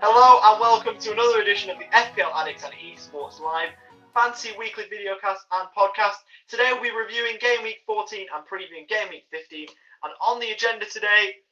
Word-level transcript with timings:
Hello 0.00 0.38
and 0.44 0.60
welcome 0.60 0.96
to 0.96 1.10
another 1.10 1.42
edition 1.42 1.70
of 1.70 1.78
the 1.80 1.90
FPL 1.90 2.30
Addicts 2.32 2.62
and 2.62 2.72
Esports 2.72 3.40
Live 3.40 3.70
fancy 4.14 4.50
weekly 4.56 4.84
videocast 4.84 5.42
and 5.50 5.68
podcast. 5.76 6.22
Today 6.46 6.70
we'll 6.70 6.82
be 6.82 6.90
reviewing 6.92 7.34
Game 7.40 7.64
Week 7.64 7.82
14 7.84 8.26
and 8.32 8.46
previewing 8.46 8.86
Game 8.86 9.08
Week 9.10 9.26
15. 9.32 9.66
And 10.04 10.12
on 10.22 10.38
the 10.38 10.52
agenda 10.52 10.86
today, 10.86 11.42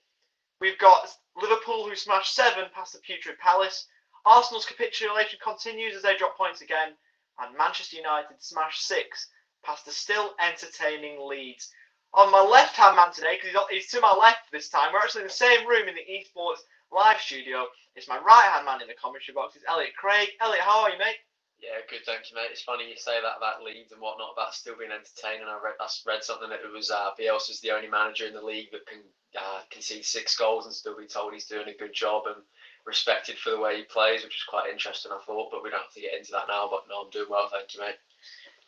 we've 0.60 0.78
got 0.78 1.08
Liverpool 1.34 1.88
who 1.88 1.96
smashed 1.96 2.36
seven 2.36 2.66
past 2.72 2.92
the 2.92 3.00
putrid 3.00 3.36
Palace. 3.38 3.88
Arsenal's 4.24 4.64
capitulation 4.64 5.40
continues 5.42 5.96
as 5.96 6.02
they 6.02 6.16
drop 6.16 6.38
points 6.38 6.60
again, 6.60 6.94
and 7.40 7.58
Manchester 7.58 7.96
United 7.96 8.38
smash 8.38 8.78
six 8.78 9.28
past 9.64 9.84
the 9.86 9.90
still 9.90 10.34
entertaining 10.38 11.18
Leeds. 11.26 11.72
On 12.14 12.30
my 12.30 12.42
left-hand 12.42 12.94
man 12.94 13.12
today, 13.12 13.40
because 13.42 13.60
he's, 13.70 13.82
he's 13.82 13.90
to 13.90 14.00
my 14.00 14.14
left 14.14 14.52
this 14.52 14.68
time, 14.68 14.92
we're 14.92 15.00
actually 15.00 15.22
in 15.22 15.26
the 15.26 15.34
same 15.34 15.66
room 15.66 15.88
in 15.88 15.96
the 15.96 16.06
esports 16.06 16.60
live 16.92 17.20
studio. 17.20 17.66
It's 17.94 18.08
my 18.08 18.18
right-hand 18.18 18.66
man 18.66 18.82
in 18.82 18.88
the 18.88 18.94
commentary 19.00 19.34
box. 19.34 19.56
It's 19.56 19.64
Elliot 19.68 19.96
Craig. 19.96 20.28
Elliot, 20.40 20.62
how 20.62 20.82
are 20.82 20.90
you, 20.90 20.98
mate? 20.98 21.20
Yeah, 21.58 21.80
good, 21.88 22.04
thank 22.04 22.28
you, 22.28 22.36
mate. 22.36 22.52
It's 22.52 22.62
funny 22.62 22.88
you 22.88 22.96
say 23.00 23.16
that 23.16 23.40
about 23.40 23.64
Leeds 23.64 23.92
and 23.92 24.00
whatnot, 24.00 24.36
about 24.36 24.52
still 24.52 24.76
being 24.76 24.92
entertaining. 24.92 25.48
I 25.48 25.56
read, 25.56 25.80
I 25.80 25.88
read 26.06 26.22
something 26.22 26.50
that 26.50 26.60
it 26.60 26.72
was 26.72 26.90
uh, 26.90 27.16
Bielsa's 27.18 27.60
the 27.60 27.72
only 27.72 27.88
manager 27.88 28.26
in 28.26 28.34
the 28.34 28.44
league 28.44 28.70
that 28.72 28.86
can 28.86 29.00
uh, 29.32 29.64
concede 29.70 30.04
six 30.04 30.36
goals 30.36 30.66
and 30.66 30.74
still 30.74 30.96
be 30.96 31.06
told 31.08 31.32
he's 31.32 31.48
doing 31.48 31.68
a 31.68 31.80
good 31.80 31.94
job 31.94 32.24
and 32.26 32.36
respected 32.84 33.38
for 33.38 33.50
the 33.50 33.58
way 33.58 33.78
he 33.78 33.82
plays, 33.84 34.22
which 34.22 34.36
is 34.36 34.44
quite 34.48 34.70
interesting, 34.70 35.12
I 35.12 35.20
thought. 35.24 35.50
But 35.50 35.64
we 35.64 35.70
don't 35.70 35.80
have 35.80 35.96
to 35.96 36.00
get 36.00 36.14
into 36.14 36.32
that 36.32 36.48
now. 36.48 36.68
But 36.70 36.84
no, 36.92 37.08
I'm 37.08 37.10
doing 37.10 37.32
well, 37.32 37.48
thank 37.50 37.72
you, 37.74 37.80
mate. 37.80 37.96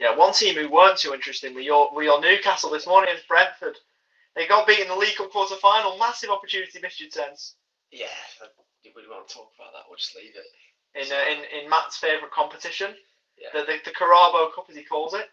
Yeah, 0.00 0.16
one 0.16 0.32
team 0.32 0.54
who 0.54 0.70
weren't 0.70 0.98
too 0.98 1.12
interesting 1.12 1.54
were 1.54 1.60
your, 1.60 1.92
were 1.92 2.04
your 2.04 2.20
Newcastle 2.20 2.70
this 2.70 2.86
morning 2.86 3.12
is 3.14 3.22
Brentford. 3.28 3.76
They 4.34 4.46
got 4.46 4.66
beaten 4.66 4.84
in 4.84 4.88
the 4.88 4.96
League 4.96 5.16
Cup 5.16 5.30
quarter 5.30 5.56
final. 5.56 5.98
Massive 5.98 6.30
opportunity 6.30 6.78
missed 6.80 7.00
your 7.00 7.10
sense. 7.10 7.56
Yeah, 7.92 8.06
we 8.84 9.02
want 9.08 9.28
to 9.28 9.34
talk 9.34 9.50
about 9.58 9.72
that, 9.74 9.84
we'll 9.88 9.98
just 9.98 10.16
leave 10.16 10.34
it. 10.36 10.48
In, 10.94 11.06
uh, 11.12 11.24
in, 11.30 11.64
in 11.64 11.70
Matt's 11.70 11.98
favourite 11.98 12.32
competition, 12.32 12.94
Yeah. 13.38 13.48
the, 13.54 13.60
the, 13.66 13.78
the 13.84 13.90
Carabo 13.92 14.52
Cup 14.54 14.66
as 14.70 14.76
he 14.76 14.84
calls 14.84 15.14
it. 15.14 15.26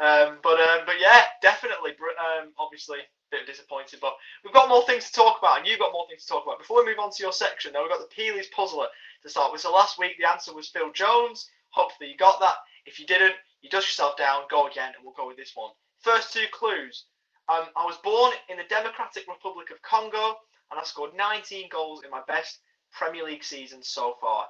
Um, 0.00 0.38
but 0.42 0.58
um, 0.58 0.80
but 0.86 0.96
yeah, 1.00 1.24
definitely. 1.42 1.92
Um, 2.18 2.50
obviously, 2.58 2.98
a 2.98 3.06
bit 3.30 3.46
disappointed, 3.46 4.00
but 4.00 4.14
we've 4.42 4.54
got 4.54 4.68
more 4.68 4.84
things 4.84 5.06
to 5.06 5.12
talk 5.12 5.38
about, 5.38 5.58
and 5.58 5.66
you've 5.66 5.78
got 5.78 5.92
more 5.92 6.06
things 6.08 6.24
to 6.24 6.28
talk 6.28 6.44
about. 6.44 6.58
Before 6.58 6.82
we 6.82 6.90
move 6.90 6.98
on 6.98 7.12
to 7.12 7.22
your 7.22 7.32
section, 7.32 7.72
though, 7.72 7.82
we've 7.82 7.92
got 7.92 8.00
the 8.00 8.14
Peely's 8.14 8.48
puzzler 8.48 8.86
to 9.22 9.28
start 9.28 9.52
with. 9.52 9.60
So 9.60 9.70
last 9.72 9.98
week 9.98 10.12
the 10.18 10.28
answer 10.28 10.54
was 10.54 10.68
Phil 10.68 10.90
Jones. 10.92 11.48
Hopefully 11.70 12.10
you 12.10 12.16
got 12.16 12.40
that. 12.40 12.56
If 12.86 12.98
you 12.98 13.06
didn't, 13.06 13.34
you 13.60 13.70
dust 13.70 13.88
yourself 13.88 14.16
down. 14.16 14.42
Go 14.50 14.66
again, 14.66 14.92
and 14.96 15.04
we'll 15.04 15.14
go 15.14 15.28
with 15.28 15.36
this 15.36 15.52
one. 15.54 15.70
First 16.00 16.32
two 16.32 16.46
clues. 16.52 17.04
Um, 17.48 17.66
I 17.76 17.84
was 17.86 17.96
born 18.02 18.32
in 18.48 18.56
the 18.56 18.64
Democratic 18.68 19.24
Republic 19.28 19.70
of 19.70 19.80
Congo, 19.82 20.36
and 20.72 20.80
I 20.80 20.84
scored 20.84 21.14
19 21.14 21.68
goals 21.70 22.02
in 22.02 22.10
my 22.10 22.22
best 22.26 22.58
Premier 22.90 23.24
League 23.24 23.44
season 23.44 23.82
so 23.82 24.16
far. 24.20 24.46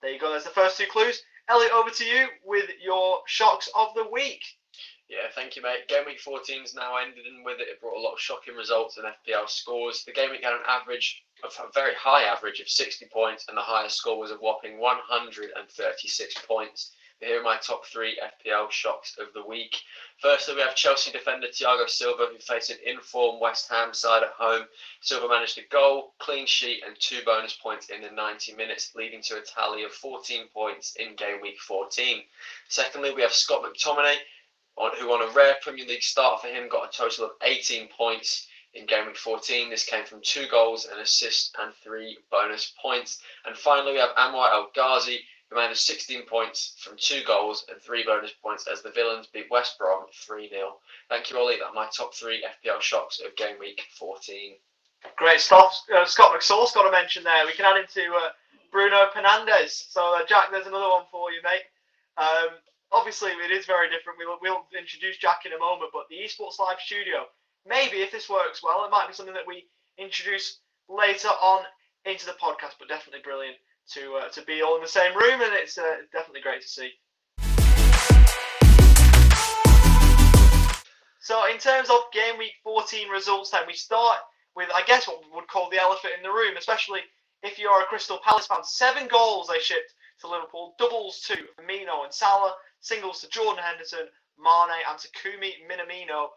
There 0.00 0.12
you 0.12 0.20
go. 0.20 0.30
There's 0.30 0.44
the 0.44 0.50
first 0.50 0.78
two 0.78 0.86
clues. 0.86 1.22
Elliot, 1.48 1.72
over 1.72 1.90
to 1.90 2.04
you 2.04 2.26
with 2.44 2.70
your 2.80 3.20
shocks 3.26 3.68
of 3.74 3.88
the 3.94 4.06
week. 4.12 4.44
Yeah, 5.08 5.28
thank 5.34 5.56
you, 5.56 5.62
mate. 5.62 5.88
Game 5.88 6.04
week 6.06 6.20
14's 6.22 6.74
now 6.74 6.96
ended, 6.96 7.26
and 7.26 7.44
with 7.44 7.60
it, 7.60 7.68
it 7.68 7.80
brought 7.80 7.98
a 7.98 8.00
lot 8.00 8.14
of 8.14 8.20
shocking 8.20 8.54
results 8.54 8.96
and 8.96 9.06
FPL 9.06 9.48
scores. 9.48 10.04
The 10.04 10.12
game 10.12 10.30
week 10.30 10.44
had 10.44 10.54
an 10.54 10.64
average 10.66 11.22
of 11.44 11.52
a 11.58 11.72
very 11.74 11.94
high 11.94 12.22
average 12.22 12.60
of 12.60 12.68
60 12.68 13.06
points, 13.12 13.46
and 13.48 13.56
the 13.56 13.62
highest 13.62 13.96
score 13.96 14.18
was 14.18 14.30
a 14.30 14.36
whopping 14.36 14.78
136 14.78 16.34
points. 16.46 16.92
Here 17.22 17.38
are 17.38 17.44
my 17.44 17.56
top 17.58 17.86
three 17.86 18.18
FPL 18.20 18.68
shocks 18.72 19.16
of 19.16 19.32
the 19.32 19.46
week. 19.46 19.76
Firstly, 20.18 20.56
we 20.56 20.60
have 20.62 20.74
Chelsea 20.74 21.12
defender 21.12 21.46
Thiago 21.46 21.88
Silva, 21.88 22.26
who 22.26 22.38
faced 22.38 22.70
an 22.70 22.78
in-form 22.84 23.38
West 23.38 23.70
Ham 23.70 23.94
side 23.94 24.24
at 24.24 24.30
home. 24.30 24.66
Silva 25.02 25.28
managed 25.28 25.56
a 25.56 25.62
goal, 25.70 26.14
clean 26.18 26.46
sheet, 26.46 26.82
and 26.84 26.96
two 26.98 27.20
bonus 27.24 27.52
points 27.52 27.90
in 27.90 28.02
the 28.02 28.10
90 28.10 28.54
minutes, 28.54 28.96
leading 28.96 29.22
to 29.22 29.36
a 29.36 29.40
tally 29.40 29.84
of 29.84 29.92
14 29.92 30.48
points 30.52 30.96
in 30.96 31.14
game 31.14 31.40
week 31.40 31.60
14. 31.60 32.24
Secondly, 32.68 33.14
we 33.14 33.22
have 33.22 33.32
Scott 33.32 33.62
McTominay, 33.62 34.16
who 34.98 35.12
on 35.12 35.22
a 35.22 35.32
rare 35.32 35.58
Premier 35.62 35.86
League 35.86 36.02
start 36.02 36.40
for 36.40 36.48
him 36.48 36.68
got 36.68 36.92
a 36.92 36.96
total 36.96 37.26
of 37.26 37.32
18 37.42 37.86
points 37.96 38.48
in 38.74 38.84
game 38.86 39.06
week 39.06 39.16
14. 39.16 39.70
This 39.70 39.84
came 39.84 40.04
from 40.04 40.22
two 40.22 40.48
goals, 40.48 40.86
an 40.86 40.98
assist, 40.98 41.54
and 41.62 41.72
three 41.84 42.18
bonus 42.32 42.72
points. 42.82 43.22
And 43.46 43.56
finally, 43.56 43.92
we 43.92 43.98
have 44.00 44.16
Anwar 44.16 44.52
El 44.52 44.70
Ghazi, 44.74 45.20
who 45.52 45.60
managed 45.60 45.80
16 45.80 46.22
points 46.26 46.74
from 46.78 46.96
two 46.96 47.22
goals 47.26 47.66
and 47.70 47.80
three 47.80 48.04
bonus 48.04 48.32
points 48.42 48.66
as 48.70 48.82
the 48.82 48.90
Villains 48.90 49.28
beat 49.32 49.50
West 49.50 49.78
Brom 49.78 50.04
3 50.12 50.48
0. 50.48 50.76
Thank 51.08 51.30
you, 51.30 51.38
Ollie. 51.38 51.56
That 51.56 51.66
are 51.66 51.74
my 51.74 51.88
top 51.94 52.14
three 52.14 52.44
FPL 52.44 52.80
shocks 52.80 53.20
of 53.20 53.36
game 53.36 53.56
week 53.60 53.82
14. 53.98 54.54
Great 55.16 55.40
stuff. 55.40 55.82
Uh, 55.94 56.04
Scott 56.04 56.32
McSauce 56.32 56.74
got 56.74 56.84
to 56.84 56.90
mention 56.90 57.24
there. 57.24 57.44
We 57.44 57.52
can 57.52 57.64
add 57.64 57.76
him 57.76 57.86
to 57.94 58.02
uh, 58.14 58.28
Bruno 58.70 59.08
Fernandes. 59.14 59.90
So, 59.90 60.14
uh, 60.14 60.24
Jack, 60.28 60.46
there's 60.50 60.66
another 60.66 60.88
one 60.88 61.04
for 61.10 61.32
you, 61.32 61.40
mate. 61.42 61.66
Um, 62.16 62.56
obviously, 62.92 63.30
it 63.32 63.50
is 63.50 63.66
very 63.66 63.90
different. 63.90 64.18
We'll, 64.18 64.38
we'll 64.40 64.64
introduce 64.78 65.18
Jack 65.18 65.44
in 65.44 65.52
a 65.52 65.58
moment, 65.58 65.90
but 65.92 66.08
the 66.08 66.16
Esports 66.16 66.60
Live 66.60 66.78
studio, 66.78 67.26
maybe 67.66 67.98
if 67.98 68.12
this 68.12 68.30
works 68.30 68.62
well, 68.62 68.84
it 68.84 68.90
might 68.90 69.08
be 69.08 69.14
something 69.14 69.34
that 69.34 69.46
we 69.46 69.66
introduce 69.98 70.60
later 70.88 71.28
on 71.42 71.64
into 72.04 72.26
the 72.26 72.38
podcast, 72.40 72.78
but 72.78 72.88
definitely 72.88 73.20
brilliant 73.22 73.56
to 73.94 74.14
uh, 74.14 74.28
to 74.30 74.42
be 74.42 74.62
all 74.62 74.76
in 74.76 74.82
the 74.82 74.88
same 74.88 75.16
room, 75.16 75.40
and 75.40 75.52
it's 75.54 75.78
uh, 75.78 75.96
definitely 76.12 76.40
great 76.40 76.62
to 76.62 76.68
see. 76.68 76.90
So, 81.20 81.46
in 81.46 81.58
terms 81.58 81.88
of 81.88 81.98
game 82.12 82.36
week 82.36 82.54
14 82.64 83.08
results, 83.08 83.50
then 83.50 83.62
we 83.66 83.74
start 83.74 84.18
with, 84.56 84.68
I 84.74 84.82
guess, 84.82 85.06
what 85.06 85.22
we 85.24 85.30
would 85.34 85.46
call 85.46 85.70
the 85.70 85.80
elephant 85.80 86.14
in 86.16 86.22
the 86.22 86.32
room, 86.32 86.56
especially 86.58 87.00
if 87.44 87.60
you're 87.60 87.80
a 87.80 87.84
Crystal 87.84 88.18
Palace 88.24 88.48
fan. 88.48 88.64
Seven 88.64 89.06
goals 89.06 89.46
they 89.46 89.60
shipped 89.60 89.94
to 90.20 90.28
Liverpool, 90.28 90.74
doubles 90.78 91.20
to 91.28 91.36
Firmino 91.56 92.04
and 92.04 92.12
Salah, 92.12 92.54
singles 92.80 93.20
to 93.20 93.28
Jordan 93.28 93.62
Henderson, 93.62 94.08
Mane, 94.36 94.82
and 94.88 94.98
Takumi 94.98 95.52
Minamino, 95.70 96.28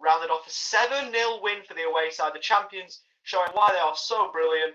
rounded 0.00 0.30
off 0.30 0.46
a 0.46 0.50
7 0.50 1.12
0 1.12 1.40
win 1.42 1.62
for 1.66 1.74
the 1.74 1.82
away 1.82 2.10
side. 2.10 2.32
The 2.32 2.38
champions 2.38 3.00
showing 3.24 3.50
why 3.52 3.72
they 3.72 3.80
are 3.80 3.96
so 3.96 4.30
brilliant. 4.30 4.74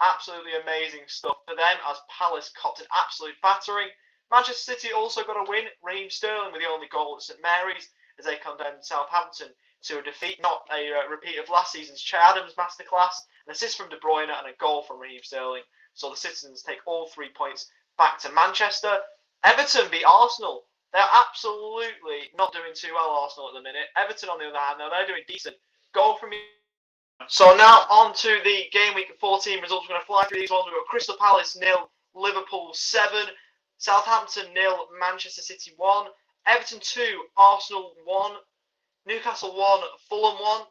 Absolutely 0.00 0.52
amazing 0.62 1.04
stuff 1.06 1.38
for 1.46 1.54
them 1.54 1.76
as 1.88 1.98
Palace 2.08 2.50
copped 2.56 2.80
an 2.80 2.86
absolute 2.96 3.34
battering. 3.42 3.88
Manchester 4.30 4.72
City 4.72 4.92
also 4.92 5.24
got 5.24 5.36
a 5.36 5.50
win. 5.50 5.64
Raheem 5.82 6.08
Sterling 6.08 6.52
with 6.52 6.62
the 6.62 6.68
only 6.68 6.88
goal 6.88 7.16
at 7.16 7.22
St 7.22 7.40
Mary's 7.42 7.88
as 8.18 8.24
they 8.24 8.36
condemned 8.36 8.84
Southampton 8.84 9.48
to 9.82 9.98
a 9.98 10.02
defeat, 10.02 10.40
not 10.42 10.68
a 10.72 10.92
uh, 10.92 11.08
repeat 11.10 11.38
of 11.38 11.48
last 11.48 11.72
season's 11.72 12.00
Che 12.00 12.16
Adams 12.16 12.54
masterclass. 12.54 13.16
An 13.46 13.52
assist 13.52 13.76
from 13.76 13.88
De 13.88 13.96
Bruyne 13.96 14.30
and 14.30 14.46
a 14.46 14.56
goal 14.58 14.82
from 14.82 15.00
Raheem 15.00 15.22
Sterling. 15.22 15.62
So 15.94 16.10
the 16.10 16.16
citizens 16.16 16.62
take 16.62 16.80
all 16.86 17.08
three 17.08 17.30
points 17.34 17.70
back 17.98 18.18
to 18.20 18.32
Manchester. 18.32 18.98
Everton 19.44 19.90
beat 19.90 20.04
Arsenal. 20.04 20.64
They're 20.92 21.02
absolutely 21.12 22.30
not 22.36 22.52
doing 22.52 22.72
too 22.74 22.92
well, 22.94 23.10
Arsenal, 23.10 23.48
at 23.48 23.54
the 23.54 23.62
minute. 23.62 23.88
Everton, 23.96 24.28
on 24.28 24.38
the 24.38 24.48
other 24.48 24.58
hand, 24.58 24.80
they're 24.80 25.06
doing 25.06 25.24
decent. 25.26 25.56
Goal 25.94 26.16
from 26.16 26.30
so 27.28 27.56
now 27.56 27.84
on 27.90 28.14
to 28.14 28.38
the 28.44 28.64
game 28.72 28.94
week 28.94 29.12
14 29.20 29.60
results. 29.60 29.86
We're 29.88 29.94
going 29.94 30.00
to 30.00 30.06
fly 30.06 30.24
through 30.24 30.40
these 30.40 30.50
ones. 30.50 30.64
We've 30.66 30.74
got 30.74 30.86
Crystal 30.88 31.16
Palace 31.18 31.56
nil, 31.60 31.90
Liverpool 32.14 32.70
seven, 32.72 33.26
Southampton 33.78 34.52
nil, 34.54 34.88
Manchester 34.98 35.42
City 35.42 35.72
one, 35.76 36.06
Everton 36.46 36.80
two, 36.80 37.24
Arsenal 37.36 37.94
one, 38.04 38.32
Newcastle 39.06 39.56
one, 39.56 39.80
Fulham 40.08 40.40
one, 40.40 40.62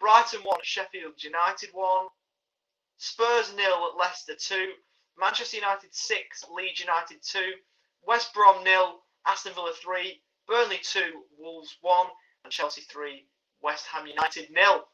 Brighton 0.00 0.40
one, 0.42 0.60
Sheffield 0.62 1.22
United 1.22 1.70
one, 1.72 2.06
Spurs 2.98 3.54
nil, 3.54 3.96
Leicester 3.98 4.34
two, 4.38 4.72
Manchester 5.18 5.56
United 5.56 5.94
six, 5.94 6.44
Leeds 6.52 6.80
United 6.80 7.18
two, 7.22 7.52
West 8.06 8.32
Brom 8.34 8.64
nil, 8.64 9.00
Aston 9.26 9.54
Villa 9.54 9.72
three, 9.82 10.22
Burnley 10.48 10.78
two, 10.82 11.22
Wolves 11.38 11.76
one, 11.80 12.06
and 12.44 12.52
Chelsea 12.52 12.82
three, 12.82 13.26
West 13.60 13.86
Ham 13.86 14.06
United 14.06 14.50
nil. 14.50 14.84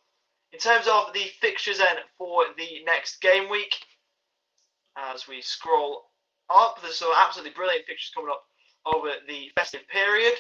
In 0.53 0.59
terms 0.59 0.87
of 0.89 1.13
the 1.13 1.31
fixtures 1.41 1.79
then 1.79 1.97
for 2.17 2.45
the 2.57 2.83
next 2.85 3.21
game 3.21 3.51
week, 3.51 3.75
as 4.97 5.29
we 5.29 5.43
scroll 5.43 6.11
up, 6.51 6.81
there's 6.81 6.97
some 6.99 7.13
absolutely 7.17 7.53
brilliant 7.55 7.85
fixtures 7.87 8.13
coming 8.15 8.31
up 8.31 8.45
over 8.87 9.13
the 9.27 9.51
festive 9.57 9.87
period. 9.89 10.35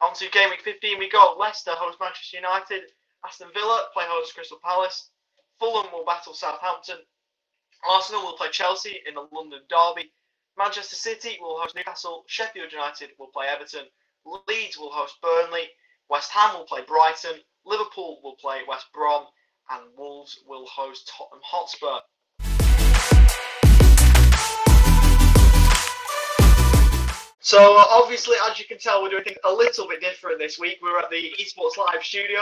On 0.00 0.12
to 0.14 0.28
game 0.30 0.50
week 0.50 0.62
15, 0.62 0.98
we 0.98 1.08
got 1.08 1.38
Leicester 1.38 1.72
host 1.72 1.98
Manchester 2.00 2.36
United, 2.36 2.82
Aston 3.24 3.48
Villa 3.54 3.86
play 3.94 4.04
host 4.06 4.34
Crystal 4.34 4.58
Palace, 4.62 5.10
Fulham 5.58 5.90
will 5.92 6.04
battle 6.04 6.34
Southampton, 6.34 6.98
Arsenal 7.88 8.22
will 8.22 8.36
play 8.36 8.48
Chelsea 8.50 9.00
in 9.06 9.14
the 9.14 9.26
London 9.32 9.60
Derby, 9.68 10.12
Manchester 10.58 10.96
City 10.96 11.38
will 11.40 11.58
host 11.58 11.74
Newcastle, 11.74 12.24
Sheffield 12.26 12.72
United 12.72 13.10
will 13.18 13.28
play 13.28 13.46
Everton, 13.46 13.86
Leeds 14.48 14.76
will 14.76 14.90
host 14.92 15.16
Burnley, 15.22 15.68
West 16.08 16.30
Ham 16.32 16.54
will 16.58 16.64
play 16.66 16.82
Brighton, 16.86 17.40
Liverpool 17.64 18.20
will 18.22 18.34
play 18.36 18.60
West 18.66 18.86
Brom, 18.92 19.26
and 19.70 19.82
Wolves 19.96 20.40
will 20.46 20.66
host 20.66 21.10
Tottenham 21.16 21.40
Hotspur. 21.44 22.00
So 27.40 27.76
uh, 27.76 27.84
obviously, 27.90 28.36
as 28.48 28.58
you 28.58 28.64
can 28.66 28.78
tell, 28.78 29.02
we're 29.02 29.10
doing 29.10 29.24
things 29.24 29.38
a 29.44 29.52
little 29.52 29.86
bit 29.88 30.00
different 30.00 30.38
this 30.38 30.58
week. 30.58 30.78
We're 30.82 30.98
at 30.98 31.10
the 31.10 31.34
Esports 31.40 31.76
Live 31.76 32.02
studio, 32.02 32.40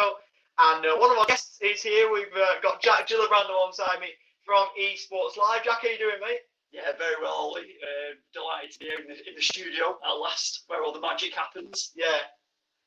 and 0.59 0.87
uh, 0.87 0.97
one 0.97 1.11
of 1.11 1.19
our 1.19 1.27
guests 1.27 1.59
is 1.61 1.83
here. 1.83 2.11
We've 2.13 2.33
uh, 2.35 2.61
got 2.63 2.81
Jack 2.83 3.09
Gillibrand 3.09 3.49
alongside 3.49 4.01
me 4.01 4.09
from 4.45 4.69
Esports 4.81 5.37
Live. 5.37 5.65
Jack, 5.65 5.83
how 5.83 5.89
are 5.89 5.91
you 5.91 5.99
doing, 5.99 6.21
mate? 6.21 6.41
Yeah, 6.73 6.93
very 6.97 7.17
well, 7.21 7.33
Ollie. 7.33 7.77
Uh, 7.83 8.15
delighted 8.33 8.73
to 8.73 8.79
be 8.79 8.85
here 8.87 8.99
in 9.01 9.09
the, 9.09 9.29
in 9.29 9.35
the 9.35 9.43
studio 9.43 9.99
at 10.07 10.13
last, 10.13 10.65
where 10.69 10.83
all 10.85 10.93
the 10.93 11.01
magic 11.01 11.35
happens. 11.35 11.91
Yeah, 11.95 12.21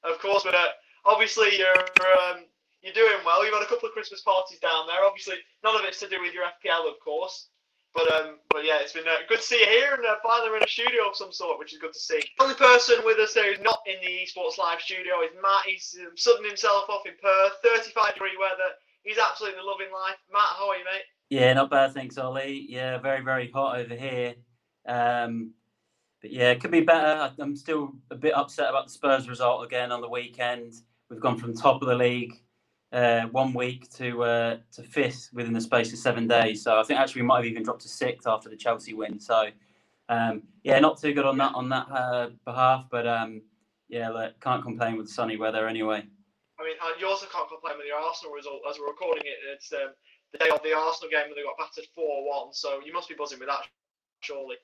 of 0.03 0.19
course. 0.19 0.43
But 0.43 0.55
uh, 0.55 0.69
obviously, 1.05 1.57
you're 1.57 1.79
um, 1.79 2.45
you're 2.81 2.93
doing 2.93 3.23
well. 3.25 3.43
You've 3.45 3.53
had 3.53 3.63
a 3.63 3.69
couple 3.69 3.87
of 3.87 3.93
Christmas 3.93 4.21
parties 4.21 4.59
down 4.59 4.87
there. 4.87 5.03
Obviously, 5.05 5.35
none 5.63 5.75
of 5.75 5.81
it's 5.85 5.99
to 5.99 6.09
do 6.09 6.21
with 6.21 6.33
your 6.33 6.43
FPL, 6.43 6.89
of 6.89 6.99
course. 6.99 7.47
But 7.93 8.11
um, 8.11 8.39
but 8.49 8.65
yeah, 8.65 8.79
it's 8.81 8.93
been 8.93 9.07
uh, 9.07 9.21
good 9.29 9.37
to 9.37 9.43
see 9.43 9.59
you 9.59 9.67
here, 9.67 9.93
and 9.93 10.05
uh, 10.05 10.15
finally 10.23 10.57
in 10.57 10.63
a 10.63 10.67
studio 10.67 11.07
of 11.07 11.15
some 11.15 11.31
sort, 11.31 11.59
which 11.59 11.73
is 11.73 11.79
good 11.79 11.93
to 11.93 11.99
see. 11.99 12.23
The 12.37 12.43
only 12.43 12.55
person 12.55 12.97
with 13.05 13.19
us 13.19 13.33
there 13.33 13.53
who's 13.53 13.63
not 13.63 13.79
in 13.85 14.01
the 14.01 14.25
Esports 14.25 14.57
Live 14.57 14.81
studio 14.81 15.21
is 15.21 15.29
Matt. 15.41 15.65
He's 15.65 15.95
um, 16.01 16.43
himself 16.43 16.89
off 16.89 17.05
in 17.05 17.13
Perth, 17.21 17.53
35 17.63 18.13
degree 18.15 18.37
weather. 18.39 18.73
He's 19.03 19.19
absolutely 19.19 19.61
loving 19.63 19.93
life. 19.93 20.17
Matt, 20.31 20.57
how 20.57 20.69
are 20.69 20.77
you, 20.77 20.85
mate? 20.85 21.03
Yeah, 21.29 21.53
not 21.53 21.69
bad, 21.69 21.93
thanks, 21.93 22.17
Ollie. 22.17 22.65
Yeah, 22.67 22.97
very, 22.97 23.21
very 23.21 23.51
hot 23.51 23.79
over 23.79 23.95
here. 23.95 24.35
Um, 24.87 25.53
but 26.21 26.31
yeah, 26.31 26.51
it 26.51 26.61
could 26.61 26.71
be 26.71 26.81
better. 26.81 27.31
I'm 27.37 27.55
still 27.55 27.93
a 28.09 28.15
bit 28.15 28.35
upset 28.35 28.69
about 28.69 28.85
the 28.85 28.93
Spurs 28.93 29.29
result 29.29 29.65
again 29.65 29.91
on 29.91 30.01
the 30.01 30.09
weekend. 30.09 30.73
We've 31.13 31.21
gone 31.21 31.37
from 31.37 31.53
top 31.53 31.83
of 31.83 31.87
the 31.87 31.95
league 31.95 32.41
uh, 32.91 33.27
one 33.27 33.53
week 33.53 33.87
to 33.97 34.23
uh, 34.23 34.57
to 34.71 34.81
fifth 34.81 35.29
within 35.31 35.53
the 35.53 35.61
space 35.61 35.93
of 35.93 35.99
seven 35.99 36.27
days. 36.27 36.63
So 36.63 36.79
I 36.79 36.83
think 36.83 36.99
actually 36.99 37.21
we 37.21 37.27
might 37.27 37.37
have 37.37 37.45
even 37.45 37.61
dropped 37.61 37.83
to 37.83 37.87
sixth 37.87 38.27
after 38.27 38.49
the 38.49 38.55
Chelsea 38.55 38.95
win. 38.95 39.19
So 39.19 39.49
um, 40.09 40.41
yeah, 40.63 40.79
not 40.79 40.99
too 40.99 41.13
good 41.13 41.25
on 41.25 41.37
that 41.37 41.53
on 41.53 41.69
that 41.69 41.87
uh, 41.91 42.29
behalf. 42.45 42.87
But 42.89 43.05
um, 43.05 43.43
yeah, 43.89 44.09
look, 44.09 44.39
can't 44.41 44.63
complain 44.63 44.97
with 44.97 45.07
sunny 45.07 45.37
weather 45.37 45.67
anyway. 45.67 46.03
I 46.59 46.63
mean, 46.63 46.75
you 46.99 47.07
also 47.07 47.27
can't 47.27 47.47
complain 47.47 47.77
with 47.77 47.85
your 47.85 47.99
Arsenal 47.99 48.33
result 48.33 48.61
as 48.67 48.79
we're 48.79 48.87
recording 48.87 49.23
it. 49.25 49.37
It's 49.53 49.71
um, 49.71 49.93
the 50.31 50.39
day 50.39 50.49
of 50.49 50.63
the 50.63 50.73
Arsenal 50.73 51.11
game 51.11 51.29
when 51.29 51.35
they 51.35 51.43
got 51.43 51.57
battered 51.59 51.85
4 51.93 52.45
1. 52.45 52.53
So 52.53 52.79
you 52.83 52.91
must 52.91 53.07
be 53.07 53.15
buzzing 53.15 53.37
with 53.37 53.49
that, 53.49 53.67
surely. 54.21 54.55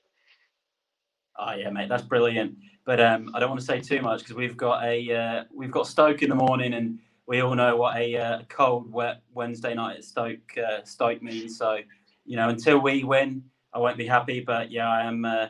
Oh 1.38 1.54
yeah, 1.54 1.70
mate, 1.70 1.88
that's 1.88 2.02
brilliant. 2.02 2.56
But 2.84 3.00
um, 3.00 3.30
I 3.34 3.40
don't 3.40 3.50
want 3.50 3.60
to 3.60 3.66
say 3.66 3.80
too 3.80 4.02
much 4.02 4.20
because 4.20 4.34
we've 4.36 4.56
got 4.56 4.84
a 4.84 5.14
uh, 5.14 5.44
we've 5.54 5.70
got 5.70 5.86
Stoke 5.86 6.22
in 6.22 6.28
the 6.28 6.34
morning, 6.34 6.74
and 6.74 6.98
we 7.26 7.40
all 7.40 7.54
know 7.54 7.76
what 7.76 7.96
a 7.96 8.16
uh, 8.16 8.42
cold, 8.48 8.90
wet 8.92 9.22
Wednesday 9.32 9.74
night 9.74 9.98
at 9.98 10.04
Stoke 10.04 10.56
uh, 10.58 10.82
Stoke 10.84 11.22
means. 11.22 11.56
So 11.56 11.78
you 12.24 12.36
know, 12.36 12.48
until 12.48 12.78
we 12.78 13.04
win, 13.04 13.44
I 13.72 13.78
won't 13.78 13.98
be 13.98 14.06
happy. 14.06 14.40
But 14.40 14.70
yeah, 14.70 14.88
I 14.88 15.02
am. 15.02 15.24
Uh, 15.24 15.48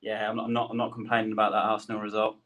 yeah, 0.00 0.28
I'm 0.28 0.36
not, 0.36 0.46
I'm 0.46 0.52
not. 0.52 0.70
I'm 0.70 0.76
not 0.76 0.92
complaining 0.92 1.32
about 1.32 1.52
that 1.52 1.64
Arsenal 1.64 2.00
result. 2.00 2.36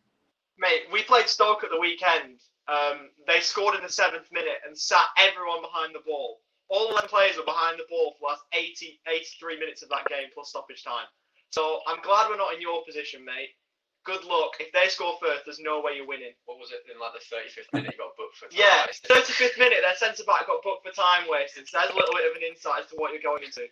Mate, 0.59 0.83
we 0.93 1.03
played 1.03 1.29
Stoke 1.29 1.65
at 1.65 1.71
the 1.71 1.81
weekend. 1.81 2.41
Um, 2.69 3.09
they 3.27 3.41
scored 3.41 3.77
in 3.77 3.83
the 3.83 3.89
seventh 3.89 4.31
minute 4.31 4.61
and 4.67 4.77
sat 4.77 5.07
everyone 5.17 5.63
behind 5.63 5.95
the 5.95 6.01
ball 6.07 6.41
all 6.69 6.91
11 6.91 7.09
players 7.09 7.37
were 7.37 7.45
behind 7.45 7.79
the 7.79 7.89
ball 7.89 8.13
for 8.13 8.19
the 8.21 8.27
last 8.29 8.45
80, 8.53 9.01
83 9.09 9.59
minutes 9.59 9.83
of 9.83 9.89
that 9.89 10.07
game 10.09 10.29
plus 10.35 10.51
stoppage 10.51 10.85
time. 10.85 11.09
So 11.51 11.81
I'm 11.87 12.01
glad 12.03 12.29
we're 12.29 12.37
not 12.37 12.55
in 12.55 12.61
your 12.61 12.85
position, 12.85 13.25
mate. 13.25 13.57
Good 14.05 14.25
luck. 14.25 14.53
If 14.61 14.73
they 14.73 14.89
score 14.89 15.15
first, 15.21 15.45
there's 15.45 15.61
no 15.61 15.81
way 15.81 15.93
you're 15.97 16.07
winning. 16.07 16.33
What 16.47 16.59
was 16.59 16.71
it 16.73 16.81
in 16.93 16.99
like 17.01 17.13
the 17.13 17.25
35th 17.25 17.69
minute? 17.75 17.93
You 17.93 17.99
got 17.99 18.17
booked 18.17 18.37
for. 18.37 18.49
Time 18.49 18.57
yeah, 18.57 18.87
wasting? 18.87 19.11
35th 19.13 19.59
minute, 19.59 19.79
their 19.83 19.97
centre 19.97 20.25
back 20.25 20.47
got 20.47 20.63
booked 20.63 20.87
for 20.87 20.93
time 20.93 21.29
wasting. 21.29 21.65
So 21.67 21.79
there's 21.79 21.91
a 21.93 21.97
little 21.97 22.15
bit 22.15 22.31
of 22.31 22.37
an 22.37 22.43
insight 22.49 22.85
as 22.85 22.91
to 22.91 22.97
what 22.97 23.13
you're 23.13 23.23
going 23.23 23.45
into. 23.45 23.69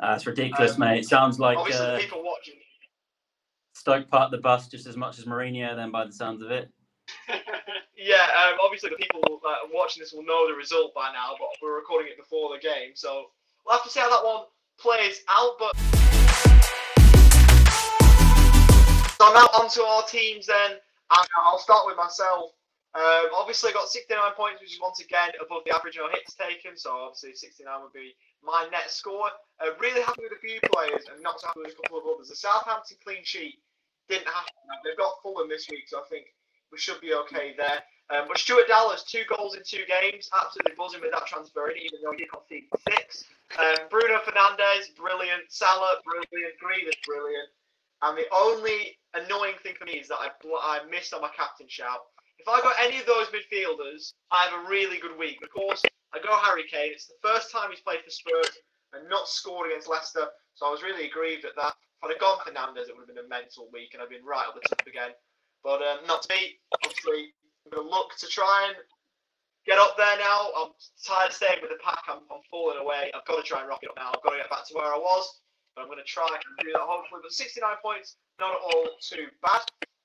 That's 0.00 0.26
ridiculous, 0.26 0.74
Um, 0.74 0.80
mate. 0.80 0.98
It 1.00 1.06
sounds 1.06 1.38
like 1.38 1.58
Obviously, 1.58 1.86
uh, 1.86 1.98
people 1.98 2.24
watching. 2.24 2.54
Stoke 3.74 4.08
parked 4.08 4.32
the 4.32 4.38
bus 4.38 4.68
just 4.68 4.86
as 4.86 4.96
much 4.96 5.18
as 5.18 5.26
Mourinho, 5.26 5.76
then 5.76 5.90
by 5.90 6.04
the 6.04 6.12
sounds 6.12 6.42
of 6.42 6.50
it. 6.50 6.70
Yeah, 8.02 8.26
um, 8.34 8.58
obviously 8.60 8.90
the 8.90 8.96
people 8.96 9.22
uh, 9.46 9.68
watching 9.72 10.00
this 10.02 10.12
will 10.12 10.24
know 10.24 10.48
the 10.48 10.54
result 10.54 10.92
by 10.92 11.12
now, 11.12 11.36
but 11.38 11.46
we're 11.62 11.76
recording 11.76 12.10
it 12.10 12.16
before 12.18 12.50
the 12.52 12.60
game, 12.60 12.90
so 12.94 13.26
we'll 13.64 13.76
have 13.76 13.84
to 13.84 13.90
see 13.90 14.00
how 14.00 14.10
that 14.10 14.24
one 14.24 14.46
plays 14.76 15.20
out. 15.28 15.52
But 15.56 15.70
so 19.22 19.32
now 19.32 19.46
onto 19.54 19.82
our 19.82 20.02
teams 20.02 20.46
then, 20.46 20.72
and 20.82 21.26
I'll 21.38 21.58
start 21.62 21.86
with 21.86 21.96
myself. 21.96 22.50
Um, 22.98 23.30
obviously, 23.38 23.70
I 23.70 23.72
got 23.72 23.86
69 23.86 24.18
points, 24.36 24.60
which 24.60 24.74
is 24.74 24.80
once 24.82 24.98
again 24.98 25.30
above 25.40 25.62
the 25.64 25.70
average 25.70 25.96
no 25.96 26.10
hits 26.10 26.34
taken. 26.34 26.76
So 26.76 26.90
obviously, 26.90 27.34
69 27.38 27.70
would 27.82 27.92
be 27.94 28.18
my 28.42 28.66
net 28.72 28.90
score. 28.90 29.30
Uh, 29.62 29.78
really 29.78 30.02
happy 30.02 30.26
with 30.26 30.34
a 30.34 30.42
few 30.42 30.58
players, 30.74 31.06
and 31.06 31.22
not 31.22 31.40
so 31.40 31.46
happy 31.46 31.60
with 31.62 31.78
a 31.78 31.82
couple 31.86 32.02
of 32.02 32.04
others. 32.10 32.34
The 32.34 32.36
Southampton 32.36 32.98
clean 33.06 33.22
sheet 33.22 33.62
didn't 34.10 34.26
happen. 34.26 34.58
They've 34.82 34.98
got 34.98 35.22
Fulham 35.22 35.48
this 35.48 35.70
week, 35.70 35.86
so 35.86 36.02
I 36.02 36.06
think 36.10 36.26
we 36.74 36.78
should 36.78 37.00
be 37.00 37.14
okay 37.14 37.54
there. 37.56 37.86
Um, 38.10 38.26
but 38.26 38.36
Stuart 38.36 38.66
Dallas, 38.66 39.06
two 39.06 39.22
goals 39.30 39.54
in 39.54 39.62
two 39.62 39.86
games, 39.86 40.28
absolutely 40.34 40.74
buzzing 40.76 41.00
with 41.00 41.14
that 41.14 41.30
transfer 41.30 41.70
in, 41.70 41.78
even 41.78 42.02
though 42.02 42.10
he 42.10 42.26
did 42.26 42.32
concede 42.34 42.66
six. 42.90 43.24
Um, 43.54 43.86
Bruno 43.88 44.18
Fernandes, 44.26 44.90
brilliant. 44.98 45.46
Salah, 45.48 46.02
brilliant. 46.02 46.58
Grealish, 46.58 46.98
brilliant. 47.06 47.48
And 48.02 48.18
the 48.18 48.26
only 48.34 48.98
annoying 49.14 49.54
thing 49.62 49.74
for 49.78 49.84
me 49.86 49.98
is 50.02 50.08
that 50.08 50.18
I, 50.18 50.28
bl- 50.42 50.60
I 50.60 50.80
missed 50.90 51.14
on 51.14 51.20
my 51.22 51.30
captain 51.36 51.68
shout. 51.68 52.00
If 52.38 52.48
I 52.48 52.60
got 52.60 52.74
any 52.82 52.98
of 52.98 53.06
those 53.06 53.28
midfielders, 53.30 54.12
I 54.32 54.44
have 54.50 54.66
a 54.66 54.68
really 54.68 54.98
good 54.98 55.16
week. 55.16 55.38
Of 55.42 55.50
course, 55.50 55.82
I 56.12 56.18
go 56.18 56.34
Harry 56.42 56.64
Kane. 56.66 56.90
It's 56.92 57.06
the 57.06 57.20
first 57.22 57.52
time 57.52 57.70
he's 57.70 57.80
played 57.80 58.02
for 58.04 58.10
Spurs 58.10 58.50
and 58.92 59.08
not 59.08 59.28
scored 59.28 59.70
against 59.70 59.88
Leicester, 59.88 60.26
so 60.54 60.66
I 60.66 60.70
was 60.70 60.82
really 60.82 61.06
aggrieved 61.06 61.44
at 61.44 61.54
that. 61.56 61.74
If 62.02 62.10
I'd 62.10 62.10
have 62.10 62.20
gone 62.20 62.38
Fernandes, 62.42 62.90
it 62.90 62.94
would 62.98 63.06
have 63.06 63.14
been 63.14 63.24
a 63.24 63.28
mental 63.28 63.70
week, 63.72 63.94
and 63.94 64.02
I'd 64.02 64.10
been 64.10 64.26
right 64.26 64.44
up 64.44 64.58
the 64.58 64.66
top 64.68 64.82
again. 64.86 65.14
But 65.62 65.80
um, 65.86 66.02
not 66.06 66.22
to 66.26 66.34
me. 66.34 66.58
Obviously, 66.82 67.30
I'm 67.64 67.70
going 67.70 67.86
to 67.86 67.90
look 67.90 68.10
to 68.18 68.26
try 68.26 68.66
and 68.68 68.76
get 69.64 69.78
up 69.78 69.94
there 69.96 70.18
now. 70.18 70.50
I'm 70.58 70.74
tired 71.06 71.30
of 71.30 71.36
staying 71.38 71.62
with 71.62 71.70
the 71.70 71.78
pack. 71.78 72.02
I'm, 72.10 72.26
I'm 72.26 72.42
falling 72.50 72.82
away. 72.82 73.14
I've 73.14 73.24
got 73.24 73.38
to 73.38 73.46
try 73.46 73.60
and 73.60 73.68
rock 73.70 73.80
it 73.86 73.90
up 73.94 73.96
now. 73.96 74.10
I've 74.10 74.22
got 74.26 74.34
to 74.34 74.42
get 74.42 74.50
back 74.50 74.66
to 74.66 74.74
where 74.74 74.90
I 74.90 74.98
was. 74.98 75.24
But 75.74 75.82
I'm 75.82 75.88
going 75.88 75.98
to 75.98 76.04
try 76.04 76.28
and 76.28 76.42
do 76.60 76.72
that 76.72 76.84
hopefully. 76.84 77.20
But 77.22 77.32
69 77.32 77.64
points, 77.82 78.16
not 78.40 78.52
at 78.56 78.62
all 78.62 78.88
too 79.00 79.26
bad. 79.40 79.62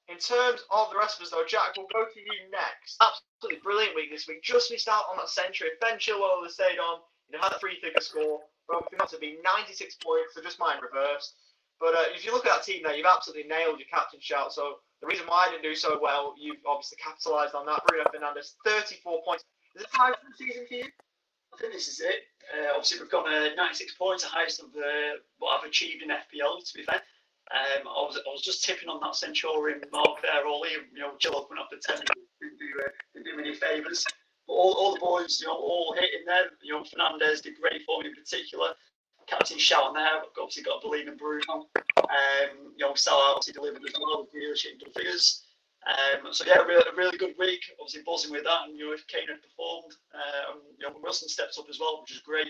In 0.07 0.17
terms 0.17 0.63
of 0.71 0.87
the 0.89 0.97
rest 0.97 1.19
of 1.19 1.27
us, 1.27 1.31
though, 1.31 1.43
Jack, 1.43 1.75
we'll 1.75 1.91
go 1.91 2.07
to 2.07 2.19
you 2.19 2.47
next. 2.47 2.95
Absolutely 3.03 3.59
brilliant 3.59 3.95
week 3.95 4.09
this 4.09 4.27
week. 4.27 4.41
Just 4.41 4.71
missed 4.71 4.87
out 4.87 5.11
on 5.11 5.17
that 5.17 5.27
century. 5.27 5.67
If 5.75 5.79
Ben 5.83 5.99
Chilwell 5.99 6.39
have 6.43 6.51
stayed 6.51 6.79
on, 6.79 7.03
you'd 7.27 7.41
have 7.41 7.51
had 7.51 7.57
a 7.57 7.59
three-figure 7.59 7.99
score. 7.99 8.39
But 8.67 8.87
not 8.99 9.09
to 9.11 9.19
be 9.19 9.39
96 9.43 9.95
points, 10.03 10.35
so 10.35 10.41
just 10.41 10.59
mine 10.59 10.79
reversed. 10.79 11.35
But 11.79 11.93
uh, 11.93 12.15
if 12.15 12.25
you 12.25 12.31
look 12.31 12.45
at 12.45 12.55
that 12.55 12.63
team 12.63 12.83
there, 12.83 12.95
you've 12.95 13.05
absolutely 13.05 13.47
nailed 13.47 13.79
your 13.79 13.87
captain 13.91 14.19
shout. 14.19 14.53
So 14.53 14.79
the 15.01 15.07
reason 15.07 15.27
why 15.27 15.47
I 15.47 15.51
didn't 15.51 15.63
do 15.63 15.75
so 15.75 15.99
well, 16.01 16.35
you've 16.39 16.63
obviously 16.65 16.97
capitalised 16.97 17.53
on 17.55 17.65
that. 17.67 17.83
Bruno 17.87 18.05
Fernandes, 18.05 18.55
34 18.65 19.21
points. 19.23 19.43
Is 19.75 19.83
it 19.83 19.91
time 19.93 20.13
for 20.13 20.25
the 20.27 20.35
season 20.35 20.65
for 20.67 20.73
you? 20.73 20.85
I 21.53 21.57
think 21.59 21.73
this 21.73 21.87
is 21.87 21.99
it. 21.99 22.27
Uh, 22.53 22.71
obviously, 22.75 22.99
we've 22.99 23.11
got 23.11 23.27
uh, 23.27 23.55
96 23.55 23.95
points, 23.95 24.23
the 24.23 24.29
highest 24.29 24.61
of 24.61 24.67
uh, 24.75 25.19
what 25.39 25.57
I've 25.57 25.67
achieved 25.67 26.03
in 26.03 26.09
FPL, 26.09 26.63
to 26.63 26.73
be 26.75 26.83
fair. 26.83 27.01
Um, 27.47 27.87
I, 27.87 28.03
was, 28.03 28.19
I 28.19 28.29
was 28.29 28.41
just 28.41 28.63
tipping 28.63 28.89
on 28.89 28.99
that 29.01 29.15
Centurion 29.15 29.81
mark 29.91 30.21
there, 30.21 30.45
Ollie. 30.45 30.75
You 30.93 30.99
know, 30.99 31.11
Jill 31.19 31.35
opened 31.35 31.59
up 31.59 31.69
the 31.71 31.77
10 31.77 31.97
didn't 31.97 32.59
do, 32.59 32.67
uh, 32.83 32.91
didn't 33.13 33.25
do 33.25 33.37
me 33.37 33.49
any 33.49 33.55
favours. 33.55 34.05
But 34.47 34.53
all, 34.53 34.73
all 34.73 34.93
the 34.93 34.99
boys, 34.99 35.39
you 35.41 35.47
know, 35.47 35.55
all 35.55 35.95
hitting 35.95 36.25
there. 36.25 36.51
You 36.61 36.73
know, 36.73 36.83
Fernandes 36.83 37.41
did 37.41 37.55
great 37.59 37.83
for 37.85 38.01
me 38.01 38.09
in 38.09 38.15
particular. 38.15 38.75
Captain 39.27 39.57
shout 39.57 39.93
there. 39.93 40.23
Obviously 40.39 40.63
got 40.63 40.81
to 40.81 40.87
believe 40.87 41.07
in 41.07 41.17
Bruno. 41.17 41.67
Um, 41.97 42.75
you 42.75 42.85
know, 42.85 42.95
Salah 42.95 43.35
obviously 43.35 43.53
delivered 43.53 43.83
as 43.85 43.95
well 43.99 44.27
with 44.31 44.61
hitting 44.61 44.79
double 44.79 44.93
figures. 44.93 45.46
Um, 45.87 46.33
so 46.33 46.43
yeah, 46.45 46.59
really, 46.67 46.83
a 46.83 46.95
really 46.95 47.17
good 47.17 47.35
week. 47.39 47.63
Obviously 47.79 48.03
buzzing 48.05 48.31
with 48.31 48.43
that, 48.43 48.67
and 48.67 48.77
you 48.77 48.87
know, 48.87 48.93
if 48.93 49.07
Kane 49.07 49.27
had 49.31 49.41
performed, 49.41 49.93
um, 50.13 50.59
you 50.77 50.83
know, 50.87 50.93
Wilson 51.01 51.29
steps 51.29 51.57
up 51.57 51.65
as 51.69 51.79
well, 51.79 52.01
which 52.01 52.11
is 52.11 52.19
great. 52.19 52.47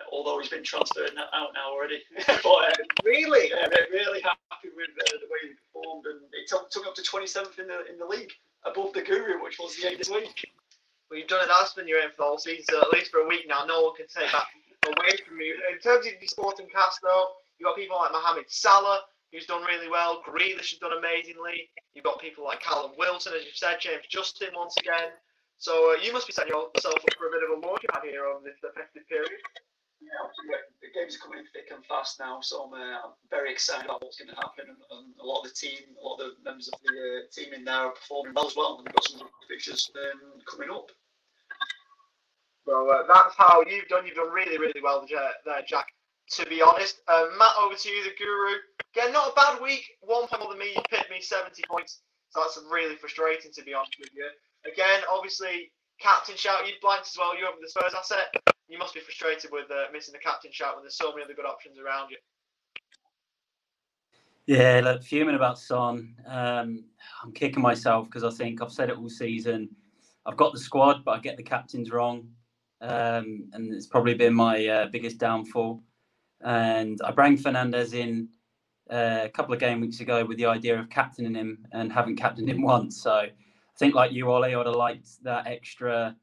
Uh, 0.00 0.08
although 0.12 0.40
he's 0.40 0.48
been 0.48 0.64
transferred 0.64 1.12
out 1.34 1.52
now 1.52 1.68
already, 1.70 2.00
but 2.26 2.40
um, 2.72 2.72
Really? 3.04 3.50
yeah, 3.50 3.66
re- 3.68 3.92
really 3.92 4.20
happy 4.22 4.72
with 4.72 4.88
uh, 4.96 5.12
the 5.20 5.28
way 5.28 5.52
he 5.52 5.54
performed, 5.68 6.06
and 6.06 6.20
it 6.32 6.48
took, 6.48 6.70
took 6.70 6.86
up 6.86 6.94
to 6.94 7.02
27th 7.02 7.58
in 7.58 7.68
the 7.68 7.84
in 7.92 7.98
the 7.98 8.06
league, 8.06 8.32
above 8.64 8.92
the 8.94 9.02
Guru, 9.02 9.42
which 9.44 9.58
was 9.58 9.76
the 9.76 9.88
eighth 9.92 9.98
this 9.98 10.08
week. 10.08 10.48
Well, 11.10 11.18
you've 11.18 11.28
done 11.28 11.44
it. 11.44 11.48
That's 11.52 11.74
been 11.74 11.88
your 11.88 12.00
aim 12.00 12.10
for 12.16 12.22
the 12.22 12.28
whole 12.32 12.38
season, 12.38 12.64
so 12.70 12.80
at 12.80 12.92
least 12.92 13.10
for 13.10 13.20
a 13.20 13.28
week 13.28 13.44
now, 13.48 13.64
no 13.66 13.82
one 13.82 13.96
can 13.96 14.06
take 14.08 14.30
that 14.32 14.46
away 14.86 15.18
from 15.28 15.40
you. 15.40 15.58
In 15.70 15.78
terms 15.80 16.06
of 16.06 16.12
the 16.20 16.26
sporting 16.28 16.68
cast, 16.72 17.00
though, 17.02 17.34
you've 17.58 17.66
got 17.66 17.76
people 17.76 17.96
like 17.98 18.12
Mohamed 18.12 18.46
Salah, 18.48 19.00
who's 19.32 19.46
done 19.46 19.62
really 19.64 19.88
well. 19.88 20.22
Grealish 20.26 20.70
has 20.70 20.78
done 20.78 20.96
amazingly. 20.96 21.70
You've 21.94 22.04
got 22.04 22.20
people 22.20 22.44
like 22.44 22.60
Callum 22.60 22.92
Wilson, 22.98 23.32
as 23.36 23.44
you've 23.44 23.56
said, 23.56 23.80
James 23.80 24.06
Justin 24.08 24.50
once 24.54 24.76
again. 24.76 25.14
So 25.58 25.92
uh, 25.92 26.02
you 26.02 26.12
must 26.12 26.26
be 26.26 26.32
setting 26.32 26.52
yourself 26.52 26.96
up 26.96 27.14
for 27.18 27.28
a 27.28 27.32
bit 27.32 27.44
of 27.44 27.62
a 27.62 27.66
launching 27.66 27.90
pad 27.92 28.02
here 28.04 28.24
over 28.24 28.42
this 28.42 28.56
festive 28.62 29.06
period. 29.08 29.30
Yeah, 30.00 30.64
the 30.80 30.88
games 30.96 31.14
are 31.16 31.20
coming 31.20 31.40
in 31.40 31.46
thick 31.52 31.68
and 31.68 31.84
fast 31.84 32.18
now, 32.18 32.40
so 32.40 32.64
I'm, 32.64 32.72
uh, 32.72 33.04
I'm 33.04 33.14
very 33.28 33.52
excited 33.52 33.84
about 33.84 34.00
what's 34.00 34.16
going 34.16 34.32
to 34.32 34.40
happen. 34.40 34.72
And, 34.72 34.80
and 34.80 35.12
a 35.20 35.26
lot 35.26 35.44
of 35.44 35.52
the 35.52 35.54
team, 35.54 35.92
a 35.92 36.00
lot 36.00 36.16
of 36.16 36.32
the 36.32 36.42
members 36.42 36.68
of 36.72 36.80
the 36.80 36.96
uh, 36.96 37.20
team 37.28 37.52
in 37.52 37.64
there 37.64 37.92
are 37.92 37.92
performing 37.92 38.32
well 38.32 38.48
as 38.48 38.56
well. 38.56 38.80
And 38.80 38.88
we've 38.88 38.94
got 38.94 39.04
some 39.04 39.20
good 39.20 39.46
fixtures 39.46 39.92
um, 39.92 40.40
coming 40.48 40.72
up. 40.72 40.88
Well, 42.64 42.88
uh, 42.88 43.04
that's 43.06 43.36
how 43.36 43.62
you've 43.68 43.88
done. 43.88 44.06
You've 44.06 44.16
done 44.16 44.32
really, 44.32 44.56
really 44.56 44.80
well 44.82 45.04
there, 45.06 45.62
Jack. 45.66 45.92
To 46.40 46.46
be 46.46 46.62
honest, 46.62 47.02
uh, 47.08 47.26
Matt, 47.36 47.52
over 47.60 47.74
to 47.74 47.88
you, 47.88 48.04
the 48.04 48.16
guru. 48.16 48.56
Again, 48.94 49.12
not 49.12 49.32
a 49.32 49.34
bad 49.34 49.62
week. 49.62 49.84
One 50.00 50.26
point 50.26 50.42
more 50.42 50.50
than 50.50 50.58
me. 50.58 50.72
You 50.74 50.82
picked 50.90 51.10
me 51.10 51.20
70 51.20 51.62
points. 51.70 52.00
So 52.30 52.40
that's 52.40 52.58
really 52.70 52.96
frustrating, 52.96 53.52
to 53.52 53.62
be 53.62 53.74
honest 53.74 53.96
with 53.98 54.10
you. 54.14 54.28
Again, 54.70 55.02
obviously, 55.10 55.72
captain 56.00 56.36
shout. 56.36 56.66
You 56.66 56.74
blanked 56.82 57.06
as 57.06 57.16
well. 57.18 57.36
You 57.38 57.46
over 57.46 57.58
the 57.60 57.68
Spurs 57.68 57.94
asset. 57.96 58.34
You 58.68 58.78
must 58.78 58.94
be 58.94 59.00
frustrated 59.00 59.50
with 59.52 59.70
uh, 59.70 59.90
missing 59.92 60.12
the 60.12 60.18
captain 60.18 60.50
shout 60.52 60.74
when 60.76 60.84
there's 60.84 60.96
so 60.96 61.10
many 61.10 61.24
other 61.24 61.34
good 61.34 61.46
options 61.46 61.78
around 61.78 62.10
you. 62.10 62.16
Yeah, 64.46 64.80
look, 64.82 65.02
fuming 65.02 65.36
about 65.36 65.58
Son. 65.58 66.16
Um, 66.26 66.84
I'm 67.22 67.32
kicking 67.32 67.62
myself 67.62 68.06
because 68.06 68.24
I 68.24 68.30
think 68.30 68.60
I've 68.60 68.72
said 68.72 68.90
it 68.90 68.96
all 68.96 69.08
season. 69.08 69.68
I've 70.26 70.36
got 70.36 70.52
the 70.52 70.58
squad, 70.58 71.04
but 71.04 71.12
I 71.12 71.20
get 71.20 71.36
the 71.36 71.42
captains 71.42 71.90
wrong, 71.90 72.28
um, 72.80 73.48
and 73.52 73.72
it's 73.72 73.86
probably 73.86 74.14
been 74.14 74.34
my 74.34 74.66
uh, 74.66 74.86
biggest 74.86 75.18
downfall. 75.18 75.82
And 76.40 76.98
I 77.04 77.12
brought 77.12 77.32
Fernandes 77.32 77.94
in 77.94 78.28
uh, 78.90 79.20
a 79.24 79.28
couple 79.28 79.54
of 79.54 79.60
game 79.60 79.80
weeks 79.80 80.00
ago 80.00 80.24
with 80.24 80.36
the 80.36 80.46
idea 80.46 80.78
of 80.78 80.90
captaining 80.90 81.34
him, 81.34 81.66
and 81.72 81.92
haven't 81.92 82.16
captained 82.16 82.48
him 82.48 82.62
once. 82.74 83.00
So 83.00 83.12
I 83.12 83.30
think, 83.78 83.94
like 83.94 84.12
you, 84.12 84.30
Ollie, 84.30 84.54
I 84.54 84.56
would 84.56 84.66
have 84.66 84.74
liked 84.74 85.22
that 85.22 85.46
extra 85.46 86.16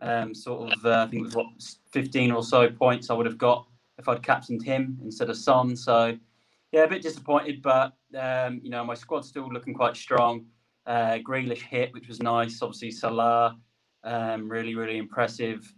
um, 0.00 0.34
sort 0.34 0.72
of. 0.72 0.84
Uh, 0.84 1.04
I 1.06 1.10
think 1.10 1.22
it 1.22 1.24
was 1.24 1.34
what 1.34 1.46
15 1.92 2.32
or 2.32 2.42
so 2.42 2.68
points 2.70 3.10
I 3.10 3.14
would 3.14 3.26
have 3.26 3.38
got 3.38 3.66
if 3.98 4.08
I'd 4.08 4.22
captained 4.22 4.62
him 4.62 4.98
instead 5.02 5.30
of 5.30 5.36
Son. 5.36 5.76
So 5.76 6.16
yeah, 6.72 6.84
a 6.84 6.88
bit 6.88 7.02
disappointed, 7.02 7.62
but 7.62 7.92
um, 8.18 8.60
you 8.62 8.70
know 8.70 8.84
my 8.84 8.94
squad's 8.94 9.28
still 9.28 9.48
looking 9.52 9.74
quite 9.74 9.96
strong. 9.96 10.46
Uh, 10.86 11.18
Grealish 11.24 11.62
hit, 11.62 11.92
which 11.92 12.08
was 12.08 12.20
nice. 12.20 12.62
Obviously 12.62 12.90
Salah, 12.90 13.56
um, 14.04 14.48
really 14.48 14.74
really 14.74 14.98
impressive. 14.98 15.72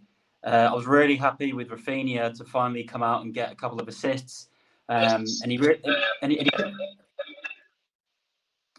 Uh, 0.45 0.67
I 0.69 0.73
was 0.73 0.85
really 0.85 1.15
happy 1.15 1.53
with 1.53 1.69
Raphinha 1.69 2.33
to 2.37 2.43
finally 2.43 2.83
come 2.83 3.01
out 3.01 3.23
and 3.23 3.33
get 3.33 3.51
a 3.51 3.55
couple 3.55 3.79
of 3.79 3.87
assists. 3.87 4.49
Um, 4.89 5.25
and 5.41 5.51
he 5.51 5.57
re- 5.57 5.81
and 6.21 6.31
he, 6.31 6.39
and, 6.39 6.49
he, 6.49 6.73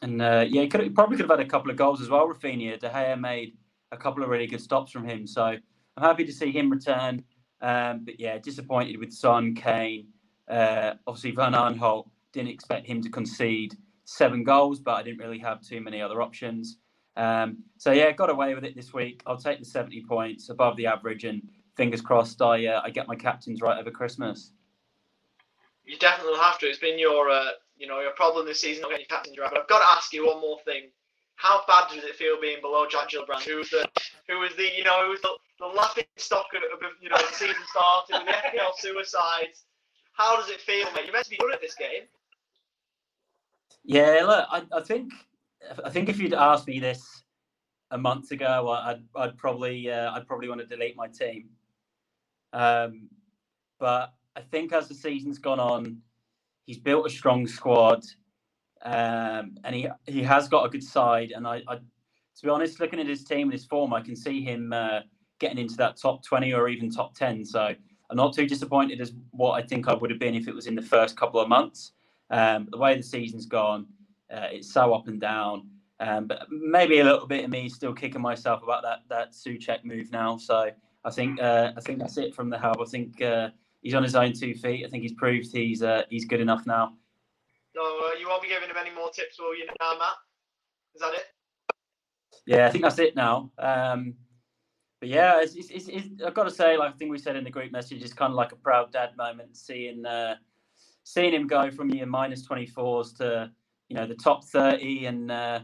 and 0.03 0.23
uh, 0.23 0.45
yeah, 0.49 0.63
he, 0.63 0.69
could, 0.69 0.83
he 0.83 0.91
probably 0.91 1.17
could 1.17 1.29
have 1.29 1.39
had 1.39 1.47
a 1.47 1.49
couple 1.49 1.71
of 1.71 1.77
goals 1.77 2.01
as 2.03 2.11
well. 2.11 2.29
Raphinha, 2.29 2.79
De 2.79 2.89
Gea 2.89 3.19
made 3.19 3.57
a 3.91 3.97
couple 3.97 4.23
of 4.23 4.29
really 4.29 4.47
good 4.47 4.61
stops 4.61 4.93
from 4.93 5.09
him, 5.09 5.27
so 5.27 5.43
I'm 5.45 6.03
happy 6.03 6.25
to 6.25 6.33
see 6.33 6.53
him 6.53 6.71
return. 6.71 7.25
Um, 7.61 8.05
but 8.05 8.21
yeah, 8.21 8.39
disappointed 8.39 8.99
with 8.99 9.13
Son, 9.13 9.55
Kane, 9.55 10.09
uh, 10.49 10.95
obviously, 11.07 11.31
Van 11.31 11.53
Aanholt 11.53 12.09
didn't 12.33 12.51
expect 12.51 12.87
him 12.87 13.01
to 13.03 13.09
concede 13.09 13.75
seven 14.05 14.45
goals, 14.45 14.81
but 14.81 14.95
I 14.95 15.03
didn't 15.03 15.19
really 15.19 15.39
have 15.39 15.63
too 15.63 15.81
many 15.81 16.03
other 16.03 16.21
options. 16.21 16.79
Um, 17.17 17.59
so 17.79 17.93
yeah, 17.93 18.11
got 18.13 18.29
away 18.29 18.55
with 18.55 18.65
it 18.65 18.75
this 18.75 18.93
week. 18.93 19.23
I'll 19.27 19.39
take 19.39 19.61
the 19.61 19.65
70 19.65 20.05
points 20.05 20.51
above 20.51 20.77
the 20.77 20.87
average, 20.87 21.25
and 21.25 21.43
fingers 21.77 22.01
crossed, 22.01 22.43
I 22.43 22.67
uh, 22.67 22.83
I 22.85 22.91
get 22.91 23.09
my 23.09 23.17
captains 23.17 23.61
right 23.63 23.79
over 23.79 23.91
Christmas. 23.91 24.53
You 25.85 25.99
definitely 25.99 26.39
have 26.39 26.59
to. 26.61 26.67
It's 26.67 26.79
been 26.79 26.99
your 26.99 27.31
uh, 27.31 27.51
you 27.77 27.87
know 27.87 28.01
your 28.01 28.13
problem 28.13 28.47
this 28.47 28.61
season 28.61 28.83
not 28.83 28.91
getting 28.91 29.07
captains 29.07 29.37
right. 29.39 29.51
But 29.51 29.61
I've 29.61 29.69
got 29.69 29.81
to 29.81 29.97
ask 29.97 30.13
you 30.13 30.27
one 30.27 30.41
more 30.41 30.59
thing. 30.65 30.91
How 31.37 31.63
bad 31.67 31.93
does 31.93 32.05
it 32.05 32.15
feel 32.15 32.41
being 32.41 32.61
below 32.61 32.87
Jack 32.87 33.11
Gillibrand, 33.11 33.43
who's 33.43 33.71
the 33.71 33.87
who 34.29 34.39
was 34.39 34.55
the 34.57 34.69
you 34.77 34.85
know 34.85 35.05
who 35.05 35.11
was 35.11 35.21
the, 35.21 35.31
the 35.59 35.67
laughing 35.67 36.05
stock 36.17 36.47
of, 36.55 36.63
of 36.63 36.91
you 37.03 37.09
know 37.09 37.17
the 37.17 37.35
season 37.35 37.57
started 37.71 38.25
with 38.25 38.27
the 38.27 38.59
FPL 38.59 38.75
suicides 38.77 39.65
how 40.15 40.37
does 40.37 40.49
it 40.49 40.61
feel, 40.61 40.87
mate? 40.95 41.05
You're 41.05 41.13
meant 41.13 41.25
to 41.25 41.31
be 41.31 41.37
good 41.37 41.53
at 41.53 41.61
this 41.61 41.75
game. 41.75 42.05
Yeah, 43.85 44.23
look, 44.25 44.47
I, 44.51 44.63
I 44.73 44.81
think 44.81 45.13
I 45.85 45.91
think 45.91 46.09
if 46.09 46.19
you'd 46.19 46.35
asked 46.35 46.67
me 46.67 46.79
this 46.79 47.25
a 47.91 47.99
month 47.99 48.31
ago, 48.31 48.71
I'd 48.71 49.03
I'd 49.15 49.37
probably 49.37 49.91
uh, 49.91 50.13
I'd 50.13 50.27
probably 50.27 50.49
want 50.49 50.61
to 50.61 50.67
delete 50.67 50.97
my 50.97 51.09
team. 51.09 51.51
Um, 52.53 53.09
but 53.79 54.15
I 54.37 54.41
think 54.41 54.73
as 54.73 54.89
the 54.89 54.95
season's 54.95 55.39
gone 55.39 55.61
on, 55.61 55.99
he's 56.67 56.79
built 56.79 57.07
a 57.07 57.11
strong 57.11 57.47
squad, 57.47 58.05
um, 58.85 59.57
and 59.65 59.75
he 59.75 59.89
he 60.07 60.23
has 60.23 60.49
got 60.49 60.67
a 60.67 60.69
good 60.69 60.83
side. 60.83 61.33
And 61.33 61.47
I, 61.47 61.63
I, 61.69 61.77
to 61.77 62.43
be 62.43 62.49
honest, 62.49 62.81
looking 62.81 63.01
at 63.01 63.07
his 63.07 63.25
team 63.25 63.49
and 63.49 63.53
his 63.53 63.65
form, 63.65 63.93
I 63.93 64.01
can 64.01 64.17
see 64.17 64.43
him 64.43 64.73
uh, 64.73 65.01
getting 65.39 65.59
into 65.59 65.77
that 65.77 65.97
top 65.97 66.25
twenty 66.25 66.53
or 66.53 66.69
even 66.69 66.91
top 66.91 67.15
ten. 67.15 67.45
So 67.45 67.61
I'm 68.11 68.17
not 68.17 68.35
too 68.35 68.47
disappointed 68.47 69.01
as 69.01 69.13
what 69.31 69.53
I 69.53 69.63
think 69.67 69.89
I 69.89 69.95
would 69.95 70.11
have 70.11 70.21
been 70.21 70.35
if 70.35 70.49
it 70.49 70.55
was 70.55 70.67
in 70.67 70.75
the 70.75 70.83
first 70.83 71.17
couple 71.17 71.41
of 71.41 71.49
months. 71.49 71.93
Um, 72.31 72.69
the 72.71 72.79
way 72.79 72.97
the 72.97 73.03
season's 73.03 73.47
gone, 73.47 73.87
uh, 74.33 74.49
it's 74.51 74.73
so 74.73 74.93
up 74.95 75.09
and 75.09 75.21
down. 75.21 75.69
Um, 76.01 76.27
but 76.27 76.47
maybe 76.51 76.99
a 76.99 77.05
little 77.05 77.27
bit 77.27 77.45
of 77.45 77.51
me 77.51 77.69
still 77.69 77.95
kicking 77.95 78.21
myself 78.21 78.63
about 78.63 78.83
that 78.83 79.01
that 79.09 79.33
Soucek 79.33 79.85
move 79.85 80.11
now. 80.11 80.37
So 80.37 80.71
I 81.05 81.11
think 81.11 81.41
uh, 81.41 81.73
I 81.77 81.81
think 81.81 82.01
that's 82.01 82.19
it 82.19 82.35
from 82.35 82.51
the 82.51 82.59
hub. 82.59 82.81
I 82.81 82.85
think 82.85 83.23
uh, 83.23 83.51
he's 83.85 83.95
on 83.95 84.03
his 84.03 84.17
own 84.17 84.33
two 84.33 84.55
feet. 84.55 84.85
I 84.85 84.89
think 84.89 85.03
he's 85.03 85.13
proved 85.13 85.53
he's 85.53 85.83
uh, 85.83 86.03
he's 86.11 86.25
good 86.25 86.41
enough 86.41 86.67
now. 86.67 86.95
No, 87.77 87.83
uh, 87.83 88.19
you 88.19 88.29
won't 88.29 88.43
be 88.43 88.49
giving 88.49 88.69
him 88.69 88.77
any 88.81 88.95
more 88.95 89.11
tips, 89.11 89.39
will 89.39 89.57
you, 89.57 89.67
now, 89.81 89.99
Matt? 89.99 90.15
Is 90.95 91.01
that 91.01 91.15
it? 91.15 91.25
Yeah, 92.47 92.67
I 92.67 92.71
think 92.71 92.85
that's 92.85 92.99
it 92.99 93.17
now. 93.17 93.51
Um, 93.59 94.15
but 95.01 95.09
yeah, 95.09 95.41
it's, 95.41 95.55
it's, 95.55 95.71
it's, 95.71 95.89
it's, 95.89 96.23
I've 96.25 96.35
got 96.35 96.45
to 96.45 96.51
say, 96.51 96.77
like 96.77 96.95
I 96.95 96.97
think 96.97 97.11
we 97.11 97.19
said 97.19 97.37
in 97.37 97.45
the 97.45 97.51
group 97.51 97.73
message, 97.73 98.03
it's 98.03 98.13
kind 98.13 98.31
of 98.31 98.37
like 98.37 98.53
a 98.53 98.57
proud 98.57 98.93
dad 98.93 99.17
moment 99.17 99.57
seeing 99.57 100.07
uh, 100.07 100.37
seeing 101.03 101.35
him 101.35 101.47
go 101.47 101.71
from 101.71 101.91
your 101.91 102.07
minus 102.07 102.43
twenty 102.43 102.67
fours 102.67 103.13
to 103.15 103.51
you 103.89 103.97
know 103.97 104.07
the 104.07 104.15
top 104.15 104.45
thirty, 104.45 105.07
and 105.07 105.31
uh, 105.31 105.61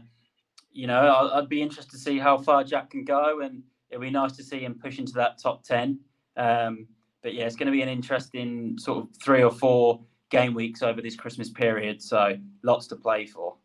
you 0.71 0.87
know 0.87 0.99
i 0.99 1.39
would 1.39 1.49
be 1.49 1.61
interested 1.61 1.91
to 1.91 1.97
see 1.97 2.19
how 2.19 2.37
far 2.37 2.63
Jack 2.63 2.91
can 2.91 3.05
go, 3.05 3.39
and 3.41 3.63
it'd 3.89 4.01
be 4.01 4.09
nice 4.09 4.33
to 4.33 4.43
see 4.43 4.59
him 4.59 4.77
push 4.79 4.99
into 4.99 5.13
that 5.13 5.41
top 5.41 5.63
ten. 5.63 5.99
Um, 6.35 6.87
but 7.23 7.33
yeah, 7.33 7.45
it's 7.45 7.55
going 7.55 7.67
to 7.67 7.71
be 7.71 7.81
an 7.81 7.89
interesting 7.89 8.77
sort 8.77 8.99
of 8.99 9.09
three 9.23 9.43
or 9.43 9.51
four 9.51 9.99
game 10.29 10.53
weeks 10.53 10.81
over 10.81 11.01
this 11.01 11.15
Christmas 11.15 11.49
period, 11.49 12.01
so 12.01 12.37
lots 12.63 12.87
to 12.87 12.95
play 12.95 13.25
for. 13.25 13.55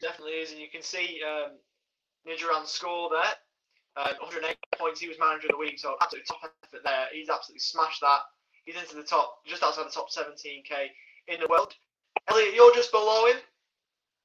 Definitely 0.00 0.34
is, 0.34 0.52
and 0.52 0.60
you 0.60 0.68
can 0.68 0.82
see 0.82 1.20
um, 1.26 1.52
score 2.64 3.10
there. 3.10 3.34
Um, 3.94 4.14
108 4.20 4.56
points. 4.78 5.00
He 5.00 5.08
was 5.08 5.18
manager 5.18 5.48
of 5.48 5.52
the 5.52 5.58
week, 5.58 5.78
so 5.78 5.96
absolutely 6.00 6.26
top 6.26 6.52
effort 6.64 6.80
there. 6.84 7.06
He's 7.12 7.28
absolutely 7.28 7.60
smashed 7.60 8.00
that. 8.00 8.20
He's 8.64 8.76
into 8.76 8.96
the 8.96 9.02
top, 9.02 9.44
just 9.44 9.62
outside 9.62 9.86
the 9.86 9.90
top 9.90 10.08
17k 10.10 10.88
in 11.28 11.40
the 11.40 11.48
world. 11.48 11.74
Elliot, 12.28 12.54
you're 12.54 12.74
just 12.74 12.92
below 12.92 13.26
him. 13.26 13.36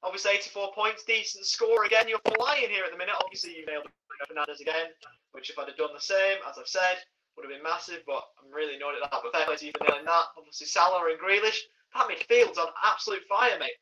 Obviously, 0.02 0.32
84 0.32 0.72
points, 0.74 1.04
decent 1.04 1.44
score 1.44 1.84
again. 1.84 2.08
You're 2.08 2.22
flying 2.36 2.70
here 2.70 2.84
at 2.84 2.92
the 2.92 2.98
minute. 2.98 3.16
Obviously, 3.22 3.56
you 3.56 3.66
nailed 3.66 3.86
Fernandes 4.30 4.60
again, 4.60 4.94
which 5.32 5.50
if 5.50 5.58
I'd 5.58 5.68
have 5.68 5.76
done 5.76 5.90
the 5.92 6.00
same, 6.00 6.38
as 6.48 6.56
I've 6.56 6.68
said, 6.68 6.98
would 7.38 7.46
have 7.46 7.54
been 7.54 7.62
massive. 7.62 8.02
But 8.02 8.26
I'm 8.42 8.50
really 8.50 8.74
annoyed 8.74 8.98
at 8.98 9.06
that. 9.06 9.22
But 9.22 9.30
fair 9.30 9.46
play 9.46 9.56
to 9.56 9.66
you 9.70 9.72
for 9.78 9.86
nailing 9.86 10.10
that. 10.10 10.34
Obviously, 10.34 10.66
Salah 10.66 11.06
and 11.06 11.22
Grealish. 11.22 11.70
That 11.94 12.10
midfield's 12.10 12.58
on 12.58 12.68
absolute 12.82 13.22
fire, 13.30 13.56
mate. 13.56 13.78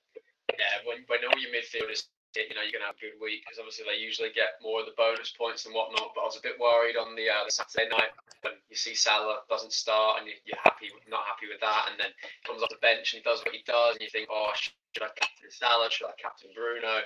Yeah, 0.52 0.84
when, 0.84 1.02
when 1.08 1.25
all 1.26 1.40
your 1.40 1.50
midfielders 1.50 2.06
you 2.44 2.52
know, 2.52 2.60
you're 2.60 2.76
going 2.76 2.84
to 2.84 2.92
have 2.92 3.00
a 3.00 3.06
good 3.08 3.16
week 3.16 3.40
because 3.44 3.56
obviously 3.56 3.88
they 3.88 3.96
usually 3.96 4.28
get 4.36 4.60
more 4.60 4.84
of 4.84 4.86
the 4.86 4.98
bonus 5.00 5.32
points 5.32 5.64
and 5.64 5.72
whatnot. 5.72 6.12
But 6.12 6.20
I 6.20 6.28
was 6.28 6.36
a 6.36 6.44
bit 6.44 6.60
worried 6.60 7.00
on 7.00 7.16
the, 7.16 7.32
uh, 7.32 7.48
the 7.48 7.54
Saturday 7.54 7.88
night 7.88 8.12
when 8.44 8.60
you 8.68 8.76
see 8.76 8.92
Salah 8.92 9.48
doesn't 9.48 9.72
start 9.72 10.20
and 10.20 10.28
you're 10.28 10.60
happy, 10.60 10.92
not 11.08 11.25
happy 11.25 11.48
with 11.48 11.64
that, 11.64 11.88
and 11.88 11.96
then 11.96 12.12
comes 12.44 12.60
off 12.60 12.68
the 12.68 12.82
bench 12.84 13.16
and 13.16 13.25
he 13.25 13.25
does 13.25 13.40
what 13.40 13.56
he 13.56 13.64
does, 13.64 13.96
and 13.96 14.04
you 14.04 14.12
think, 14.12 14.28
oh, 14.28 14.52
should 14.52 14.76
I 15.00 15.08
captain 15.16 15.48
Salah? 15.48 15.88
Should 15.88 16.12
I 16.12 16.16
captain 16.20 16.52
Bruno? 16.52 17.00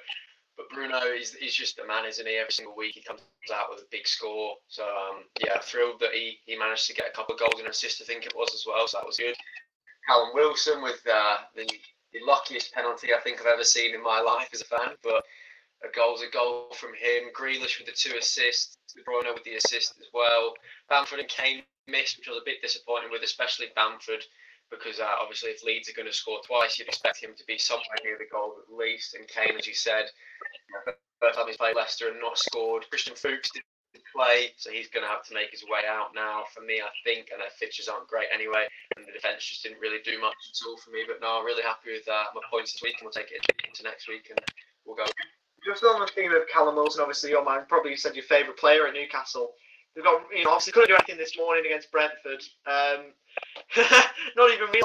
But 0.61 0.77
Bruno 0.77 1.01
is 1.07 1.33
he's 1.33 1.55
just 1.55 1.79
a 1.79 1.87
man, 1.87 2.05
isn't 2.05 2.27
he? 2.27 2.35
Every 2.37 2.53
single 2.53 2.77
week 2.77 2.95
he 2.95 3.01
comes 3.01 3.23
out 3.55 3.71
with 3.71 3.81
a 3.81 3.89
big 3.91 4.07
score. 4.07 4.57
So 4.69 4.85
um, 4.85 5.25
yeah, 5.43 5.59
thrilled 5.59 6.01
that 6.01 6.13
he, 6.13 6.39
he 6.45 6.59
managed 6.59 6.87
to 6.89 6.95
get 6.95 7.09
a 7.09 7.17
couple 7.17 7.35
of 7.35 7.41
goals 7.41 7.55
and 7.57 7.65
an 7.65 7.71
assist, 7.71 8.03
I 8.03 8.05
think 8.05 8.27
it 8.27 8.37
was 8.37 8.53
as 8.55 8.65
well. 8.67 8.87
So 8.87 8.99
that 8.99 9.07
was 9.07 9.17
good. 9.17 9.35
Callum 10.07 10.31
Wilson 10.35 10.83
with 10.83 11.01
uh, 11.11 11.37
the 11.57 11.65
the 12.13 12.21
luckiest 12.27 12.75
penalty 12.75 13.15
I 13.15 13.21
think 13.21 13.41
I've 13.41 13.55
ever 13.55 13.65
seen 13.65 13.95
in 13.95 14.03
my 14.03 14.21
life 14.21 14.51
as 14.53 14.61
a 14.61 14.67
fan. 14.67 14.97
But 15.03 15.25
a 15.83 15.89
goal's 15.97 16.23
a 16.23 16.31
goal 16.31 16.75
from 16.75 16.91
him. 16.91 17.33
Grealish 17.35 17.79
with 17.79 17.87
the 17.87 17.97
two 17.97 18.19
assists. 18.19 18.77
De 18.95 19.03
Bruyne 19.03 19.33
with 19.33 19.45
the 19.45 19.55
assist 19.55 19.95
as 19.99 20.09
well. 20.13 20.53
Bamford 20.91 21.21
and 21.21 21.29
Kane 21.29 21.63
missed, 21.89 22.19
which 22.19 22.29
was 22.29 22.37
a 22.37 22.45
bit 22.45 22.61
disappointing 22.61 23.11
with, 23.11 23.23
especially 23.23 23.69
Bamford, 23.75 24.25
because 24.71 25.01
uh, 25.01 25.19
obviously 25.21 25.51
if 25.51 25.63
Leeds 25.63 25.91
are 25.91 25.99
going 25.99 26.09
to 26.09 26.15
score 26.15 26.39
twice, 26.47 26.79
you'd 26.79 26.89
expect 26.89 27.23
him 27.23 27.35
to 27.37 27.45
be 27.47 27.59
somewhere 27.59 27.99
near 28.05 28.17
the 28.19 28.31
goal 28.31 28.55
at 28.63 28.73
least. 28.73 29.15
And 29.15 29.27
Kane, 29.27 29.59
as 29.59 29.67
you 29.67 29.75
said, 29.75 30.07
first 31.21 31.37
time 31.37 31.47
he's 31.47 31.59
played 31.59 31.77
Leicester 31.77 32.09
and 32.09 32.21
not 32.21 32.39
scored. 32.39 32.89
Christian 32.89 33.15
Fuchs 33.15 33.51
didn't 33.51 33.67
play, 34.15 34.55
so 34.57 34.71
he's 34.71 34.89
going 34.89 35.05
to 35.05 35.11
have 35.11 35.27
to 35.27 35.35
make 35.35 35.51
his 35.51 35.67
way 35.67 35.83
out 35.87 36.15
now. 36.15 36.45
For 36.55 36.63
me, 36.63 36.81
I 36.81 36.91
think, 37.05 37.29
and 37.31 37.43
their 37.43 37.55
fixtures 37.59 37.89
aren't 37.89 38.09
great 38.09 38.31
anyway, 38.33 38.67
and 38.97 39.07
the 39.07 39.13
defence 39.13 39.45
just 39.45 39.63
didn't 39.63 39.83
really 39.83 40.03
do 40.05 40.21
much 40.21 40.39
at 40.47 40.63
all 40.67 40.79
for 40.79 40.91
me. 40.91 41.03
But 41.07 41.21
no, 41.21 41.43
I'm 41.43 41.47
really 41.47 41.67
happy 41.67 41.93
with 41.93 42.07
uh, 42.09 42.31
my 42.35 42.43
points 42.51 42.73
this 42.73 42.83
week, 42.83 42.99
and 42.99 43.07
we'll 43.07 43.15
take 43.17 43.35
it 43.35 43.43
into 43.67 43.83
next 43.83 44.09
week, 44.09 44.31
and 44.31 44.39
we'll 44.87 44.97
go. 44.97 45.07
Just 45.67 45.85
on 45.85 46.01
the 46.01 46.07
theme 46.07 46.33
of 46.33 46.49
Callum 46.49 46.77
Wilson, 46.77 47.03
obviously 47.03 47.31
your 47.31 47.45
man 47.45 47.67
probably 47.69 47.97
said 47.97 48.15
your 48.17 48.25
favourite 48.25 48.57
player 48.57 48.87
at 48.87 48.95
Newcastle. 48.95 49.53
They've 49.95 50.05
got, 50.05 50.23
you 50.33 50.45
know, 50.45 50.51
obviously 50.57 50.73
couldn't 50.73 50.89
do 50.89 50.95
anything 50.95 51.19
this 51.19 51.37
morning 51.37 51.67
against 51.67 51.93
Brentford. 51.93 52.41
Um, 52.65 53.13
not 54.37 54.51
even 54.53 54.71
me 54.71 54.83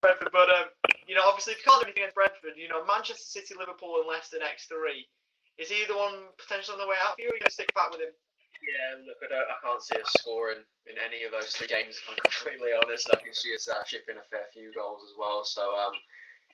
Brentford, 0.00 0.30
but 0.30 0.48
um, 0.50 0.70
you 1.10 1.14
know, 1.14 1.26
obviously 1.26 1.54
if 1.54 1.62
you 1.62 1.66
can't 1.66 1.82
do 1.82 1.90
anything 1.90 2.06
against 2.06 2.14
Brentford, 2.14 2.54
you 2.54 2.70
know, 2.70 2.86
Manchester 2.86 3.26
City, 3.26 3.58
Liverpool, 3.58 3.98
and 3.98 4.06
Leicester 4.06 4.38
next 4.38 4.70
three. 4.70 5.10
Is 5.58 5.66
he 5.66 5.82
the 5.90 5.98
one 5.98 6.30
potentially 6.38 6.78
on 6.78 6.82
the 6.82 6.86
way 6.86 6.94
out 7.02 7.18
for 7.18 7.26
you? 7.26 7.28
Or 7.28 7.34
are 7.34 7.38
you 7.38 7.42
going 7.42 7.50
to 7.50 7.58
stick 7.58 7.74
back 7.74 7.90
with 7.90 7.98
him? 7.98 8.14
Yeah, 8.62 9.02
look, 9.06 9.18
I, 9.22 9.26
don't, 9.26 9.50
I 9.50 9.58
can't 9.58 9.82
see 9.82 9.98
us 9.98 10.10
scoring 10.22 10.62
in 10.86 10.94
any 11.02 11.26
of 11.26 11.34
those 11.34 11.50
three 11.50 11.66
games. 11.66 11.98
If 11.98 12.06
I'm 12.06 12.18
completely 12.26 12.74
honest, 12.74 13.10
I 13.10 13.18
can 13.18 13.34
see 13.34 13.54
us 13.54 13.66
uh, 13.66 13.82
shipping 13.82 14.18
a 14.18 14.26
fair 14.30 14.46
few 14.54 14.70
goals 14.70 15.02
as 15.02 15.18
well. 15.18 15.42
So 15.42 15.62
um, 15.62 15.94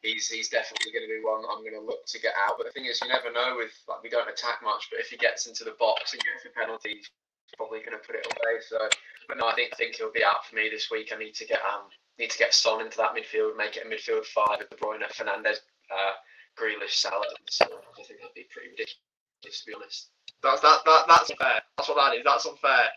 he's 0.01 0.29
he's 0.29 0.53
definitely 0.53 0.93
going 0.93 1.05
to 1.05 1.13
be 1.13 1.25
one 1.25 1.45
I'm 1.49 1.65
going 1.65 1.77
to 1.77 1.85
look 1.85 2.05
to 2.13 2.21
get 2.21 2.37
out. 2.37 2.57
But 2.61 2.69
the 2.69 2.77
thing 2.77 2.89
is, 2.89 3.01
you 3.01 3.09
never 3.09 3.33
know. 3.33 3.57
With 3.57 3.73
like 3.89 4.05
we 4.05 4.13
don't 4.13 4.29
attack 4.29 4.61
much, 4.65 4.89
but 4.93 5.01
if 5.01 5.09
he 5.09 5.17
gets 5.17 5.49
into 5.49 5.65
the 5.65 5.77
box 5.81 6.13
and 6.13 6.21
gets 6.25 6.45
a 6.45 6.53
penalty, 6.53 7.05
probably 7.57 7.81
going 7.81 7.99
to 7.99 8.07
put 8.07 8.17
it 8.17 8.27
away. 8.27 8.61
So, 8.69 8.79
but 9.29 9.39
no, 9.39 9.49
I 9.49 9.55
think 9.55 9.73
I 9.73 9.77
think 9.77 9.97
he'll 9.97 10.13
be 10.13 10.25
out 10.25 10.47
for 10.47 10.57
me 10.57 10.69
this 10.71 10.91
week. 10.91 11.13
I 11.15 11.19
need 11.19 11.35
to 11.35 11.47
get 11.47 11.61
um 11.63 11.91
need 12.19 12.31
to 12.31 12.39
get 12.39 12.55
Son 12.55 12.81
into 12.81 12.97
that 12.99 13.15
midfield, 13.15 13.57
make 13.57 13.77
it 13.77 13.87
a 13.87 13.89
midfield 13.89 14.25
five 14.27 14.59
with 14.59 14.71
De 14.71 14.77
Bruyne, 14.77 15.03
Fernandes, 15.13 15.65
uh, 15.91 16.15
Grealish, 16.59 16.95
Salah. 16.95 17.27
So 17.51 17.65
I 17.65 18.03
think 18.03 18.21
that'd 18.21 18.35
be 18.35 18.47
pretty 18.51 18.71
ridiculous 18.71 18.99
to 19.45 19.67
be 19.67 19.75
honest. 19.75 20.09
That's 20.43 20.61
that, 20.61 20.81
that 20.85 21.05
that's 21.09 21.31
unfair. 21.31 21.63
That's 21.77 21.89
what 21.89 21.97
that 21.97 22.17
is. 22.17 22.25
That's 22.25 22.47
unfair. 22.47 22.89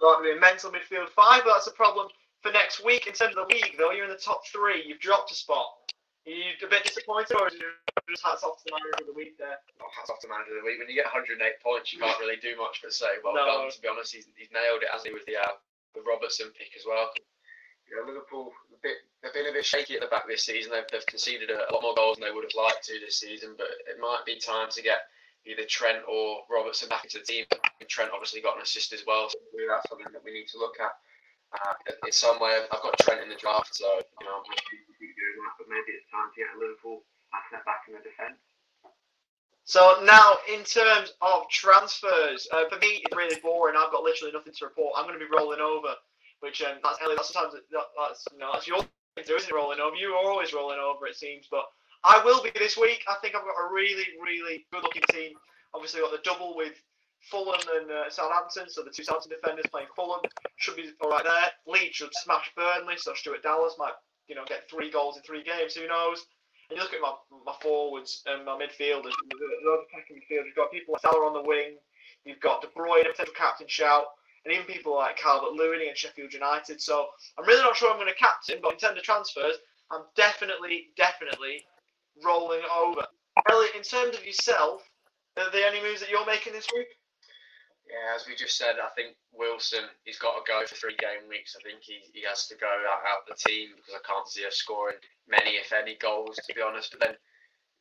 Got 0.00 0.18
to 0.18 0.24
be 0.24 0.36
a 0.36 0.40
mental 0.40 0.70
midfield 0.70 1.08
five, 1.10 1.42
but 1.44 1.54
that's 1.54 1.66
a 1.66 1.72
problem 1.72 2.08
for 2.42 2.52
next 2.52 2.84
week 2.84 3.06
in 3.06 3.12
terms 3.12 3.36
of 3.36 3.48
the 3.48 3.54
league. 3.54 3.76
Though 3.78 3.92
you're 3.92 4.04
in 4.04 4.10
the 4.10 4.16
top 4.16 4.42
three, 4.46 4.82
you've 4.86 5.00
dropped 5.00 5.30
a 5.30 5.34
spot. 5.34 5.66
Are 6.26 6.30
you 6.30 6.52
a 6.60 6.68
bit 6.68 6.84
disappointed, 6.84 7.32
or 7.40 7.48
just 7.48 8.22
hats 8.22 8.44
off 8.44 8.60
to 8.60 8.64
the 8.68 8.76
manager 8.76 9.00
of 9.00 9.08
the 9.08 9.16
week 9.16 9.38
there? 9.40 9.56
Not 9.80 9.88
hats 9.96 10.12
off 10.12 10.20
to 10.20 10.28
manager 10.28 10.52
of 10.58 10.62
the 10.62 10.66
week. 10.68 10.76
When 10.78 10.88
you 10.88 10.94
get 10.94 11.08
108 11.08 11.40
points, 11.64 11.92
you 11.92 11.98
can't 11.98 12.18
really 12.20 12.36
do 12.36 12.54
much 12.60 12.84
but 12.84 12.92
say 12.92 13.18
well 13.24 13.32
No. 13.34 13.46
done. 13.48 13.70
To 13.72 13.80
be 13.80 13.88
honest, 13.88 14.12
he's, 14.12 14.28
he's 14.36 14.52
nailed 14.52 14.84
it, 14.84 14.92
hasn't 14.92 15.08
he, 15.08 15.14
with 15.16 15.24
the 15.24 15.40
uh, 15.40 15.56
the 15.96 16.04
Robertson 16.04 16.52
pick 16.52 16.76
as 16.76 16.84
well. 16.84 17.08
You 17.88 17.98
know, 17.98 18.06
Liverpool 18.06 18.52
a 18.70 18.78
bit 18.84 19.02
they've 19.24 19.32
been 19.34 19.48
a 19.50 19.56
bit 19.56 19.64
shaky 19.64 19.96
at 19.96 20.04
the 20.04 20.12
back 20.12 20.28
this 20.28 20.44
season. 20.44 20.70
They've, 20.70 20.86
they've 20.92 21.06
conceded 21.10 21.50
a, 21.50 21.66
a 21.66 21.72
lot 21.72 21.82
more 21.82 21.96
goals 21.96 22.20
than 22.20 22.28
they 22.28 22.34
would 22.34 22.44
have 22.46 22.54
liked 22.58 22.84
to 22.86 23.00
this 23.00 23.18
season, 23.18 23.56
but 23.56 23.66
it 23.88 23.98
might 23.98 24.22
be 24.28 24.36
time 24.38 24.68
to 24.76 24.82
get 24.84 25.08
either 25.48 25.64
Trent 25.66 26.04
or 26.06 26.44
Robertson 26.52 26.88
back 26.92 27.02
into 27.08 27.18
the 27.18 27.24
team. 27.26 27.44
Trent 27.88 28.12
obviously 28.14 28.44
got 28.44 28.54
an 28.56 28.62
assist 28.62 28.92
as 28.92 29.02
well, 29.08 29.26
so 29.32 29.38
that's 29.66 29.88
something 29.88 30.12
that 30.12 30.22
we 30.22 30.30
need 30.36 30.46
to 30.52 30.58
look 30.60 30.76
at. 30.78 30.92
Uh, 31.50 31.74
in 32.06 32.12
some 32.12 32.38
way, 32.38 32.54
I've 32.70 32.82
got 32.84 32.94
Trent 33.00 33.22
in 33.24 33.28
the 33.28 33.34
draft, 33.40 33.74
so 33.74 33.88
you 34.20 34.26
know 34.28 34.44
maybe 35.70 35.94
it's 35.94 36.10
time 36.10 36.28
to 36.34 36.36
get 36.36 36.50
a 36.52 36.58
Liverpool 36.58 37.06
asset 37.30 37.62
back 37.62 37.86
in 37.86 37.94
the 37.94 38.02
defence. 38.02 38.42
So 39.64 40.02
now, 40.02 40.34
in 40.50 40.66
terms 40.66 41.14
of 41.22 41.46
transfers, 41.48 42.50
uh, 42.50 42.66
for 42.66 42.78
me 42.82 43.06
it's 43.06 43.14
really 43.14 43.38
boring. 43.38 43.78
I've 43.78 43.94
got 43.94 44.02
literally 44.02 44.34
nothing 44.34 44.52
to 44.58 44.64
report. 44.66 44.98
I'm 44.98 45.06
going 45.06 45.18
to 45.18 45.22
be 45.22 45.30
rolling 45.30 45.62
over, 45.62 45.94
which 46.42 46.58
um, 46.66 46.82
that's 46.82 46.98
Ellie. 46.98 47.14
That's 47.14 47.32
sometimes 47.32 47.54
that, 47.54 47.86
that's 47.94 48.26
know 48.34 48.50
that's 48.52 48.66
your 48.66 48.82
thing 49.14 49.24
to 49.26 49.36
isn't? 49.36 49.54
Rolling 49.54 49.78
over. 49.78 49.94
You 49.94 50.18
are 50.18 50.26
always 50.26 50.52
rolling 50.52 50.82
over, 50.82 51.06
it 51.06 51.14
seems. 51.14 51.46
But 51.46 51.64
I 52.02 52.20
will 52.24 52.42
be 52.42 52.50
this 52.58 52.76
week. 52.76 53.04
I 53.06 53.14
think 53.22 53.34
I've 53.34 53.46
got 53.46 53.62
a 53.62 53.72
really, 53.72 54.06
really 54.20 54.66
good-looking 54.72 55.06
team. 55.12 55.32
Obviously, 55.74 56.00
got 56.00 56.10
the 56.10 56.24
double 56.24 56.56
with 56.56 56.74
Fulham 57.30 57.60
and 57.76 57.90
uh, 57.90 58.10
Southampton. 58.10 58.68
So 58.68 58.82
the 58.82 58.90
two 58.90 59.04
Southampton 59.04 59.38
defenders 59.38 59.66
playing 59.70 59.88
Fulham 59.94 60.20
should 60.56 60.76
be 60.76 60.90
all 61.00 61.10
right 61.10 61.24
there. 61.24 61.52
Leeds 61.66 61.94
should 61.94 62.14
smash 62.14 62.50
Burnley. 62.56 62.96
So 62.96 63.14
Stuart 63.14 63.42
Dallas 63.42 63.76
might 63.78 63.94
you 64.30 64.36
know 64.36 64.44
get 64.46 64.70
three 64.70 64.90
goals 64.90 65.16
in 65.16 65.22
three 65.24 65.42
games. 65.42 65.74
Who 65.74 65.88
knows? 65.88 66.24
And 66.70 66.78
you 66.78 66.82
look 66.84 66.94
at 66.94 67.02
my, 67.02 67.12
my 67.44 67.54
forwards 67.60 68.22
and 68.26 68.46
my 68.46 68.52
midfielders, 68.52 69.10
those 69.10 69.84
attacking 69.90 70.16
midfielders, 70.22 70.46
you've 70.46 70.56
got 70.56 70.70
people 70.70 70.92
like 70.92 71.02
Salah 71.02 71.26
on 71.26 71.34
the 71.34 71.42
wing, 71.42 71.74
you've 72.24 72.38
got 72.38 72.62
De 72.62 72.68
Bruyne, 72.68 73.06
a 73.06 73.10
potential 73.10 73.34
captain 73.36 73.66
shout, 73.66 74.04
and 74.44 74.54
even 74.54 74.66
people 74.66 74.94
like 74.94 75.16
Calvert 75.16 75.52
Lewin 75.52 75.80
and 75.86 75.96
Sheffield 75.98 76.32
United. 76.32 76.80
So 76.80 77.08
I'm 77.36 77.44
really 77.44 77.62
not 77.62 77.76
sure 77.76 77.90
I'm 77.90 77.98
going 77.98 78.06
to 78.06 78.14
captain, 78.14 78.60
but 78.62 78.72
in 78.72 78.78
terms 78.78 78.96
of 78.96 79.02
transfers, 79.02 79.56
I'm 79.90 80.02
definitely, 80.14 80.90
definitely 80.96 81.64
rolling 82.24 82.62
over. 82.72 83.02
Elliot, 83.50 83.74
in 83.74 83.82
terms 83.82 84.16
of 84.16 84.24
yourself, 84.24 84.82
are 85.36 85.50
there 85.50 85.66
any 85.66 85.82
moves 85.82 86.00
that 86.00 86.10
you're 86.10 86.26
making 86.26 86.52
this 86.52 86.68
week? 86.74 86.86
Yeah, 87.90 88.14
as 88.14 88.22
we 88.22 88.38
just 88.38 88.54
said, 88.54 88.78
I 88.78 88.86
think 88.94 89.18
Wilson, 89.34 89.82
he's 90.06 90.18
got 90.22 90.38
to 90.38 90.46
go 90.46 90.62
for 90.62 90.78
three 90.78 90.94
game 90.94 91.26
weeks. 91.26 91.58
I 91.58 91.62
think 91.66 91.82
he, 91.82 91.98
he 92.14 92.22
has 92.22 92.46
to 92.46 92.54
go 92.54 92.70
out, 92.70 93.02
out 93.02 93.26
the 93.26 93.34
team 93.34 93.74
because 93.74 93.98
I 93.98 94.02
can't 94.06 94.30
see 94.30 94.46
us 94.46 94.62
scoring 94.62 95.02
many, 95.26 95.58
if 95.58 95.74
any, 95.74 95.98
goals, 95.98 96.38
to 96.38 96.54
be 96.54 96.62
honest. 96.62 96.94
But 96.94 97.02
then, 97.02 97.16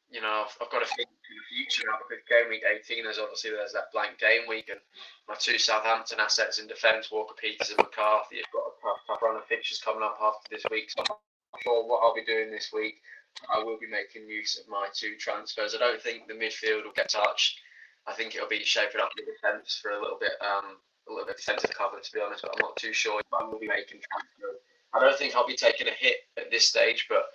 you 0.09 0.25
know, 0.25 0.49
I've, 0.49 0.55
I've 0.57 0.73
got 0.73 0.81
to 0.81 0.89
think 0.97 1.13
to 1.13 1.33
the 1.37 1.45
future 1.53 1.85
now 1.85 2.01
because 2.01 2.25
game 2.25 2.49
week 2.49 2.65
18, 2.65 3.05
there's 3.05 3.21
obviously 3.21 3.53
there's 3.53 3.77
that 3.77 3.93
blank 3.93 4.17
game 4.17 4.49
week. 4.49 4.73
And 4.73 4.81
my 5.29 5.37
two 5.37 5.61
Southampton 5.61 6.17
assets 6.17 6.57
in 6.57 6.65
defence, 6.65 7.13
Walker 7.13 7.37
Peters 7.37 7.69
and 7.69 7.77
McCarthy, 7.77 8.41
have 8.41 8.49
got 8.49 8.65
a 8.65 8.73
tough, 8.81 9.05
tough 9.05 9.21
run 9.21 9.37
of 9.37 9.45
fixtures 9.45 9.77
coming 9.77 10.01
up 10.01 10.17
after 10.17 10.49
this 10.49 10.65
week. 10.73 10.89
So 10.89 11.05
I'm 11.05 11.61
sure 11.61 11.85
what 11.85 12.01
I'll 12.01 12.17
be 12.17 12.25
doing 12.25 12.50
this 12.50 12.74
week, 12.74 12.98
I 13.45 13.61
will 13.61 13.77
be 13.77 13.85
making 13.85 14.25
use 14.25 14.57
of 14.57 14.65
my 14.65 14.89
two 14.89 15.22
transfers. 15.22 15.77
I 15.77 15.77
don't 15.77 16.01
think 16.01 16.25
the 16.25 16.33
midfield 16.33 16.89
will 16.89 16.98
get 16.98 17.13
touched. 17.13 17.61
I 18.07 18.14
think 18.14 18.35
it'll 18.35 18.48
be 18.48 18.64
shaping 18.64 19.01
up 19.01 19.12
the 19.16 19.24
defence 19.24 19.79
for 19.81 19.92
a 19.92 20.01
little 20.01 20.18
bit, 20.20 20.31
um, 20.42 20.77
a 21.07 21.12
little 21.12 21.27
bit 21.27 21.38
defensive 21.38 21.72
cover 21.75 22.00
to 22.00 22.12
be 22.12 22.22
honest. 22.22 22.42
But 22.42 22.55
I'm 22.55 22.62
not 22.62 22.75
too 22.77 22.94
sure. 22.94 23.22
But 23.31 23.44
I 23.44 23.46
will 23.46 23.59
be 23.59 23.68
making 23.68 24.01
transfers. 24.01 24.62
I 24.94 25.00
don't 25.00 25.18
think 25.18 25.35
I'll 25.35 25.48
be 25.48 25.55
taking 25.55 25.88
a 25.88 25.96
hit 25.98 26.18
at 26.38 26.50
this 26.50 26.66
stage, 26.66 27.05
but 27.09 27.25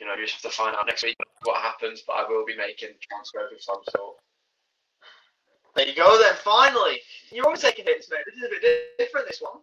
you 0.00 0.06
know, 0.06 0.14
you 0.14 0.24
just 0.26 0.42
have 0.42 0.50
to 0.50 0.56
find 0.56 0.74
out 0.74 0.86
next 0.86 1.02
week 1.02 1.16
what 1.44 1.60
happens. 1.60 2.02
But 2.06 2.14
I 2.14 2.28
will 2.28 2.46
be 2.46 2.56
making 2.56 2.96
transfers 3.02 3.52
of 3.52 3.60
some 3.60 3.82
sort. 3.90 4.16
There 5.74 5.86
you 5.86 5.94
go 5.94 6.18
then, 6.22 6.38
finally. 6.38 7.02
You're 7.30 7.46
always 7.46 7.60
taking 7.60 7.84
hits, 7.84 8.08
mate. 8.08 8.22
This 8.26 8.38
is 8.38 8.46
a 8.46 8.48
bit 8.48 8.62
different, 8.98 9.26
this 9.26 9.42
one. 9.42 9.58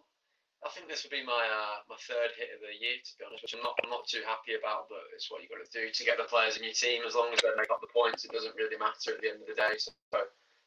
I 0.62 0.70
think 0.70 0.86
this 0.86 1.02
will 1.02 1.10
be 1.10 1.26
my 1.26 1.42
uh, 1.42 1.82
my 1.90 1.98
third 2.06 2.38
hit 2.38 2.54
of 2.54 2.62
the 2.62 2.70
year, 2.78 2.94
to 3.02 3.12
be 3.18 3.26
honest, 3.26 3.42
which 3.42 3.54
I'm 3.58 3.64
not 3.66 3.74
I'm 3.82 3.90
not 3.90 4.06
too 4.06 4.22
happy 4.22 4.54
about. 4.54 4.86
But 4.86 5.10
it's 5.10 5.26
what 5.26 5.42
you've 5.42 5.50
got 5.50 5.58
to 5.58 5.72
do 5.74 5.90
to 5.90 6.02
get 6.06 6.22
the 6.22 6.28
players 6.30 6.54
in 6.54 6.62
your 6.62 6.76
team. 6.76 7.02
As 7.02 7.18
long 7.18 7.34
as 7.34 7.42
they 7.42 7.50
make 7.58 7.72
up 7.72 7.82
the 7.82 7.90
points, 7.90 8.22
it 8.22 8.30
doesn't 8.30 8.54
really 8.54 8.78
matter 8.78 9.10
at 9.10 9.18
the 9.18 9.34
end 9.34 9.42
of 9.42 9.50
the 9.50 9.58
day. 9.58 9.74
So 9.74 9.90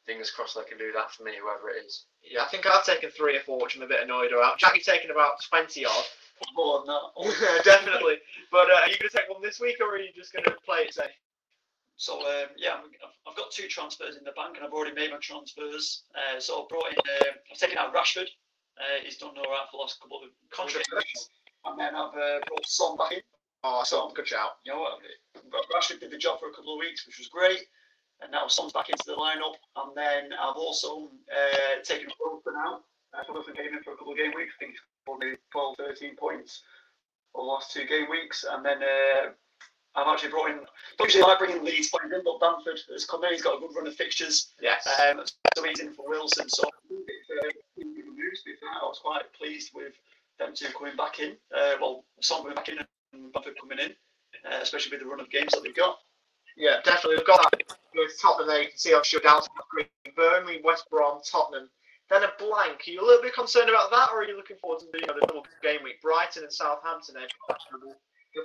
fingers 0.06 0.30
crossed 0.30 0.54
they 0.56 0.64
can 0.68 0.78
do 0.78 0.92
that 0.92 1.10
for 1.12 1.24
me, 1.24 1.32
whoever 1.40 1.70
it 1.70 1.84
is. 1.84 2.06
Yeah, 2.22 2.42
I 2.42 2.46
think 2.46 2.66
I've 2.66 2.84
taken 2.84 3.10
three 3.10 3.36
or 3.36 3.40
four, 3.40 3.60
which 3.62 3.76
I'm 3.76 3.82
a 3.82 3.86
bit 3.86 4.02
annoyed 4.02 4.32
about. 4.32 4.58
Jackie's 4.58 4.86
taken 4.86 5.10
about 5.10 5.42
20 5.50 5.84
odd. 5.84 6.04
More 6.54 6.84
than 6.84 6.94
that. 6.94 7.62
Definitely. 7.64 8.16
But 8.52 8.70
uh, 8.70 8.74
are 8.84 8.88
you 8.88 8.98
going 8.98 9.08
to 9.10 9.16
take 9.16 9.28
one 9.30 9.40
this 9.42 9.58
week, 9.60 9.76
or 9.80 9.94
are 9.94 9.98
you 9.98 10.10
just 10.14 10.32
going 10.32 10.44
to 10.44 10.52
play 10.64 10.80
it 10.88 10.94
safe? 10.94 11.10
So 11.96 12.20
um, 12.20 12.48
yeah, 12.58 12.70
I'm- 12.76 12.90
I've, 13.02 13.30
I've 13.32 13.36
got 13.36 13.50
two 13.50 13.68
transfers 13.68 14.16
in 14.16 14.24
the 14.24 14.32
bank, 14.32 14.56
and 14.56 14.64
I've 14.66 14.72
already 14.72 14.94
made 14.94 15.10
my 15.10 15.16
transfers. 15.18 16.02
Uh, 16.14 16.38
so 16.38 16.62
I've 16.62 16.68
brought 16.68 16.92
in, 16.92 16.98
uh, 16.98 17.32
I've 17.50 17.58
taken 17.58 17.78
out 17.78 17.94
Rashford. 17.94 18.28
Uh, 18.76 19.00
he's 19.02 19.16
done 19.16 19.30
all 19.38 19.48
right 19.50 19.64
for 19.70 19.78
the 19.78 19.82
last 19.82 19.98
couple 20.00 20.18
of 20.18 20.28
couple 20.52 20.76
of 20.76 20.84
Controversial. 20.84 21.00
games. 21.00 21.30
and 21.64 21.80
then 21.80 21.94
I've 21.96 22.12
uh, 22.12 22.44
brought 22.46 22.66
Son 22.66 22.96
back 22.98 23.12
in. 23.12 23.20
Oh, 23.64 23.82
so 23.84 24.12
good 24.14 24.28
shout. 24.28 24.60
You 24.66 24.74
know 24.74 24.80
what? 24.80 25.00
Rashford 25.74 26.00
did 26.00 26.10
the 26.12 26.18
job 26.18 26.38
for 26.38 26.50
a 26.50 26.52
couple 26.52 26.74
of 26.74 26.78
weeks, 26.80 27.06
which 27.06 27.16
was 27.18 27.28
great. 27.28 27.64
And 28.22 28.32
now 28.32 28.46
Son's 28.48 28.72
back 28.72 28.88
into 28.88 29.04
the 29.06 29.14
lineup. 29.14 29.56
And 29.76 29.96
then 29.96 30.32
I've 30.32 30.56
also 30.56 31.10
uh, 31.30 31.82
taken 31.84 32.08
Wilson 32.20 32.54
out. 32.58 32.82
Uh, 33.14 33.22
Wilson 33.32 33.54
came 33.54 33.74
in 33.74 33.82
for 33.82 33.92
a 33.92 33.96
couple 33.96 34.12
of 34.12 34.18
game 34.18 34.32
weeks. 34.34 34.54
I 34.56 34.58
think 34.58 34.72
he's 34.72 34.80
probably 35.04 35.34
12, 35.52 35.76
13 35.76 36.16
points 36.16 36.62
for 37.32 37.42
the 37.42 37.48
last 37.48 37.72
two 37.72 37.84
game 37.86 38.08
weeks. 38.10 38.44
And 38.48 38.64
then 38.64 38.78
uh, 38.82 39.30
I've 39.94 40.08
actually 40.08 40.30
brought 40.30 40.50
in. 40.50 40.60
Usually 41.00 41.24
I 41.24 41.36
bring 41.38 41.56
in 41.56 41.64
Leeds 41.64 41.90
playing 41.90 42.12
in, 42.12 42.22
but 42.24 42.40
Bamford 42.40 42.80
has 42.92 43.04
come 43.04 43.24
in. 43.24 43.32
He's 43.32 43.42
got 43.42 43.56
a 43.56 43.60
good 43.60 43.74
run 43.74 43.86
of 43.86 43.94
fixtures. 43.94 44.52
Yes. 44.60 44.86
Um, 45.00 45.22
so 45.56 45.64
he's 45.64 45.80
in 45.80 45.92
for 45.94 46.08
Wilson. 46.08 46.48
So 46.48 46.64
it's 46.90 47.30
uh, 47.30 47.48
pretty 47.74 47.94
good 48.02 48.14
news. 48.14 48.42
to. 48.44 48.50
I 48.80 48.84
was 48.84 49.00
quite 49.02 49.32
pleased 49.32 49.72
with 49.74 49.92
them 50.38 50.52
two 50.54 50.68
coming 50.76 50.96
back 50.96 51.18
in. 51.18 51.32
Uh, 51.54 51.76
well, 51.80 52.04
Son 52.20 52.42
coming 52.42 52.54
back 52.54 52.68
in 52.68 52.78
and 53.12 53.32
Bamford 53.32 53.54
coming 53.60 53.78
in, 53.78 53.92
uh, 54.44 54.58
especially 54.60 54.90
with 54.90 55.00
the 55.00 55.06
run 55.06 55.20
of 55.20 55.30
games 55.30 55.52
that 55.52 55.62
they've 55.62 55.74
got. 55.74 55.98
Yeah, 56.56 56.80
definitely. 56.84 57.16
We've 57.16 57.26
got 57.26 57.42
that 57.52 57.76
with 57.94 58.12
Tottenham 58.20 58.48
there. 58.48 58.62
You 58.62 58.68
can 58.68 58.78
see 58.78 58.94
on 58.94 59.04
shutdown 59.04 59.42
Burnley, 60.16 60.60
West 60.64 60.88
Brom, 60.90 61.20
Tottenham. 61.20 61.68
Then 62.08 62.22
a 62.22 62.30
blank. 62.38 62.86
Are 62.86 62.90
you 62.90 63.02
a 63.02 63.06
little 63.06 63.22
bit 63.22 63.34
concerned 63.34 63.68
about 63.68 63.90
that, 63.90 64.08
or 64.12 64.22
are 64.22 64.28
you 64.28 64.36
looking 64.36 64.56
forward 64.56 64.80
to 64.80 64.86
the, 64.92 65.00
you 65.00 65.06
know, 65.06 65.14
the 65.20 65.26
double 65.26 65.44
game 65.62 65.82
week? 65.82 66.00
Brighton 66.00 66.44
and 66.44 66.52
Southampton. 66.52 67.16
I 67.18 67.26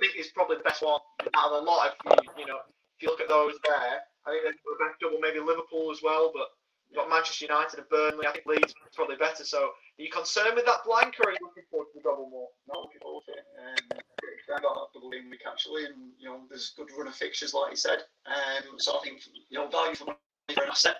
think 0.00 0.12
it's 0.16 0.32
probably 0.32 0.56
the 0.56 0.66
best 0.66 0.82
one 0.82 1.00
out 1.36 1.52
of 1.52 1.62
a 1.62 1.64
lot. 1.64 1.94
If 1.94 1.94
you, 2.04 2.42
you 2.42 2.46
know, 2.46 2.58
if 2.66 3.00
you 3.00 3.08
look 3.08 3.20
at 3.20 3.28
those 3.28 3.54
there, 3.62 4.02
I 4.26 4.30
think 4.30 4.42
they're 4.42 4.52
the 4.52 4.82
best 4.82 4.98
double. 5.00 5.22
Maybe 5.22 5.38
Liverpool 5.38 5.92
as 5.92 6.02
well, 6.02 6.32
but 6.34 6.50
you've 6.90 6.98
got 6.98 7.08
Manchester 7.08 7.46
United 7.46 7.78
and 7.78 7.88
Burnley. 7.88 8.26
I 8.26 8.32
think 8.32 8.46
Leeds 8.46 8.74
is 8.74 8.96
probably 8.98 9.16
better. 9.16 9.44
So, 9.44 9.70
are 9.70 10.02
you 10.02 10.10
concerned 10.10 10.58
with 10.58 10.66
that 10.66 10.82
blank, 10.84 11.14
or 11.22 11.30
are 11.30 11.32
you 11.32 11.42
looking 11.46 11.64
forward 11.70 11.86
to 11.94 12.02
the 12.02 12.02
double 12.02 12.28
more? 12.28 12.50
Not 12.66 12.82
looking 12.82 13.00
forward 13.00 13.22
to 13.30 13.32
it. 13.38 13.46
Um, 13.62 14.11
pretty 14.22 14.38
excited 14.38 14.62
about 14.62 14.78
that 14.78 14.94
double 14.94 15.10
game 15.10 15.28
week 15.30 15.42
actually, 15.46 15.84
and 15.84 16.14
you 16.18 16.28
know 16.28 16.40
there's 16.48 16.72
good 16.76 16.88
run 16.96 17.08
of 17.08 17.14
fixtures 17.14 17.54
like 17.54 17.72
you 17.72 17.76
said. 17.76 18.06
Um, 18.26 18.78
so 18.78 18.98
I 18.98 19.02
think 19.02 19.20
you 19.50 19.58
know 19.58 19.68
value 19.68 19.94
for 19.94 20.06
money 20.06 20.18
for 20.54 20.62
an 20.62 20.70
asset. 20.70 20.96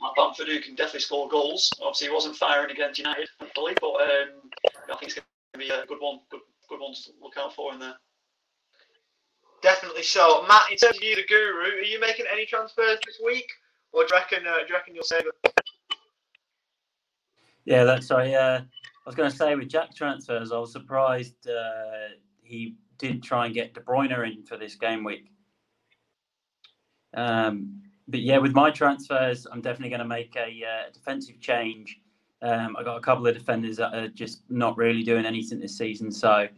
Pat 0.00 0.12
Bamford 0.16 0.46
who 0.46 0.60
can 0.60 0.76
definitely 0.76 1.00
score 1.00 1.28
goals. 1.28 1.72
Obviously 1.82 2.08
he 2.08 2.14
wasn't 2.14 2.36
firing 2.36 2.70
against 2.70 2.98
United, 2.98 3.28
thankfully, 3.40 3.74
but 3.80 3.98
um, 3.98 4.46
I 4.92 4.96
think 5.00 5.10
it's 5.10 5.14
going 5.14 5.24
to 5.54 5.58
be 5.58 5.70
a 5.70 5.86
good 5.86 5.98
one, 5.98 6.20
good 6.30 6.40
good 6.68 6.80
one 6.80 6.94
to 6.94 7.10
look 7.22 7.34
out 7.38 7.54
for 7.54 7.72
in 7.72 7.80
there. 7.80 7.94
Definitely 9.62 10.04
so. 10.04 10.44
Matt, 10.46 10.70
in 10.70 10.76
terms 10.76 10.98
of 10.98 11.02
you, 11.02 11.16
the 11.16 11.24
guru, 11.26 11.78
are 11.78 11.82
you 11.82 11.98
making 11.98 12.26
any 12.32 12.46
transfers 12.46 12.98
this 13.04 13.20
week, 13.24 13.48
or 13.92 14.04
do 14.04 14.14
you 14.14 14.20
reckon, 14.20 14.46
uh, 14.46 14.58
do 14.58 14.66
you 14.68 14.74
reckon 14.74 14.94
you'll 14.94 15.02
save 15.02 15.22
it? 15.22 15.52
Yeah, 17.64 17.84
that's 17.84 18.06
sorry. 18.06 18.34
Uh, 18.34 18.60
I 18.60 18.64
was 19.04 19.16
going 19.16 19.30
to 19.30 19.36
say 19.36 19.54
with 19.56 19.68
Jack 19.68 19.94
transfers, 19.96 20.52
I 20.52 20.58
was 20.58 20.70
surprised 20.70 21.48
uh, 21.48 22.14
he 22.48 22.76
did 22.98 23.22
try 23.22 23.46
and 23.46 23.54
get 23.54 23.74
De 23.74 23.80
Bruyne 23.80 24.10
in 24.32 24.44
for 24.44 24.56
this 24.56 24.74
game 24.74 25.04
week. 25.04 25.30
Um, 27.14 27.82
but 28.08 28.20
yeah, 28.20 28.38
with 28.38 28.52
my 28.52 28.70
transfers, 28.70 29.46
I'm 29.50 29.60
definitely 29.60 29.90
going 29.90 30.00
to 30.00 30.06
make 30.06 30.34
a 30.36 30.64
uh, 30.64 30.90
defensive 30.92 31.40
change. 31.40 32.00
Um, 32.40 32.76
I 32.76 32.82
got 32.82 32.96
a 32.96 33.00
couple 33.00 33.26
of 33.26 33.34
defenders 33.34 33.76
that 33.76 33.94
are 33.94 34.08
just 34.08 34.42
not 34.48 34.76
really 34.76 35.02
doing 35.02 35.26
anything 35.26 35.60
this 35.60 35.76
season, 35.76 36.10
so 36.10 36.48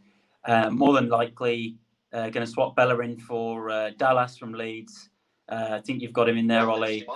uh, 0.44 0.70
more 0.70 0.92
than 0.92 1.08
likely 1.08 1.76
uh, 2.12 2.28
going 2.30 2.46
to 2.46 2.50
swap 2.50 2.76
Bellerín 2.76 3.20
for 3.20 3.70
uh, 3.70 3.90
Dallas 3.96 4.36
from 4.36 4.52
Leeds. 4.52 5.08
Uh, 5.48 5.70
I 5.72 5.80
think 5.80 6.02
you've 6.02 6.12
got 6.12 6.28
him 6.28 6.36
in 6.36 6.46
there, 6.46 6.70
Ollie. 6.70 7.06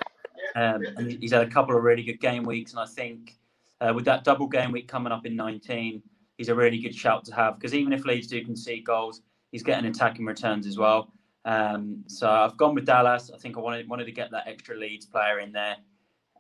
Um, 0.56 0.82
he's 1.20 1.32
had 1.32 1.42
a 1.42 1.50
couple 1.50 1.76
of 1.76 1.82
really 1.82 2.02
good 2.02 2.20
game 2.20 2.42
weeks, 2.44 2.72
and 2.72 2.80
I 2.80 2.86
think 2.86 3.38
uh, 3.80 3.92
with 3.94 4.04
that 4.06 4.24
double 4.24 4.46
game 4.46 4.72
week 4.72 4.88
coming 4.88 5.12
up 5.12 5.26
in 5.26 5.36
19, 5.36 6.02
he's 6.38 6.48
a 6.48 6.54
really 6.54 6.78
good 6.78 6.94
shout 6.94 7.24
to 7.26 7.34
have 7.34 7.58
because 7.58 7.74
even 7.74 7.92
if 7.92 8.04
Leeds 8.04 8.26
do 8.26 8.44
concede 8.44 8.84
goals, 8.84 9.22
he's 9.52 9.62
getting 9.62 9.86
attacking 9.86 10.24
returns 10.24 10.66
as 10.66 10.78
well. 10.78 11.12
Um, 11.44 12.04
so 12.06 12.28
I've 12.28 12.56
gone 12.56 12.74
with 12.74 12.86
Dallas. 12.86 13.30
I 13.34 13.38
think 13.38 13.56
I 13.56 13.60
wanted 13.60 13.88
wanted 13.88 14.06
to 14.06 14.12
get 14.12 14.30
that 14.30 14.48
extra 14.48 14.76
Leeds 14.76 15.06
player 15.06 15.40
in 15.40 15.52
there. 15.52 15.76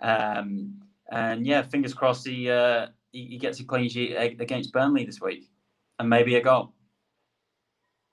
Um, 0.00 0.80
and 1.10 1.46
yeah, 1.46 1.62
fingers 1.62 1.94
crossed 1.94 2.26
he, 2.26 2.50
uh, 2.50 2.88
he, 3.12 3.26
he 3.26 3.38
gets 3.38 3.60
a 3.60 3.64
clean 3.64 3.88
sheet 3.88 4.14
against 4.14 4.72
Burnley 4.72 5.04
this 5.04 5.20
week 5.20 5.50
and 5.98 6.08
maybe 6.08 6.36
a 6.36 6.42
goal. 6.42 6.72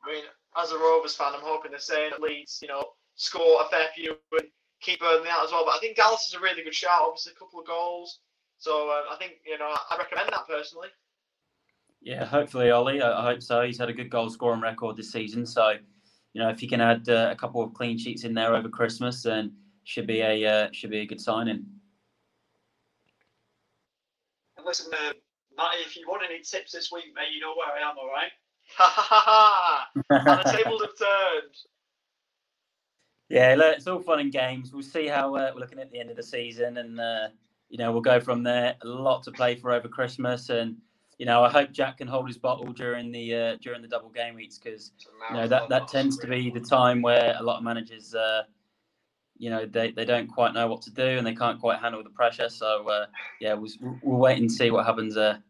I 0.03 0.11
mean, 0.11 0.23
as 0.57 0.71
a 0.71 0.77
Rovers 0.77 1.15
fan, 1.15 1.33
I'm 1.33 1.41
hoping 1.41 1.71
the 1.71 1.79
same 1.79 2.11
Leeds, 2.19 2.59
you 2.61 2.67
know, 2.67 2.83
score 3.15 3.61
a 3.61 3.69
fair 3.69 3.87
few 3.95 4.15
and 4.33 4.47
keep 4.81 4.99
Burnley 4.99 5.29
out 5.29 5.45
as 5.45 5.51
well. 5.51 5.63
But 5.65 5.75
I 5.75 5.79
think 5.79 5.95
Dallas 5.95 6.27
is 6.27 6.33
a 6.33 6.39
really 6.39 6.63
good 6.63 6.75
shout. 6.75 7.03
Obviously, 7.03 7.33
a 7.33 7.39
couple 7.39 7.59
of 7.59 7.67
goals. 7.67 8.19
So 8.57 8.89
uh, 8.89 9.13
I 9.13 9.15
think 9.17 9.33
you 9.45 9.57
know 9.57 9.73
I 9.89 9.97
recommend 9.97 10.29
that 10.31 10.47
personally. 10.47 10.89
Yeah, 12.01 12.25
hopefully 12.25 12.71
Ollie. 12.71 13.01
I, 13.01 13.23
hope 13.23 13.41
so. 13.43 13.61
He's 13.61 13.77
had 13.77 13.89
a 13.89 13.93
good 13.93 14.09
goal 14.09 14.29
scoring 14.29 14.61
record 14.61 14.97
this 14.97 15.11
season. 15.11 15.45
So 15.45 15.73
you 16.33 16.41
know 16.41 16.49
if 16.49 16.61
you 16.61 16.67
can 16.67 16.81
add 16.81 17.07
uh, 17.07 17.29
a 17.31 17.35
couple 17.35 17.63
of 17.63 17.73
clean 17.73 17.97
sheets 17.97 18.23
in 18.23 18.33
there 18.33 18.55
over 18.55 18.69
Christmas, 18.69 19.21
then 19.23 19.53
should 19.83 20.07
be 20.07 20.21
a 20.21 20.45
uh, 20.45 20.69
should 20.71 20.89
be 20.89 20.99
a 20.99 21.05
good 21.05 21.21
signing. 21.21 21.65
And 24.57 24.65
listen, 24.65 24.91
uh, 24.93 25.13
Matty, 25.55 25.77
if 25.85 25.95
you 25.95 26.05
want 26.07 26.23
any 26.27 26.39
tips 26.39 26.71
this 26.71 26.91
week, 26.91 27.05
mate, 27.15 27.33
you 27.33 27.39
know 27.39 27.53
where 27.55 27.67
I 27.67 27.89
am. 27.89 27.97
All 27.97 28.07
right. 28.07 28.31
Ha 28.77 28.93
ha 28.95 29.89
ha! 30.09 30.43
the 30.43 30.51
tables 30.51 30.81
have 30.81 30.97
turned. 30.97 31.55
Yeah, 33.29 33.55
look, 33.57 33.77
it's 33.77 33.87
all 33.87 33.99
fun 33.99 34.19
and 34.19 34.31
games. 34.31 34.73
We'll 34.73 34.83
see 34.83 35.07
how 35.07 35.35
uh, 35.35 35.51
we're 35.53 35.59
looking 35.59 35.79
at 35.79 35.91
the 35.91 35.99
end 35.99 36.09
of 36.09 36.15
the 36.15 36.23
season, 36.23 36.77
and 36.77 36.99
uh, 36.99 37.27
you 37.69 37.77
know 37.77 37.91
we'll 37.91 38.01
go 38.01 38.19
from 38.19 38.43
there. 38.43 38.75
A 38.81 38.87
lot 38.87 39.23
to 39.23 39.31
play 39.31 39.55
for 39.55 39.71
over 39.71 39.87
Christmas, 39.87 40.49
and 40.49 40.77
you 41.21 41.27
know 41.27 41.43
I 41.43 41.49
hope 41.51 41.71
Jack 41.71 41.99
can 41.99 42.07
hold 42.07 42.25
his 42.25 42.39
bottle 42.39 42.73
during 42.73 43.11
the 43.11 43.35
uh, 43.35 43.57
during 43.61 43.83
the 43.83 43.87
double 43.87 44.09
game 44.09 44.33
weeks 44.33 44.57
because 44.57 44.91
you 45.29 45.35
know 45.37 45.47
that 45.47 45.69
that 45.69 45.87
tends 45.87 46.17
to 46.17 46.25
be 46.25 46.49
the 46.49 46.59
time 46.59 47.03
where 47.03 47.35
a 47.37 47.43
lot 47.43 47.57
of 47.57 47.63
managers, 47.63 48.15
uh, 48.15 48.41
you 49.37 49.51
know, 49.51 49.67
they, 49.67 49.91
they 49.91 50.03
don't 50.03 50.25
quite 50.25 50.55
know 50.55 50.65
what 50.65 50.81
to 50.81 50.89
do 50.89 51.03
and 51.03 51.27
they 51.27 51.35
can't 51.35 51.61
quite 51.61 51.79
handle 51.79 52.01
the 52.01 52.09
pressure. 52.09 52.49
So 52.49 52.89
uh, 52.89 53.05
yeah, 53.39 53.53
we'll, 53.53 53.69
we'll 54.01 54.17
wait 54.17 54.39
and 54.39 54.51
see 54.51 54.71
what 54.71 54.83
happens 54.83 55.13
there. 55.13 55.43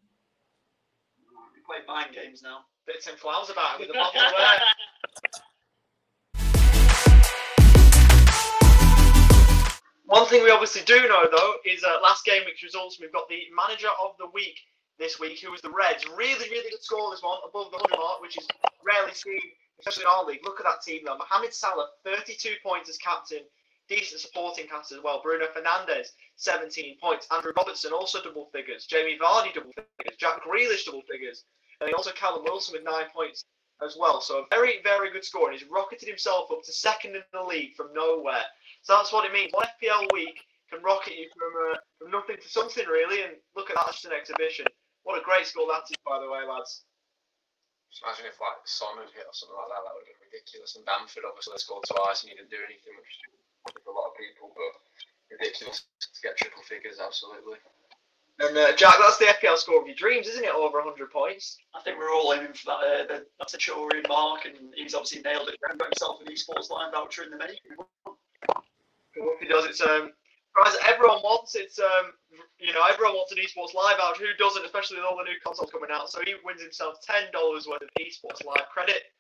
We 1.56 1.62
play 1.66 1.78
mind 1.88 2.14
games 2.14 2.44
now. 2.44 2.66
Bits 2.86 3.08
and 3.08 3.18
flowers 3.18 3.50
about 3.50 3.80
it 3.80 3.88
with 3.88 3.88
the 3.88 3.94
bottle 3.94 4.22
One 10.04 10.28
thing 10.28 10.44
we 10.44 10.52
obviously 10.52 10.82
do 10.82 11.08
know, 11.08 11.28
though, 11.32 11.54
is 11.66 11.82
uh, 11.86 11.96
last 12.04 12.26
game 12.26 12.42
week's 12.46 12.62
results. 12.62 13.00
We've 13.00 13.14
got 13.14 13.30
the 13.30 13.44
manager 13.56 13.88
of 14.04 14.18
the 14.20 14.28
week 14.34 14.60
this 15.02 15.20
week, 15.20 15.42
who 15.42 15.52
was 15.52 15.62
the 15.62 15.74
Reds. 15.74 16.06
Really, 16.16 16.48
really 16.50 16.70
good 16.70 16.84
score 16.84 17.10
this 17.10 17.24
one, 17.24 17.40
above 17.44 17.72
the 17.72 17.82
100 17.82 17.98
mark, 17.98 18.22
which 18.22 18.38
is 18.38 18.48
rarely 18.86 19.14
seen, 19.14 19.42
especially 19.80 20.04
in 20.04 20.14
our 20.14 20.24
league. 20.24 20.46
Look 20.46 20.62
at 20.62 20.66
that 20.70 20.86
team, 20.86 21.02
though. 21.04 21.18
Mohamed 21.18 21.54
Salah, 21.54 21.90
32 22.06 22.62
points 22.64 22.88
as 22.88 22.98
captain. 22.98 23.42
Decent 23.90 24.22
supporting 24.22 24.68
cast 24.68 24.94
as 24.94 25.00
well. 25.04 25.20
Bruno 25.22 25.48
Fernandes, 25.48 26.14
17 26.38 26.98
points. 27.02 27.28
Andrew 27.32 27.52
Robertson, 27.58 27.92
also 27.92 28.22
double 28.22 28.46
figures. 28.54 28.86
Jamie 28.86 29.18
Vardy, 29.20 29.54
double 29.54 29.74
figures. 29.74 30.18
Jack 30.18 30.46
Grealish, 30.46 30.86
double 30.86 31.02
figures. 31.12 31.44
And 31.82 31.92
also 31.96 32.12
Callum 32.12 32.44
Wilson 32.46 32.74
with 32.78 32.86
nine 32.86 33.10
points 33.14 33.44
as 33.84 33.98
well. 34.00 34.22
So 34.22 34.46
a 34.46 34.46
very, 34.52 34.82
very 34.84 35.12
good 35.12 35.26
score. 35.26 35.50
And 35.50 35.60
he's 35.60 35.68
rocketed 35.68 36.08
himself 36.08 36.52
up 36.52 36.62
to 36.64 36.72
second 36.72 37.16
in 37.16 37.24
the 37.34 37.42
league 37.42 37.76
from 37.76 37.92
nowhere. 37.94 38.46
So 38.84 38.94
that's 38.94 39.12
what 39.12 39.26
it 39.26 39.34
means. 39.34 39.52
One 39.52 39.66
FPL 39.82 40.14
week 40.14 40.40
can 40.70 40.82
rocket 40.84 41.18
you 41.18 41.28
from, 41.36 41.74
uh, 41.74 41.78
from 41.98 42.12
nothing 42.12 42.38
to 42.38 42.48
something, 42.48 42.88
really. 42.88 43.24
And 43.24 43.34
look 43.56 43.72
at 43.72 43.76
that, 43.76 43.88
just 43.88 44.06
an 44.06 44.12
exhibition. 44.14 44.68
What 45.04 45.20
a 45.20 45.24
great 45.26 45.48
score 45.48 45.68
that 45.68 45.90
is, 45.90 45.98
by 46.06 46.22
the 46.22 46.30
way, 46.30 46.46
lads. 46.46 46.86
Just 47.90 48.06
imagine 48.06 48.32
if 48.32 48.40
like 48.40 48.62
Son 48.64 48.96
had 49.02 49.12
hit 49.12 49.28
or 49.28 49.36
something 49.36 49.58
like 49.58 49.72
that, 49.74 49.84
that 49.84 49.94
would 49.94 50.08
have 50.08 50.16
been 50.16 50.32
ridiculous. 50.32 50.80
And 50.80 50.88
Bamford 50.88 51.28
obviously 51.28 51.60
scored 51.60 51.84
twice 51.84 52.24
and 52.24 52.32
he 52.32 52.40
didn't 52.40 52.54
do 52.54 52.64
anything, 52.64 52.96
which 52.96 53.20
is 53.76 53.84
a 53.84 53.92
lot 53.92 54.14
of 54.14 54.16
people, 54.16 54.56
but 54.56 54.72
ridiculous 55.28 55.84
to 56.00 56.20
get 56.24 56.40
triple 56.40 56.64
figures, 56.64 57.04
absolutely. 57.04 57.60
And 58.40 58.56
uh, 58.58 58.72
Jack, 58.80 58.96
that's 58.98 59.20
the 59.20 59.30
FPL 59.38 59.60
score 59.60 59.82
of 59.82 59.86
your 59.86 60.00
dreams, 60.00 60.26
isn't 60.32 60.48
it? 60.48 60.56
Over 60.56 60.80
100 60.80 61.12
points. 61.12 61.60
I 61.76 61.82
think 61.84 62.00
we're 62.00 62.14
all 62.14 62.34
aiming 62.34 62.56
for 62.56 62.72
that. 62.72 62.82
Uh, 62.82 63.04
the, 63.06 63.18
that's 63.38 63.54
a 63.54 63.60
Centurion 63.60 64.08
mark, 64.08 64.48
and 64.48 64.74
he's 64.74 64.96
obviously 64.96 65.22
nailed 65.22 65.50
it. 65.50 65.60
Got 65.62 65.78
himself 65.78 66.24
an 66.24 66.32
esports 66.32 66.72
live 66.72 66.96
voucher 66.96 67.28
in 67.28 67.30
the 67.30 67.38
making 67.38 67.76
if 69.16 69.40
he 69.40 69.48
does, 69.48 69.66
it's 69.66 69.82
um, 69.82 70.12
prize 70.54 70.76
everyone 70.88 71.24
wants. 71.24 71.56
It's 71.56 71.80
um, 71.80 72.14
you 72.60 72.74
know, 72.74 72.84
everyone 72.90 73.16
wants 73.16 73.32
an 73.32 73.40
esports 73.40 73.74
live 73.74 74.00
out. 74.02 74.18
Who 74.18 74.28
doesn't? 74.38 74.66
Especially 74.66 74.98
with 74.98 75.06
all 75.06 75.18
the 75.18 75.24
new 75.24 75.40
consoles 75.44 75.72
coming 75.72 75.90
out. 75.92 76.10
So 76.10 76.22
he 76.26 76.36
wins 76.44 76.62
himself 76.62 77.02
ten 77.02 77.32
dollars 77.32 77.68
worth 77.68 77.82
of 77.82 77.90
esports 78.00 78.46
live 78.46 78.68
credit 78.72 79.12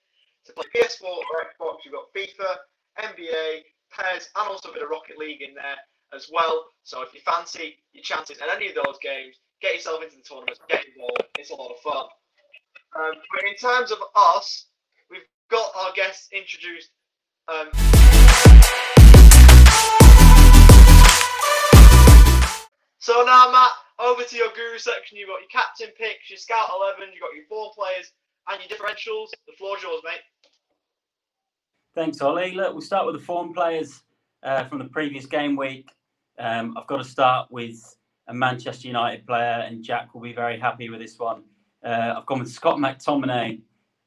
to 0.45 0.53
play 0.53 0.65
PS4 0.75 1.03
or 1.03 1.23
Xbox. 1.45 1.85
You've 1.85 1.93
got 1.93 2.11
FIFA, 2.15 2.57
NBA, 2.99 3.61
PES, 3.91 4.29
and 4.35 4.47
also 4.47 4.69
a 4.69 4.73
bit 4.73 4.83
of 4.83 4.89
Rocket 4.89 5.17
League 5.17 5.41
in 5.41 5.53
there 5.53 5.77
as 6.13 6.29
well. 6.31 6.65
So 6.83 7.01
if 7.03 7.13
you 7.13 7.21
fancy 7.25 7.77
your 7.93 8.03
chances 8.03 8.37
in 8.37 8.49
any 8.49 8.69
of 8.69 8.75
those 8.75 8.97
games, 9.01 9.35
get 9.61 9.75
yourself 9.75 10.03
into 10.03 10.17
the 10.17 10.23
tournament, 10.23 10.59
get 10.69 10.85
involved. 10.85 11.23
It's 11.37 11.51
a 11.51 11.55
lot 11.55 11.71
of 11.71 11.79
fun. 11.79 12.05
Um, 12.95 13.13
but 13.33 13.47
in 13.47 13.55
terms 13.55 13.91
of 13.91 13.99
us, 14.15 14.65
we've 15.09 15.21
got 15.49 15.71
our 15.75 15.93
guests 15.93 16.27
introduced. 16.33 16.89
Um, 17.47 19.00
So 23.01 23.23
now, 23.25 23.51
Matt, 23.51 23.71
over 23.97 24.21
to 24.21 24.35
your 24.35 24.49
guru 24.55 24.77
section. 24.77 25.17
You've 25.17 25.29
got 25.29 25.39
your 25.39 25.49
captain 25.49 25.87
picks, 25.97 26.29
your 26.29 26.37
scout 26.37 26.69
11, 26.75 27.11
you've 27.11 27.19
got 27.19 27.35
your 27.35 27.45
form 27.49 27.71
players, 27.75 28.11
and 28.47 28.61
your 28.61 28.69
differentials. 28.69 29.29
The 29.47 29.53
floor's 29.57 29.81
yours, 29.81 30.01
mate. 30.05 30.21
Thanks, 31.95 32.21
Ollie. 32.21 32.51
Look, 32.51 32.73
we'll 32.73 32.81
start 32.83 33.07
with 33.07 33.15
the 33.15 33.21
form 33.25 33.55
players 33.55 34.03
uh, 34.43 34.65
from 34.65 34.77
the 34.77 34.85
previous 34.85 35.25
game 35.25 35.55
week. 35.55 35.89
Um, 36.37 36.77
I've 36.77 36.85
got 36.85 36.97
to 36.97 37.03
start 37.03 37.49
with 37.49 37.75
a 38.27 38.35
Manchester 38.35 38.87
United 38.87 39.25
player, 39.25 39.65
and 39.67 39.83
Jack 39.83 40.13
will 40.13 40.21
be 40.21 40.33
very 40.33 40.59
happy 40.59 40.91
with 40.91 40.99
this 40.99 41.17
one. 41.17 41.41
Uh, 41.83 42.13
I've 42.17 42.27
gone 42.27 42.37
with 42.37 42.51
Scott 42.51 42.77
McTominay, 42.77 43.61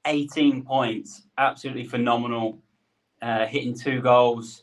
18 0.07 0.63
points, 0.63 1.23
absolutely 1.37 1.85
phenomenal, 1.85 2.63
uh, 3.21 3.47
hitting 3.47 3.77
two 3.77 4.01
goals 4.01 4.63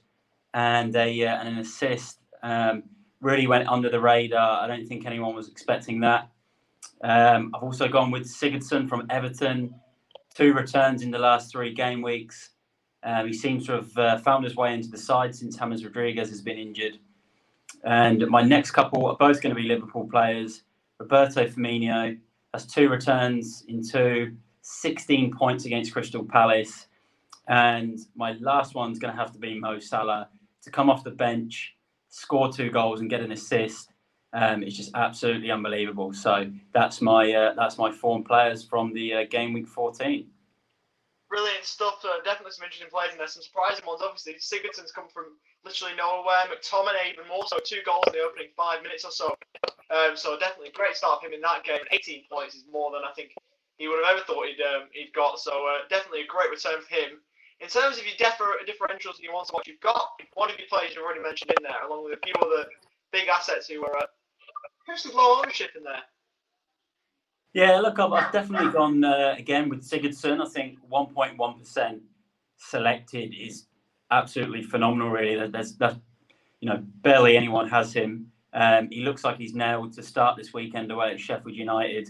and 0.53 0.95
a 0.95 1.25
uh, 1.25 1.35
and 1.35 1.49
an 1.49 1.57
assist. 1.57 2.19
Um, 2.43 2.83
really 3.21 3.47
went 3.47 3.67
under 3.67 3.89
the 3.89 3.99
radar. 3.99 4.61
I 4.61 4.67
don't 4.67 4.85
think 4.85 5.05
anyone 5.05 5.35
was 5.35 5.47
expecting 5.47 5.99
that. 6.01 6.29
Um, 7.03 7.51
I've 7.55 7.63
also 7.63 7.87
gone 7.87 8.11
with 8.11 8.23
Sigurdsson 8.23 8.89
from 8.89 9.05
Everton, 9.09 9.73
two 10.35 10.53
returns 10.53 11.01
in 11.01 11.11
the 11.11 11.19
last 11.19 11.51
three 11.51 11.73
game 11.73 12.01
weeks. 12.01 12.49
Um, 13.03 13.27
he 13.27 13.33
seems 13.33 13.65
to 13.67 13.73
have 13.73 13.97
uh, 13.97 14.17
found 14.19 14.43
his 14.43 14.55
way 14.55 14.73
into 14.73 14.89
the 14.89 14.97
side 14.97 15.35
since 15.35 15.57
James 15.57 15.83
Rodriguez 15.83 16.29
has 16.29 16.41
been 16.41 16.57
injured. 16.57 16.99
And 17.83 18.27
my 18.27 18.41
next 18.41 18.71
couple 18.71 19.07
are 19.07 19.15
both 19.15 19.41
going 19.41 19.55
to 19.55 19.59
be 19.59 19.67
Liverpool 19.67 20.07
players. 20.09 20.63
Roberto 20.99 21.47
Firmino 21.47 22.17
has 22.53 22.67
two 22.67 22.89
returns 22.89 23.63
in 23.67 23.87
two, 23.87 24.35
16 24.61 25.35
points 25.35 25.65
against 25.65 25.93
Crystal 25.93 26.23
Palace. 26.23 26.87
And 27.47 27.99
my 28.15 28.33
last 28.33 28.75
one's 28.75 28.99
going 28.99 29.13
to 29.13 29.19
have 29.19 29.31
to 29.31 29.39
be 29.39 29.59
Mo 29.59 29.79
Salah 29.79 30.29
to 30.61 30.69
come 30.69 30.89
off 30.89 31.03
the 31.03 31.11
bench 31.11 31.75
score 32.11 32.51
two 32.51 32.69
goals 32.69 33.01
and 33.01 33.09
get 33.09 33.21
an 33.21 33.31
assist. 33.31 33.89
Um, 34.33 34.63
it's 34.63 34.77
just 34.77 34.91
absolutely 34.95 35.51
unbelievable. 35.51 36.13
So 36.13 36.51
that's 36.73 37.01
my 37.01 37.33
uh, 37.33 37.53
that's 37.55 37.77
my 37.77 37.91
form 37.91 38.23
players 38.23 38.63
from 38.63 38.93
the 38.93 39.13
uh, 39.13 39.23
game 39.29 39.51
week 39.53 39.67
14. 39.67 40.27
Brilliant 41.29 41.63
stuff. 41.63 42.03
Uh, 42.03 42.23
definitely 42.23 42.51
some 42.51 42.65
interesting 42.65 42.91
players 42.91 43.13
in 43.13 43.17
there. 43.17 43.27
Some 43.27 43.43
surprising 43.43 43.85
ones. 43.85 44.01
Obviously, 44.03 44.35
Sigurdsson's 44.35 44.91
come 44.91 45.07
from 45.07 45.39
literally 45.63 45.95
nowhere. 45.95 46.43
McTominay 46.51 47.11
even 47.11 47.27
more 47.27 47.47
so. 47.47 47.57
Two 47.63 47.79
goals 47.85 48.03
in 48.07 48.13
the 48.13 48.23
opening 48.23 48.51
five 48.55 48.83
minutes 48.83 49.03
or 49.03 49.11
so. 49.11 49.35
Um, 49.91 50.15
so 50.15 50.39
definitely 50.39 50.71
great 50.71 50.95
start 50.95 51.21
for 51.21 51.27
him 51.27 51.33
in 51.33 51.41
that 51.41 51.63
game. 51.63 51.83
18 51.91 52.23
points 52.31 52.55
is 52.55 52.63
more 52.71 52.91
than 52.91 53.03
I 53.03 53.11
think 53.15 53.31
he 53.77 53.87
would 53.87 53.99
have 54.03 54.15
ever 54.15 54.23
thought 54.23 54.47
he'd 54.47 54.63
um, 54.63 54.87
he'd 54.91 55.11
got. 55.15 55.39
So 55.39 55.51
uh, 55.51 55.87
definitely 55.89 56.23
a 56.23 56.27
great 56.27 56.51
return 56.51 56.79
for 56.83 56.91
him. 56.95 57.19
In 57.61 57.67
terms 57.67 57.99
of 57.99 58.05
your 58.05 58.15
differ- 58.17 58.57
differentials 58.65 59.19
you 59.21 59.31
want 59.31 59.47
to 59.47 59.53
watch, 59.53 59.67
you've 59.67 59.79
got 59.81 60.19
one 60.33 60.49
of 60.49 60.57
your 60.57 60.67
players 60.67 60.95
you've 60.95 61.03
already 61.03 61.21
mentioned 61.21 61.51
in 61.55 61.63
there, 61.63 61.85
along 61.87 62.05
with 62.05 62.17
a 62.17 62.21
few 62.25 62.33
other 62.41 62.67
big 63.11 63.27
assets 63.27 63.67
who 63.67 63.85
are 63.85 63.97
uh, 63.97 64.05
potentially 64.83 65.13
low 65.13 65.37
ownership 65.39 65.69
in 65.77 65.83
there. 65.83 66.01
Yeah, 67.53 67.79
look, 67.79 67.99
I've, 67.99 68.11
I've 68.13 68.31
definitely 68.31 68.71
gone 68.71 69.03
uh, 69.03 69.35
again 69.37 69.69
with 69.69 69.87
Sigurdsson. 69.87 70.41
I 70.41 70.49
think 70.49 70.79
1.1% 70.91 71.99
selected 72.57 73.35
is 73.37 73.67
absolutely 74.09 74.63
phenomenal. 74.63 75.09
Really, 75.09 75.47
there's 75.47 75.75
that 75.75 75.97
you 76.61 76.69
know 76.69 76.81
barely 77.01 77.37
anyone 77.37 77.67
has 77.69 77.93
him. 77.93 78.31
Um, 78.53 78.89
he 78.89 79.01
looks 79.01 79.23
like 79.23 79.37
he's 79.37 79.53
nailed 79.53 79.93
to 79.93 80.03
start 80.03 80.37
this 80.37 80.53
weekend 80.53 80.91
away 80.91 81.11
at 81.11 81.19
Sheffield 81.19 81.55
United, 81.55 82.09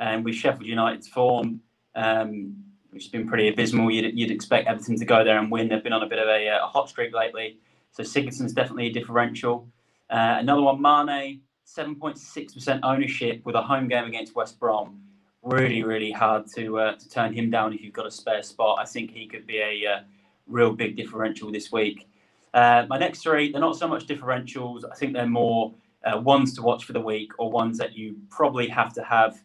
and 0.00 0.24
with 0.24 0.34
Sheffield 0.34 0.66
United's 0.66 1.08
form, 1.08 1.60
um, 1.94 2.56
which 2.98 3.04
has 3.04 3.12
been 3.12 3.28
pretty 3.28 3.46
abysmal. 3.46 3.92
You'd, 3.92 4.18
you'd 4.18 4.32
expect 4.32 4.66
Everton 4.66 4.98
to 4.98 5.04
go 5.04 5.22
there 5.22 5.38
and 5.38 5.52
win. 5.52 5.68
They've 5.68 5.84
been 5.84 5.92
on 5.92 6.02
a 6.02 6.08
bit 6.08 6.18
of 6.18 6.26
a, 6.26 6.48
a 6.48 6.66
hot 6.66 6.88
streak 6.88 7.14
lately. 7.14 7.60
So 7.92 8.02
Sigurdsson's 8.02 8.52
definitely 8.52 8.88
a 8.88 8.92
differential. 8.92 9.68
Uh, 10.10 10.38
another 10.40 10.62
one, 10.62 10.82
Mane, 10.82 11.42
7.6% 11.64 12.80
ownership 12.82 13.46
with 13.46 13.54
a 13.54 13.62
home 13.62 13.86
game 13.86 14.06
against 14.06 14.34
West 14.34 14.58
Brom. 14.58 15.00
Really, 15.44 15.84
really 15.84 16.10
hard 16.10 16.48
to 16.56 16.80
uh, 16.80 16.96
to 16.96 17.08
turn 17.08 17.32
him 17.32 17.50
down 17.50 17.72
if 17.72 17.82
you've 17.82 17.92
got 17.92 18.04
a 18.04 18.10
spare 18.10 18.42
spot. 18.42 18.80
I 18.80 18.84
think 18.84 19.12
he 19.12 19.28
could 19.28 19.46
be 19.46 19.58
a 19.58 19.86
uh, 19.86 20.00
real 20.48 20.72
big 20.72 20.96
differential 20.96 21.52
this 21.52 21.70
week. 21.70 22.08
Uh, 22.52 22.84
my 22.88 22.98
next 22.98 23.22
three, 23.22 23.52
they're 23.52 23.60
not 23.60 23.76
so 23.76 23.86
much 23.86 24.08
differentials. 24.08 24.82
I 24.90 24.96
think 24.96 25.12
they're 25.12 25.26
more 25.26 25.72
uh, 26.04 26.18
ones 26.18 26.52
to 26.54 26.62
watch 26.62 26.84
for 26.84 26.94
the 26.94 27.00
week 27.00 27.30
or 27.38 27.48
ones 27.48 27.78
that 27.78 27.96
you 27.96 28.16
probably 28.28 28.66
have 28.66 28.92
to 28.94 29.04
have. 29.04 29.40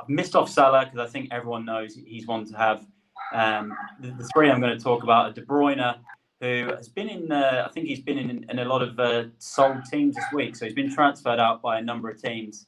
I've 0.00 0.08
missed 0.08 0.34
off 0.36 0.48
Salah 0.48 0.84
because 0.84 1.06
I 1.06 1.10
think 1.10 1.28
everyone 1.32 1.64
knows 1.64 1.94
he's 1.94 2.26
one 2.26 2.44
to 2.46 2.56
have. 2.56 2.86
Um, 3.34 3.76
the, 4.00 4.10
the, 4.12 4.28
three 4.32 4.50
I'm 4.50 4.60
going 4.60 4.76
to 4.76 4.82
talk 4.82 5.02
about 5.02 5.26
are 5.26 5.32
De 5.32 5.42
Bruyne, 5.42 5.98
who 6.40 6.70
has 6.74 6.88
been 6.88 7.08
in, 7.08 7.30
uh, 7.30 7.66
I 7.68 7.72
think 7.72 7.86
he's 7.86 8.00
been 8.00 8.16
in, 8.16 8.46
in 8.48 8.58
a 8.60 8.64
lot 8.64 8.82
of 8.82 8.98
uh, 8.98 9.24
sold 9.38 9.84
teams 9.90 10.14
this 10.14 10.24
week. 10.32 10.56
So 10.56 10.64
he's 10.64 10.74
been 10.74 10.92
transferred 10.92 11.38
out 11.38 11.60
by 11.60 11.78
a 11.78 11.82
number 11.82 12.08
of 12.08 12.20
teams. 12.22 12.66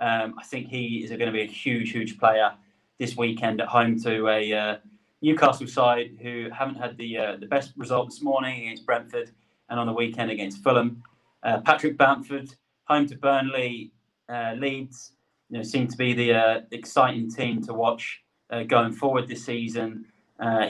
Um, 0.00 0.34
I 0.38 0.44
think 0.44 0.68
he 0.68 1.04
is 1.04 1.10
going 1.10 1.26
to 1.26 1.32
be 1.32 1.42
a 1.42 1.46
huge, 1.46 1.92
huge 1.92 2.18
player 2.18 2.52
this 2.98 3.16
weekend 3.16 3.60
at 3.60 3.68
home 3.68 4.00
to 4.02 4.28
a 4.28 4.52
uh, 4.52 4.76
Newcastle 5.22 5.68
side 5.68 6.18
who 6.20 6.48
haven't 6.52 6.74
had 6.74 6.96
the 6.98 7.16
uh, 7.16 7.36
the 7.36 7.46
best 7.46 7.72
result 7.76 8.10
this 8.10 8.20
morning 8.20 8.62
against 8.62 8.84
Brentford 8.84 9.30
and 9.70 9.78
on 9.78 9.86
the 9.86 9.92
weekend 9.92 10.30
against 10.30 10.62
Fulham. 10.62 11.02
Uh, 11.44 11.60
Patrick 11.60 11.96
Bamford, 11.96 12.54
home 12.84 13.06
to 13.06 13.16
Burnley, 13.16 13.92
uh, 14.28 14.54
Leeds, 14.58 15.12
you 15.52 15.58
know, 15.58 15.62
seem 15.62 15.86
to 15.86 15.96
be 15.96 16.14
the 16.14 16.64
exciting 16.72 17.30
team 17.30 17.62
to 17.62 17.74
watch 17.74 18.22
going 18.66 18.92
forward 18.92 19.28
this 19.28 19.44
season. 19.44 20.06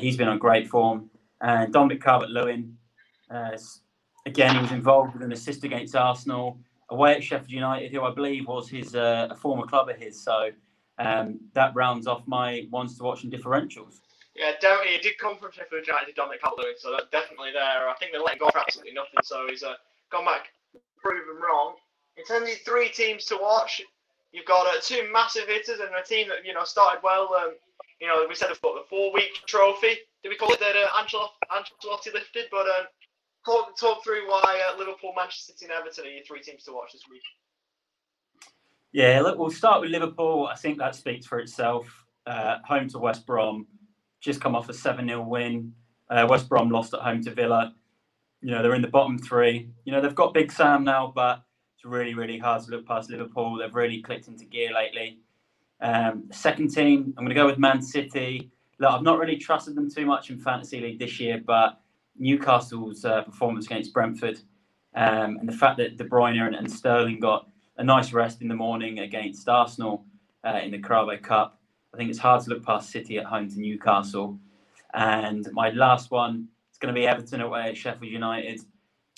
he's 0.00 0.16
been 0.16 0.28
on 0.28 0.38
great 0.38 0.68
form. 0.68 1.08
And 1.40 1.72
Dominic 1.72 2.02
Calvert-Lewin, 2.02 2.76
again, 4.26 4.54
he 4.54 4.60
was 4.60 4.72
involved 4.72 5.14
with 5.14 5.22
an 5.22 5.32
assist 5.32 5.64
against 5.64 5.94
Arsenal 5.94 6.58
away 6.90 7.14
at 7.14 7.24
Sheffield 7.24 7.50
United, 7.50 7.90
who 7.90 8.02
I 8.02 8.12
believe 8.12 8.46
was 8.46 8.68
his 8.68 8.94
uh, 8.94 9.28
a 9.30 9.34
former 9.34 9.66
club 9.66 9.88
of 9.88 9.96
his. 9.96 10.22
So 10.22 10.50
um, 10.98 11.40
that 11.54 11.74
rounds 11.74 12.06
off 12.06 12.22
my 12.26 12.66
ones 12.70 12.96
to 12.98 13.04
watch 13.04 13.24
and 13.24 13.32
differentials. 13.32 14.00
Yeah, 14.34 14.52
definitely. 14.60 14.92
He 14.92 14.98
did 14.98 15.18
come 15.18 15.36
from 15.38 15.52
Sheffield 15.52 15.86
United, 15.86 16.14
Dominic 16.14 16.42
Calvert-Lewin, 16.42 16.74
so 16.78 16.90
that's 16.92 17.10
definitely 17.10 17.50
there. 17.52 17.88
I 17.88 17.94
think 17.98 18.12
they 18.12 18.18
let 18.18 18.34
him 18.34 18.38
go 18.40 18.50
for 18.50 18.58
absolutely 18.58 18.94
nothing, 18.94 19.20
so 19.22 19.46
he's 19.48 19.62
uh, 19.62 19.74
gone 20.10 20.24
back 20.24 20.48
proven 20.98 21.36
wrong. 21.42 21.74
Terms 22.28 22.50
of 22.50 22.58
three 22.64 22.88
teams 22.90 23.24
to 23.26 23.38
watch, 23.40 23.82
you've 24.32 24.46
got 24.46 24.66
uh, 24.66 24.80
two 24.80 25.08
massive 25.12 25.46
hitters 25.46 25.80
and 25.80 25.90
a 25.94 26.02
team 26.02 26.28
that 26.28 26.44
you 26.44 26.52
know 26.52 26.64
started 26.64 27.00
well. 27.02 27.34
Um, 27.34 27.52
you 28.00 28.08
know, 28.08 28.26
we 28.28 28.34
said 28.34 28.48
the 28.50 28.82
four-week 28.90 29.46
trophy. 29.46 29.96
Did 30.22 30.28
we 30.28 30.36
call 30.36 30.52
it 30.52 30.60
that 30.60 30.74
uh, 30.74 30.88
Ancelotti 30.98 32.12
lifted? 32.12 32.46
But 32.50 32.66
um, 32.66 32.86
talk 33.44 33.78
talk 33.78 34.02
through 34.02 34.28
why 34.28 34.60
uh, 34.68 34.78
Liverpool, 34.78 35.12
Manchester 35.16 35.52
City, 35.52 35.66
and 35.66 35.72
Everton 35.72 36.06
are 36.06 36.08
your 36.08 36.24
three 36.24 36.42
teams 36.42 36.64
to 36.64 36.72
watch 36.72 36.92
this 36.92 37.02
week. 37.10 37.22
Yeah, 38.92 39.20
look, 39.22 39.38
we'll 39.38 39.50
start 39.50 39.80
with 39.80 39.90
Liverpool. 39.90 40.48
I 40.50 40.56
think 40.56 40.78
that 40.78 40.94
speaks 40.94 41.26
for 41.26 41.38
itself. 41.38 41.86
Uh, 42.26 42.58
home 42.64 42.88
to 42.88 42.98
West 42.98 43.26
Brom, 43.26 43.66
just 44.20 44.40
come 44.40 44.54
off 44.54 44.68
a 44.68 44.74
7 44.74 45.08
0 45.08 45.22
win. 45.22 45.72
Uh, 46.10 46.26
West 46.28 46.48
Brom 46.48 46.70
lost 46.70 46.92
at 46.92 47.00
home 47.00 47.22
to 47.22 47.30
Villa. 47.30 47.74
You 48.42 48.50
know, 48.50 48.62
they're 48.62 48.74
in 48.74 48.82
the 48.82 48.88
bottom 48.88 49.18
three. 49.18 49.70
You 49.84 49.92
know, 49.92 50.00
they've 50.00 50.14
got 50.14 50.34
Big 50.34 50.52
Sam 50.52 50.84
now, 50.84 51.10
but 51.14 51.42
it's 51.82 51.90
really, 51.90 52.14
really 52.14 52.38
hard 52.38 52.62
to 52.62 52.70
look 52.70 52.86
past 52.86 53.10
Liverpool. 53.10 53.56
They've 53.56 53.74
really 53.74 54.00
clicked 54.00 54.28
into 54.28 54.44
gear 54.44 54.72
lately. 54.72 55.18
Um, 55.80 56.28
second 56.30 56.72
team, 56.72 57.12
I'm 57.18 57.24
going 57.24 57.30
to 57.30 57.34
go 57.34 57.46
with 57.46 57.58
Man 57.58 57.82
City. 57.82 58.52
Look, 58.78 58.92
I've 58.92 59.02
not 59.02 59.18
really 59.18 59.36
trusted 59.36 59.74
them 59.74 59.90
too 59.90 60.06
much 60.06 60.30
in 60.30 60.38
Fantasy 60.38 60.80
League 60.80 61.00
this 61.00 61.18
year, 61.18 61.42
but 61.44 61.80
Newcastle's 62.16 63.04
uh, 63.04 63.22
performance 63.22 63.66
against 63.66 63.92
Brentford 63.92 64.38
um, 64.94 65.38
and 65.38 65.48
the 65.48 65.52
fact 65.52 65.76
that 65.78 65.96
De 65.96 66.04
Bruyne 66.04 66.40
and, 66.46 66.54
and, 66.54 66.70
Sterling 66.70 67.18
got 67.18 67.48
a 67.78 67.82
nice 67.82 68.12
rest 68.12 68.42
in 68.42 68.48
the 68.48 68.54
morning 68.54 69.00
against 69.00 69.48
Arsenal 69.48 70.04
uh, 70.44 70.60
in 70.62 70.70
the 70.70 70.78
Carabao 70.78 71.16
Cup. 71.20 71.58
I 71.92 71.96
think 71.96 72.10
it's 72.10 72.18
hard 72.20 72.44
to 72.44 72.50
look 72.50 72.64
past 72.64 72.90
City 72.90 73.18
at 73.18 73.24
home 73.24 73.50
to 73.50 73.58
Newcastle. 73.58 74.38
And 74.94 75.48
my 75.50 75.70
last 75.70 76.12
one 76.12 76.46
is 76.70 76.78
going 76.78 76.94
to 76.94 77.00
be 77.00 77.08
Everton 77.08 77.40
away 77.40 77.70
at 77.70 77.76
Sheffield 77.76 78.12
United. 78.12 78.60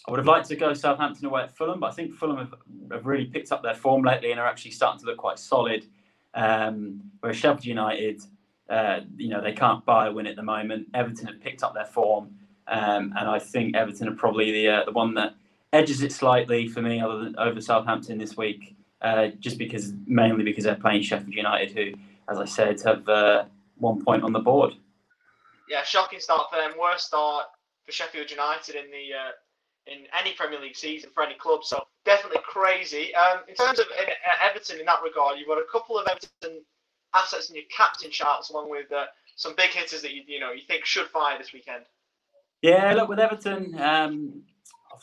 I 0.07 0.11
would 0.11 0.19
have 0.19 0.27
liked 0.27 0.49
to 0.49 0.57
go 0.57 0.75
Southampton 0.75 1.27
away 1.27 1.43
at 1.43 1.57
Fulham, 1.57 1.81
but 1.81 1.87
I 1.91 1.95
think 1.95 2.15
Fulham 2.15 2.37
have, 2.37 2.55
have 2.93 3.07
really 3.07 3.25
picked 3.25 3.53
up 3.53 3.63
their 3.63 3.75
form 3.75 4.03
lately 4.03 4.31
and 4.31 4.41
are 4.41 4.47
actually 4.47 4.73
starting 4.73 5.01
to 5.01 5.07
look 5.07 5.17
quite 5.17 5.39
solid. 5.39 5.87
Um, 6.35 7.01
whereas 7.21 7.37
Sheffield 7.37 7.65
United, 7.65 8.23
uh, 8.69 9.01
you 9.17 9.29
know, 9.29 9.41
they 9.41 9.53
can't 9.53 9.85
buy 9.85 10.09
a 10.09 10.13
win 10.13 10.27
at 10.27 10.37
the 10.37 10.43
moment. 10.43 10.89
Everton 10.93 11.27
have 11.27 11.41
picked 11.41 11.63
up 11.63 11.75
their 11.75 11.87
form 11.87 12.35
um, 12.67 13.13
and 13.17 13.29
I 13.29 13.39
think 13.39 13.77
Everton 13.77 14.09
are 14.09 14.15
probably 14.15 14.51
the 14.53 14.69
uh, 14.69 14.85
the 14.85 14.93
one 14.93 15.15
that 15.15 15.35
edges 15.73 16.03
it 16.03 16.13
slightly 16.13 16.69
for 16.69 16.81
me, 16.81 17.01
other 17.01 17.19
than 17.19 17.37
over 17.39 17.61
Southampton 17.61 18.19
this 18.19 18.37
week, 18.37 18.77
uh, 19.03 19.29
just 19.39 19.59
because 19.59 19.93
mainly 20.07 20.45
because 20.45 20.65
they're 20.65 20.75
playing 20.75 21.03
Sheffield 21.03 21.35
United, 21.35 21.73
who, 21.73 21.93
as 22.29 22.39
I 22.39 22.45
said, 22.45 22.81
have 22.83 23.09
uh, 23.09 23.45
one 23.77 24.03
point 24.03 24.23
on 24.23 24.33
the 24.33 24.39
board. 24.39 24.75
Yeah, 25.69 25.83
shocking 25.83 26.21
start 26.21 26.49
for 26.51 26.57
them. 26.57 26.73
Worst 26.79 27.07
start 27.09 27.47
for 27.85 27.93
Sheffield 27.93 28.31
United 28.31 28.77
in 28.77 28.91
the 28.91 29.15
uh, 29.15 29.33
in 29.87 30.07
any 30.19 30.33
Premier 30.33 30.61
League 30.61 30.77
season 30.77 31.11
for 31.15 31.23
any 31.23 31.35
club. 31.35 31.65
So 31.65 31.85
definitely 32.05 32.41
crazy. 32.45 33.15
Um, 33.15 33.41
in 33.49 33.55
terms 33.55 33.79
of 33.79 33.87
uh, 33.87 34.49
Everton, 34.49 34.81
in 34.81 34.87
that 34.87 35.03
regard, 35.03 35.39
you've 35.39 35.49
got 35.49 35.59
a 35.59 35.67
couple 35.71 35.99
of 35.99 36.07
Everton 36.09 36.63
assets 37.15 37.51
in 37.51 37.57
your 37.57 37.65
captain 37.75 38.11
charts, 38.11 38.51
along 38.51 38.71
with 38.71 38.91
uh, 38.93 39.07
some 39.37 39.55
big 39.57 39.71
hitters 39.71 40.03
that 40.03 40.13
you 40.13 40.23
you 40.27 40.41
know 40.41 40.53
you 40.53 40.63
think 40.67 40.85
should 40.85 41.07
fire 41.09 41.39
this 41.39 41.53
weekend. 41.53 41.85
Yeah, 42.63 42.95
look 42.95 43.11
with 43.11 43.19
Everton, 43.19 43.79
um, 43.79 44.43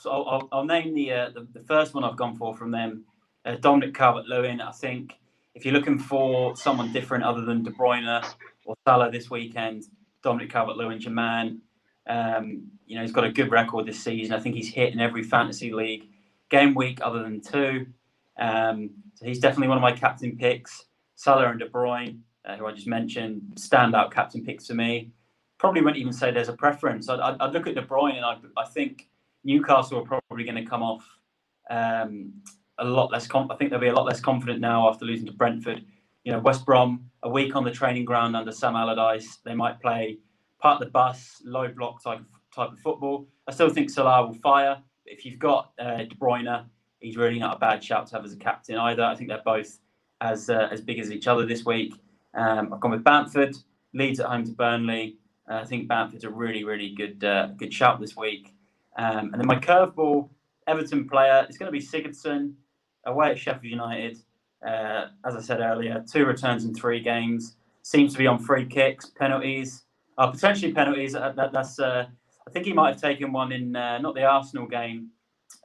I'll, 0.05 0.25
I'll, 0.27 0.49
I'll, 0.51 0.65
name 0.65 0.95
the, 0.95 1.11
uh, 1.11 1.29
the, 1.29 1.47
the 1.53 1.63
first 1.65 1.93
one 1.93 2.03
I've 2.03 2.17
gone 2.17 2.35
for 2.35 2.55
from 2.55 2.71
them, 2.71 3.05
uh, 3.45 3.55
Dominic 3.55 3.93
Calvert-Lewin. 3.93 4.61
I 4.61 4.71
think 4.71 5.19
if 5.53 5.63
you're 5.65 5.73
looking 5.73 5.99
for 5.99 6.55
someone 6.55 6.91
different 6.91 7.23
other 7.23 7.41
than 7.41 7.63
De 7.63 7.71
Bruyne 7.71 8.23
or 8.65 8.75
Salah 8.87 9.11
this 9.11 9.29
weekend, 9.29 9.83
Dominic 10.23 10.49
Calvert-Lewin's 10.49 11.03
your 11.03 11.13
man. 11.13 11.61
Um, 12.07 12.63
you 12.85 12.95
know, 12.95 13.01
he's 13.01 13.11
got 13.11 13.23
a 13.23 13.31
good 13.31 13.51
record 13.51 13.85
this 13.85 13.99
season. 13.99 14.33
I 14.33 14.39
think 14.39 14.55
he's 14.55 14.69
hit 14.69 14.93
in 14.93 14.99
every 14.99 15.23
fantasy 15.23 15.71
league 15.71 16.09
game 16.49 16.73
week 16.73 16.99
other 17.01 17.21
than 17.23 17.41
two. 17.41 17.87
Um, 18.39 18.89
so 19.15 19.25
he's 19.25 19.39
definitely 19.39 19.67
one 19.67 19.77
of 19.77 19.81
my 19.81 19.91
captain 19.91 20.37
picks. 20.37 20.85
Salah 21.15 21.49
and 21.49 21.59
De 21.59 21.69
Bruyne, 21.69 22.19
uh, 22.45 22.57
who 22.57 22.65
I 22.65 22.71
just 22.71 22.87
mentioned, 22.87 23.41
standout 23.55 24.11
captain 24.11 24.43
picks 24.43 24.67
for 24.67 24.73
me 24.73 25.11
probably 25.61 25.81
wouldn't 25.81 26.01
even 26.01 26.11
say 26.11 26.31
there's 26.31 26.49
a 26.49 26.53
preference. 26.53 27.07
I'd, 27.07 27.19
I'd, 27.19 27.39
I'd 27.39 27.53
look 27.53 27.67
at 27.67 27.75
De 27.75 27.83
Bruyne 27.83 28.15
and 28.15 28.25
I, 28.25 28.35
I 28.57 28.65
think 28.65 29.07
Newcastle 29.43 29.99
are 29.99 30.19
probably 30.19 30.43
going 30.43 30.55
to 30.55 30.65
come 30.65 30.81
off 30.81 31.07
um, 31.69 32.33
a 32.79 32.83
lot 32.83 33.11
less. 33.11 33.29
I 33.31 33.55
think 33.55 33.69
they'll 33.69 33.79
be 33.79 33.87
a 33.87 33.93
lot 33.93 34.05
less 34.05 34.19
confident 34.19 34.59
now 34.59 34.89
after 34.89 35.05
losing 35.05 35.27
to 35.27 35.33
Brentford. 35.33 35.85
You 36.23 36.31
know, 36.31 36.39
West 36.39 36.65
Brom 36.65 37.05
a 37.21 37.29
week 37.29 37.55
on 37.55 37.63
the 37.63 37.69
training 37.69 38.05
ground 38.05 38.35
under 38.35 38.51
Sam 38.51 38.75
Allardyce. 38.75 39.37
They 39.45 39.53
might 39.53 39.79
play 39.79 40.17
part 40.61 40.81
of 40.81 40.87
the 40.87 40.91
bus, 40.91 41.41
low 41.43 41.67
block 41.67 42.03
type 42.03 42.21
type 42.55 42.71
of 42.71 42.79
football. 42.79 43.27
I 43.47 43.51
still 43.51 43.69
think 43.69 43.89
Salah 43.89 44.27
will 44.27 44.33
fire. 44.35 44.81
If 45.05 45.25
you've 45.25 45.39
got 45.39 45.71
uh, 45.79 45.97
De 45.97 46.15
Bruyne, 46.15 46.65
he's 46.99 47.17
really 47.17 47.39
not 47.39 47.57
a 47.57 47.59
bad 47.59 47.83
shout 47.83 48.07
to 48.07 48.15
have 48.15 48.25
as 48.25 48.33
a 48.33 48.37
captain 48.37 48.77
either. 48.77 49.03
I 49.03 49.15
think 49.15 49.29
they're 49.29 49.41
both 49.43 49.79
as 50.21 50.49
uh, 50.49 50.69
as 50.71 50.81
big 50.81 50.99
as 50.99 51.11
each 51.11 51.27
other 51.27 51.45
this 51.45 51.65
week. 51.65 51.95
Um, 52.33 52.73
I've 52.73 52.79
gone 52.79 52.91
with 52.91 53.03
Bamford, 53.03 53.55
Leeds 53.93 54.19
at 54.19 54.27
home 54.27 54.45
to 54.45 54.51
Burnley. 54.51 55.17
Uh, 55.49 55.55
I 55.55 55.65
think 55.65 55.87
Bamford's 55.87 56.23
a 56.23 56.29
really, 56.29 56.63
really 56.63 56.93
good 56.93 57.23
uh, 57.23 57.47
good 57.57 57.73
shout 57.73 57.99
this 57.99 58.15
week. 58.15 58.53
Um, 58.97 59.31
and 59.31 59.35
then 59.35 59.47
my 59.47 59.55
curveball 59.55 60.29
Everton 60.67 61.07
player 61.07 61.45
is 61.49 61.57
going 61.57 61.71
to 61.71 61.77
be 61.77 61.85
Sigurdsson 61.85 62.53
away 63.05 63.31
at 63.31 63.39
Sheffield 63.39 63.71
United. 63.71 64.17
Uh, 64.65 65.07
as 65.25 65.35
I 65.35 65.41
said 65.41 65.59
earlier, 65.59 66.03
two 66.09 66.25
returns 66.25 66.65
in 66.65 66.73
three 66.73 67.01
games. 67.01 67.55
Seems 67.81 68.11
to 68.13 68.19
be 68.19 68.27
on 68.27 68.37
free 68.37 68.65
kicks, 68.65 69.07
penalties, 69.07 69.85
uh, 70.21 70.31
potentially 70.31 70.73
penalties. 70.73 71.15
Uh, 71.15 71.31
that, 71.35 71.51
that's 71.51 71.79
uh, 71.79 72.05
I 72.47 72.51
think 72.51 72.65
he 72.65 72.73
might 72.73 72.93
have 72.93 73.01
taken 73.01 73.31
one 73.31 73.51
in 73.51 73.71
not 73.71 74.15
the 74.15 74.23
Arsenal 74.23 74.67
game. 74.67 75.09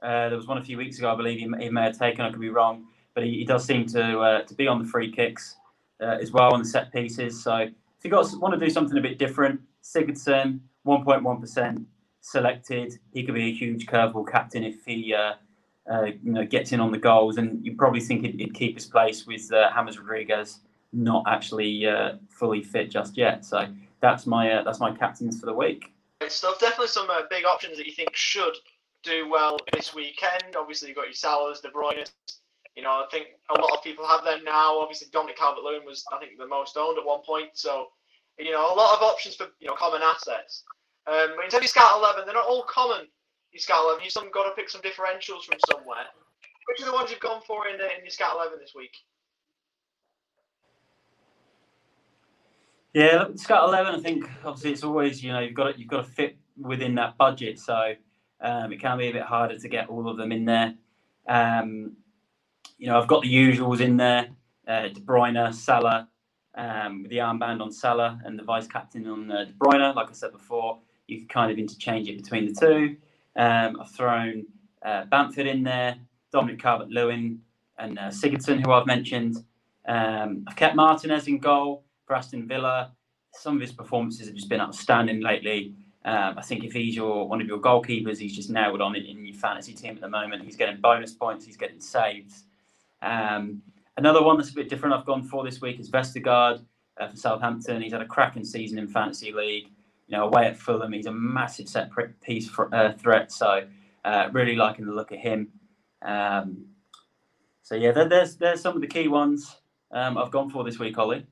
there 0.03 0.37
was 0.37 0.47
one 0.47 0.59
a 0.59 0.65
few 0.65 0.77
weeks 0.77 0.99
ago, 0.99 1.13
I 1.13 1.17
believe 1.17 1.39
he, 1.39 1.65
he 1.65 1.71
may 1.71 1.83
have 1.83 1.99
taken. 1.99 2.25
I 2.25 2.31
could 2.31 2.41
be 2.41 2.51
wrong, 2.51 2.87
but 3.15 3.25
he, 3.25 3.39
he 3.39 3.45
does 3.45 3.65
seem 3.65 3.87
to 3.87 4.45
to 4.47 4.55
be 4.55 4.67
on 4.67 4.79
the 4.83 4.89
free 4.89 5.11
kicks 5.11 5.57
as 6.01 6.31
well 6.33 6.53
on 6.53 6.61
the 6.61 6.69
set 6.69 6.93
pieces. 6.93 7.43
So 7.43 7.57
if 7.57 8.05
you 8.05 8.11
got 8.11 8.27
want 8.39 8.55
to 8.55 8.61
do 8.61 8.71
something 8.71 8.97
a 8.97 9.01
bit 9.01 9.19
different, 9.19 9.61
Sigurdsson, 9.83 10.61
1.1% 10.87 11.85
selected. 12.21 12.99
He 13.13 13.25
could 13.25 13.35
be 13.35 13.51
a 13.51 13.55
huge 13.55 13.87
curveball 13.87 14.31
captain 14.31 14.65
if 14.65 14.85
he 14.85 15.15
uh, 15.15 15.35
uh, 15.91 16.07
you 16.23 16.33
know 16.33 16.45
gets 16.45 16.73
in 16.73 16.81
on 16.81 16.91
the 16.91 16.99
goals, 16.99 17.37
and 17.39 17.65
you 17.65 17.77
probably 17.77 18.01
think 18.01 18.23
he'd, 18.23 18.55
keep 18.55 18.75
his 18.75 18.87
place 18.87 19.27
with 19.27 19.53
uh, 19.53 19.71
James 19.75 19.99
Rodriguez 19.99 20.61
not 20.93 21.25
actually 21.27 21.87
uh, 21.87 22.15
fully 22.29 22.63
fit 22.63 22.91
just 22.91 23.17
yet. 23.17 23.45
So 23.45 23.69
that's 24.11 24.27
my 24.27 24.51
uh, 24.51 24.63
that's 24.63 24.81
my 24.81 24.93
captains 24.93 25.41
for 25.41 25.47
the 25.47 25.53
week. 25.53 25.93
Stuff. 26.29 26.59
Definitely 26.59 26.89
some 26.89 27.11
uh, 27.11 27.23
big 27.29 27.45
options 27.45 27.77
that 27.77 27.87
you 27.87 27.93
think 27.93 28.15
should 28.15 28.55
do 29.03 29.29
well 29.31 29.59
this 29.73 29.95
weekend. 29.95 30.57
Obviously, 30.59 30.89
you've 30.89 30.97
got 30.97 31.05
your 31.05 31.13
Salahs, 31.13 31.61
De 31.61 31.69
Bruyne, 31.69 32.07
you 32.77 32.83
know, 32.83 32.91
I 32.91 33.07
think 33.11 33.29
a 33.49 33.59
lot 33.59 33.73
of 33.73 33.83
people 33.83 34.07
have 34.07 34.23
them 34.23 34.45
now. 34.45 34.79
Obviously, 34.79 35.09
Dominic 35.11 35.39
Calvert-Lewin 35.39 35.87
was, 35.87 36.05
I 36.13 36.19
think, 36.19 36.37
the 36.39 36.47
most 36.47 36.77
owned 36.77 36.99
at 36.99 37.05
one 37.05 37.23
point. 37.25 37.51
So, 37.55 37.89
you 38.39 38.53
know, 38.53 38.73
a 38.73 38.77
lot 38.77 38.95
of 38.95 39.03
options 39.03 39.35
for 39.35 39.49
you 39.61 39.67
know 39.67 39.75
common 39.75 40.03
assets. 40.05 40.63
Um, 41.07 41.41
in 41.43 41.49
terms 41.49 41.65
of 41.65 41.71
Scout 41.71 41.97
11, 41.97 42.25
they're 42.27 42.35
not 42.35 42.47
all 42.47 42.65
common. 42.69 43.09
You 43.53 43.61
Scout 43.61 43.85
11, 43.85 44.05
you've 44.05 44.33
got 44.33 44.45
to 44.45 44.55
pick 44.55 44.69
some 44.69 44.83
differentials 44.83 45.49
from 45.49 45.57
somewhere. 45.71 46.05
which 46.69 46.83
are 46.83 46.85
the 46.85 46.93
ones 46.93 47.11
you've 47.11 47.21
gone 47.21 47.41
for 47.47 47.67
in, 47.67 47.81
uh, 47.81 47.89
in 47.97 48.05
your 48.05 48.11
Scout 48.11 48.37
11 48.37 48.59
this 48.61 48.75
week? 48.77 48.93
Yeah, 52.97 53.27
Scout 53.35 53.69
Eleven. 53.69 53.95
I 53.95 54.01
think 54.01 54.25
obviously 54.43 54.73
it's 54.73 54.83
always 54.83 55.23
you 55.23 55.31
know 55.31 55.41
you've 55.41 55.53
got 55.53 55.75
to, 55.75 55.79
you've 55.79 55.87
got 55.87 56.07
to 56.07 56.11
fit 56.11 56.39
within 56.59 56.95
that 56.95 57.19
budget, 57.19 57.59
so 57.59 57.93
um, 58.41 58.73
it 58.73 58.81
can 58.81 58.97
be 58.97 59.09
a 59.09 59.13
bit 59.13 59.21
harder 59.21 59.59
to 59.59 59.69
get 59.69 59.91
all 59.91 60.09
of 60.09 60.17
them 60.17 60.33
in 60.33 60.47
there. 60.47 60.73
Um, 61.29 61.93
you 62.79 62.87
know, 62.87 62.99
I've 62.99 63.07
got 63.07 63.23
the 63.23 63.29
usuals 63.29 63.81
in 63.81 63.99
there: 63.99 64.29
uh, 64.67 64.89
De 64.89 65.01
Bruyne, 65.01 65.53
Salah, 65.53 66.09
um, 66.55 67.03
with 67.03 67.11
the 67.11 67.19
armband 67.19 67.61
on 67.61 67.71
Salah 67.71 68.19
and 68.25 68.39
the 68.39 68.43
vice 68.43 68.67
captain 68.67 69.07
on 69.07 69.31
uh, 69.31 69.45
De 69.45 69.53
Bruyne. 69.53 69.95
Like 69.95 70.09
I 70.09 70.15
said 70.15 70.33
before, 70.33 70.79
you 71.07 71.19
can 71.19 71.29
kind 71.29 71.53
of 71.53 71.59
interchange 71.59 72.09
it 72.09 72.17
between 72.17 72.47
the 72.47 72.59
two. 72.59 72.97
Um, 73.39 73.79
I've 73.79 73.91
thrown 73.91 74.47
uh, 74.83 75.05
Bamford 75.05 75.47
in 75.47 75.65
there, 75.65 75.97
Dominic 76.33 76.63
Calvert-Lewin, 76.63 77.41
and 77.79 77.99
uh, 77.99 78.09
Sigurdsson, 78.09 78.65
who 78.65 78.73
I've 78.73 78.87
mentioned. 78.87 79.45
Um, 79.87 80.47
I've 80.49 80.57
kept 80.57 80.75
Martinez 80.75 81.29
in 81.29 81.41
goal 81.41 81.85
for 82.07 82.15
Aston 82.15 82.47
Villa. 82.47 82.93
Some 83.33 83.57
of 83.57 83.61
his 83.61 83.73
performances 83.73 84.27
have 84.27 84.37
just 84.37 84.49
been 84.49 84.61
outstanding 84.61 85.21
lately. 85.21 85.75
Um, 86.05 86.39
I 86.39 86.43
think 86.43 86.65
if 86.65 86.73
he's 86.73 86.95
your 86.95 87.29
one 87.29 87.41
of 87.41 87.47
your 87.47 87.59
goalkeepers, 87.59 88.19
he's 88.19 88.35
just 88.35 88.49
nailed 88.49 88.81
on 88.81 88.95
it 88.95 89.07
in 89.07 89.27
your 89.27 89.35
fantasy 89.35 89.75
team 89.75 89.95
at 89.97 90.01
the 90.01 90.09
moment. 90.09 90.45
He's 90.45 90.57
getting 90.57 90.81
bonus 90.81 91.13
points, 91.13 91.45
he's 91.45 91.57
getting 91.57 91.81
saves. 91.81 92.45
Um, 93.03 93.61
another 93.97 94.23
one 94.23 94.37
that's 94.37 94.51
a 94.51 94.55
bit 94.55 94.69
different 94.69 94.95
I've 94.95 95.05
gone 95.05 95.25
for 95.25 95.45
this 95.45 95.61
week 95.61 95.81
is 95.81 95.91
Vestergaard 95.91 96.65
uh, 96.99 97.09
for 97.09 97.17
Southampton. 97.17 97.83
He's 97.83 97.93
had 97.93 98.03
a 98.03 98.07
cracking 98.07 98.45
season 98.45 98.79
in 98.79 98.87
fantasy 98.87 99.33
league. 99.33 99.67
You 100.07 100.17
know, 100.17 100.27
away 100.27 100.47
at 100.47 100.57
Fulham, 100.57 100.93
he's 100.93 101.07
a 101.07 101.13
massive 101.13 101.69
set 101.69 101.91
piece 102.23 102.49
for, 102.49 102.73
uh, 102.73 102.93
threat. 102.93 103.33
So, 103.33 103.67
uh, 104.05 104.29
really 104.33 104.55
liking 104.55 104.87
the 104.87 104.93
look 104.93 105.11
of 105.11 105.19
him. 105.19 105.49
Um, 106.03 106.67
so 107.63 107.75
yeah, 107.75 107.91
there, 107.91 108.09
there's 108.09 108.37
there's 108.37 108.61
some 108.61 108.77
of 108.77 108.81
the 108.81 108.87
key 108.87 109.09
ones 109.09 109.57
um, 109.91 110.17
I've 110.17 110.31
gone 110.31 110.49
for 110.49 110.63
this 110.63 110.79
week, 110.79 110.97
Ollie. 110.99 111.27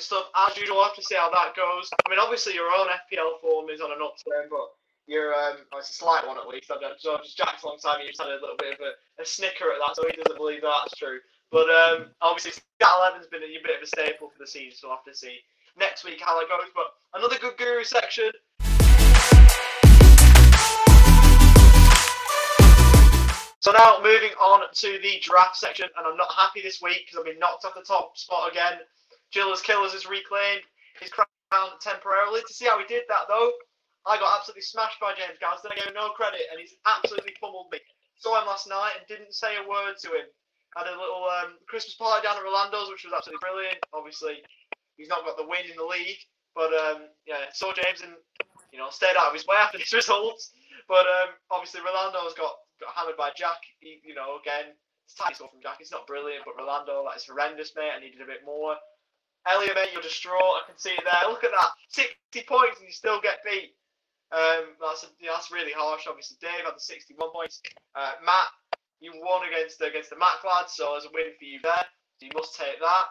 Brilliant 0.00 0.32
stuff. 0.32 0.56
As 0.56 0.56
we'll 0.56 0.84
have 0.84 0.96
to 0.96 1.02
see 1.02 1.14
how 1.14 1.28
that 1.28 1.52
goes. 1.54 1.90
I 1.92 2.08
mean, 2.08 2.18
obviously, 2.18 2.54
your 2.54 2.72
own 2.72 2.88
FPL 2.88 3.40
form 3.40 3.68
is 3.68 3.80
on 3.80 3.92
an 3.92 4.00
upturn, 4.00 4.48
but 4.48 4.72
you're, 5.06 5.34
um, 5.34 5.68
well, 5.70 5.80
it's 5.80 5.90
a 5.90 5.92
slight 5.92 6.26
one 6.26 6.38
at 6.38 6.48
least. 6.48 6.70
I 6.70 6.80
don't, 6.80 6.98
so 6.98 7.18
just 7.18 7.36
Jack's 7.36 7.64
alongside 7.64 7.98
me, 8.00 8.08
just 8.08 8.20
had 8.20 8.32
a 8.32 8.40
little 8.40 8.56
bit 8.56 8.74
of 8.74 8.80
a, 8.80 8.96
a 9.20 9.26
snicker 9.26 9.68
at 9.68 9.76
that, 9.84 9.96
so 9.96 10.08
he 10.08 10.16
doesn't 10.16 10.40
believe 10.40 10.62
that's 10.62 10.96
true. 10.96 11.20
But 11.52 11.68
um, 11.68 12.16
obviously, 12.22 12.52
Scout 12.80 13.12
11's 13.12 13.26
been 13.28 13.42
a, 13.42 13.52
a 13.52 13.60
bit 13.60 13.76
of 13.76 13.82
a 13.82 13.86
staple 13.86 14.30
for 14.32 14.40
the 14.40 14.46
season, 14.46 14.72
so 14.72 14.88
we'll 14.88 14.96
have 14.96 15.04
to 15.04 15.12
see 15.12 15.36
next 15.76 16.04
week 16.04 16.20
how 16.24 16.40
it 16.40 16.48
goes. 16.48 16.72
But 16.72 16.96
another 17.12 17.36
good 17.36 17.58
guru 17.58 17.84
section. 17.84 18.32
So 23.60 23.72
now 23.72 24.00
moving 24.00 24.32
on 24.40 24.64
to 24.64 24.98
the 25.02 25.20
draft 25.20 25.56
section, 25.56 25.92
and 25.92 26.06
I'm 26.06 26.16
not 26.16 26.32
happy 26.32 26.62
this 26.62 26.80
week 26.80 27.04
because 27.04 27.20
I've 27.20 27.28
been 27.28 27.38
knocked 27.38 27.66
off 27.66 27.74
the 27.76 27.84
top 27.84 28.16
spot 28.16 28.50
again. 28.50 28.80
Gillas 29.32 29.62
Killers 29.62 29.92
has 29.92 30.06
reclaimed 30.08 30.62
his 31.00 31.10
crown 31.10 31.70
temporarily. 31.80 32.42
To 32.46 32.52
see 32.54 32.66
how 32.66 32.78
he 32.78 32.86
did 32.86 33.04
that 33.08 33.26
though, 33.28 33.52
I 34.06 34.18
got 34.18 34.36
absolutely 34.36 34.62
smashed 34.62 35.00
by 35.00 35.12
James 35.14 35.38
Gadsden. 35.40 35.72
I 35.72 35.76
gave 35.76 35.88
him 35.88 35.98
no 35.98 36.10
credit, 36.16 36.48
and 36.50 36.60
he's 36.60 36.74
absolutely 36.86 37.34
pummeled 37.40 37.70
me. 37.72 37.78
Saw 38.16 38.40
him 38.40 38.46
last 38.46 38.68
night 38.68 38.96
and 38.98 39.06
didn't 39.08 39.34
say 39.34 39.56
a 39.56 39.68
word 39.68 39.96
to 40.02 40.08
him. 40.12 40.28
Had 40.76 40.86
a 40.86 40.94
little 40.94 41.26
um, 41.26 41.58
Christmas 41.66 41.98
party 41.98 42.22
down 42.22 42.38
at 42.38 42.46
Rolando's, 42.46 42.88
which 42.90 43.04
was 43.04 43.12
absolutely 43.16 43.42
brilliant. 43.42 43.82
Obviously, 43.92 44.44
he's 44.96 45.10
not 45.10 45.26
got 45.26 45.36
the 45.36 45.46
win 45.46 45.66
in 45.66 45.76
the 45.76 45.84
league, 45.84 46.20
but 46.54 46.70
um, 46.72 47.10
yeah, 47.26 47.50
saw 47.52 47.74
James 47.74 48.02
and 48.02 48.14
you 48.70 48.78
know 48.78 48.88
stayed 48.90 49.18
out 49.18 49.28
of 49.30 49.34
his 49.34 49.46
way 49.46 49.56
after 49.58 49.78
his 49.78 49.92
results. 50.00 50.52
But 50.86 51.06
um, 51.06 51.34
obviously, 51.50 51.82
Rolando's 51.82 52.38
got 52.38 52.54
got 52.80 52.94
hammered 52.94 53.18
by 53.18 53.30
Jack. 53.36 53.60
He, 53.80 54.00
you 54.04 54.14
know, 54.14 54.38
again, 54.40 54.72
it's 55.04 55.36
score 55.36 55.48
from 55.48 55.60
Jack. 55.62 55.78
It's 55.80 55.92
not 55.92 56.06
brilliant, 56.06 56.44
but 56.44 56.56
Rolando, 56.56 57.04
that 57.04 57.16
is 57.16 57.26
horrendous, 57.26 57.72
mate. 57.76 57.92
I 57.94 58.00
needed 58.00 58.22
a 58.22 58.26
bit 58.26 58.44
more. 58.44 58.76
Elliot, 59.46 59.74
mate, 59.74 59.90
you're 59.92 60.02
distraught. 60.02 60.60
I 60.60 60.62
can 60.66 60.78
see 60.78 60.92
it 60.92 61.04
there. 61.04 61.30
Look 61.30 61.44
at 61.44 61.50
that, 61.50 61.72
60 61.88 62.12
points 62.46 62.78
and 62.78 62.88
you 62.88 62.92
still 62.92 63.20
get 63.20 63.40
beat. 63.44 63.72
Um, 64.30 64.78
that's 64.78 65.02
a, 65.02 65.08
that's 65.24 65.50
really 65.50 65.72
harsh. 65.74 66.06
Obviously, 66.06 66.38
Dave 66.40 66.62
had 66.62 66.76
the 66.76 66.80
61 66.80 67.30
points. 67.34 67.60
Uh, 67.96 68.14
Matt, 68.22 68.46
you 69.00 69.10
won 69.16 69.48
against 69.48 69.80
against 69.80 70.10
the 70.10 70.20
Mac 70.20 70.44
lads, 70.46 70.76
so 70.76 70.92
there's 70.92 71.08
a 71.08 71.14
win 71.14 71.34
for 71.34 71.44
you 71.48 71.58
there. 71.62 71.86
So 72.20 72.28
you 72.28 72.34
must 72.36 72.54
take 72.54 72.78
that. 72.78 73.06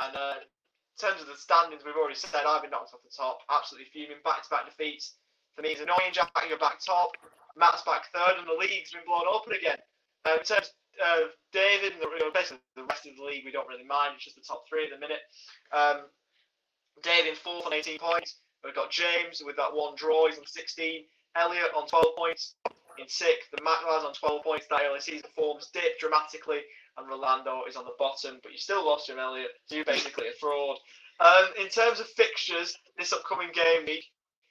And 0.00 0.16
uh, 0.16 0.38
in 0.40 0.96
terms 0.96 1.20
of 1.20 1.28
the 1.28 1.36
standings, 1.36 1.84
we've 1.84 1.98
already 1.98 2.16
said 2.16 2.46
I've 2.46 2.62
been 2.62 2.72
knocked 2.72 2.94
off 2.94 3.04
the 3.04 3.12
top. 3.12 3.44
Absolutely 3.50 3.90
fuming. 3.92 4.22
Back-to-back 4.24 4.64
defeats. 4.64 5.18
For 5.58 5.60
me, 5.60 5.76
it's 5.76 5.84
annoying. 5.84 6.16
Jack, 6.16 6.32
you're 6.48 6.62
back 6.62 6.80
top. 6.80 7.12
Matt's 7.58 7.84
back 7.84 8.08
third, 8.14 8.40
and 8.40 8.48
the 8.48 8.56
league's 8.56 8.96
been 8.96 9.04
blown 9.04 9.28
open 9.28 9.52
again. 9.52 9.76
Uh, 10.24 10.40
in 10.40 10.44
terms 10.46 10.72
uh, 11.00 11.32
David 11.52 11.92
and 11.92 12.02
the, 12.02 12.08
you 12.08 12.20
know, 12.20 12.32
basically 12.32 12.60
the 12.76 12.84
rest 12.84 13.06
of 13.06 13.16
the 13.16 13.24
league, 13.24 13.44
we 13.44 13.52
don't 13.52 13.68
really 13.68 13.84
mind. 13.84 14.12
It's 14.16 14.24
just 14.24 14.36
the 14.36 14.42
top 14.42 14.64
three 14.68 14.84
at 14.84 14.90
the 14.90 15.00
minute. 15.00 15.22
Um, 15.72 16.08
David 17.02 17.30
in 17.30 17.36
fourth 17.36 17.66
on 17.66 17.72
18 17.72 17.98
points. 17.98 18.36
We've 18.64 18.74
got 18.74 18.90
James 18.90 19.42
with 19.44 19.56
that 19.56 19.72
one 19.72 19.94
draw. 19.96 20.28
He's 20.28 20.38
on 20.38 20.46
16. 20.46 21.04
Elliot 21.36 21.72
on 21.76 21.86
12 21.88 22.16
points. 22.16 22.54
In 22.98 23.08
sixth, 23.08 23.50
the 23.50 23.62
McLars 23.62 24.04
on 24.04 24.12
12 24.12 24.44
points. 24.44 24.66
That 24.68 24.82
early 24.84 25.00
season 25.00 25.28
forms 25.34 25.70
dip 25.72 25.98
dramatically, 25.98 26.60
and 26.98 27.08
Rolando 27.08 27.62
is 27.66 27.74
on 27.74 27.84
the 27.84 27.96
bottom. 27.98 28.38
But 28.42 28.52
you 28.52 28.58
still 28.58 28.84
lost 28.84 29.08
him, 29.08 29.18
Elliot. 29.18 29.48
So 29.66 29.76
you're 29.76 29.84
basically 29.84 30.28
a 30.28 30.36
fraud. 30.38 30.76
Um, 31.18 31.46
in 31.58 31.68
terms 31.68 32.00
of 32.00 32.06
fixtures, 32.08 32.76
this 32.98 33.12
upcoming 33.12 33.48
game 33.54 33.86
week, 33.86 34.04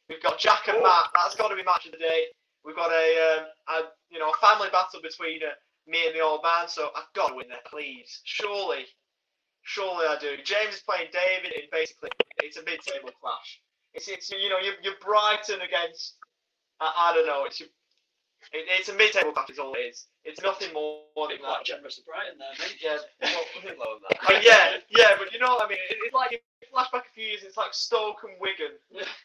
we've 0.10 0.24
got 0.24 0.40
Jack 0.40 0.68
and 0.68 0.82
Matt. 0.82 1.14
That's 1.14 1.36
got 1.36 1.50
to 1.50 1.56
be 1.56 1.64
match 1.64 1.86
of 1.86 1.92
the 1.92 2.00
day. 2.00 2.26
We've 2.66 2.76
got 2.76 2.92
a, 2.92 3.38
um, 3.38 3.46
a 3.70 3.82
you 4.10 4.20
know, 4.20 4.32
a 4.32 4.38
family 4.38 4.70
battle 4.72 5.02
between 5.02 5.44
uh, 5.44 5.54
me 5.88 6.08
and 6.08 6.16
the 6.16 6.22
old 6.22 6.42
man. 6.44 6.68
So 6.68 6.90
I've 6.96 7.12
got 7.14 7.30
to 7.30 7.36
win 7.36 7.48
there, 7.50 7.64
please. 7.70 8.22
Surely, 8.24 8.86
surely 9.64 10.06
I 10.08 10.18
do. 10.20 10.38
James 10.44 10.76
is 10.76 10.82
playing 10.82 11.10
David 11.12 11.56
and 11.58 11.70
basically 11.72 12.10
it's 12.44 12.58
a 12.58 12.64
mid-table 12.64 13.12
clash. 13.22 13.62
It's 13.94 14.08
it's 14.08 14.32
you 14.32 14.50
know 14.50 14.60
you're, 14.60 14.80
you're 14.84 15.00
Brighton 15.02 15.62
against 15.62 16.16
I, 16.80 17.12
I 17.12 17.16
don't 17.16 17.28
know. 17.28 17.44
It's 17.46 17.60
your, 17.60 17.70
it, 18.54 18.66
it's 18.80 18.90
a 18.90 18.96
mid-table 18.96 19.32
clash. 19.34 19.50
Is 19.50 19.60
all 19.60 19.74
it 19.74 19.86
is. 19.94 20.08
It's 20.24 20.42
nothing 20.42 20.74
more 20.74 21.04
than 21.30 21.38
Quite 21.40 21.62
that. 21.62 21.66
generous 21.66 21.98
to 21.98 22.04
Brighton 22.04 22.38
there, 22.40 22.56
mate. 22.58 22.78
Yeah. 22.82 22.98
well, 23.22 23.78
Lower 23.78 24.00
than 24.00 24.10
that. 24.10 24.20
I 24.22 24.34
mean, 24.34 24.44
yeah, 24.46 24.78
yeah, 24.90 25.18
but 25.18 25.34
you 25.34 25.40
know 25.40 25.58
what 25.58 25.66
I 25.66 25.70
mean. 25.70 25.82
It, 25.90 25.98
it's 26.02 26.14
like 26.14 26.34
if 26.34 26.42
you 26.62 26.68
flash 26.72 26.90
back 26.92 27.06
a 27.06 27.14
few 27.14 27.28
years. 27.28 27.44
It's 27.44 27.58
like 27.58 27.74
Stoke 27.74 28.24
and 28.24 28.34
Wigan. 28.40 28.80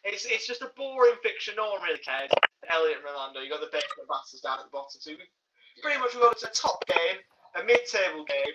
It's 0.05 0.27
it's 0.27 0.47
just 0.47 0.63
a 0.63 0.71
boring 0.77 1.17
fiction. 1.23 1.55
No 1.57 1.71
one 1.71 1.83
really 1.83 2.03
cares. 2.03 2.31
Elliot 2.69 2.99
and 3.01 3.07
Rolando. 3.07 3.41
You 3.41 3.49
got 3.49 3.63
the 3.63 3.71
basement 3.73 4.11
bastards 4.11 4.43
down 4.43 4.59
at 4.59 4.67
the 4.67 4.75
bottom. 4.75 4.99
So 4.99 5.15
pretty 5.83 6.01
much 6.01 6.15
we 6.15 6.21
got 6.21 6.43
a 6.43 6.47
top 6.53 6.85
game, 6.87 7.19
a 7.61 7.65
mid-table 7.65 8.25
game, 8.25 8.55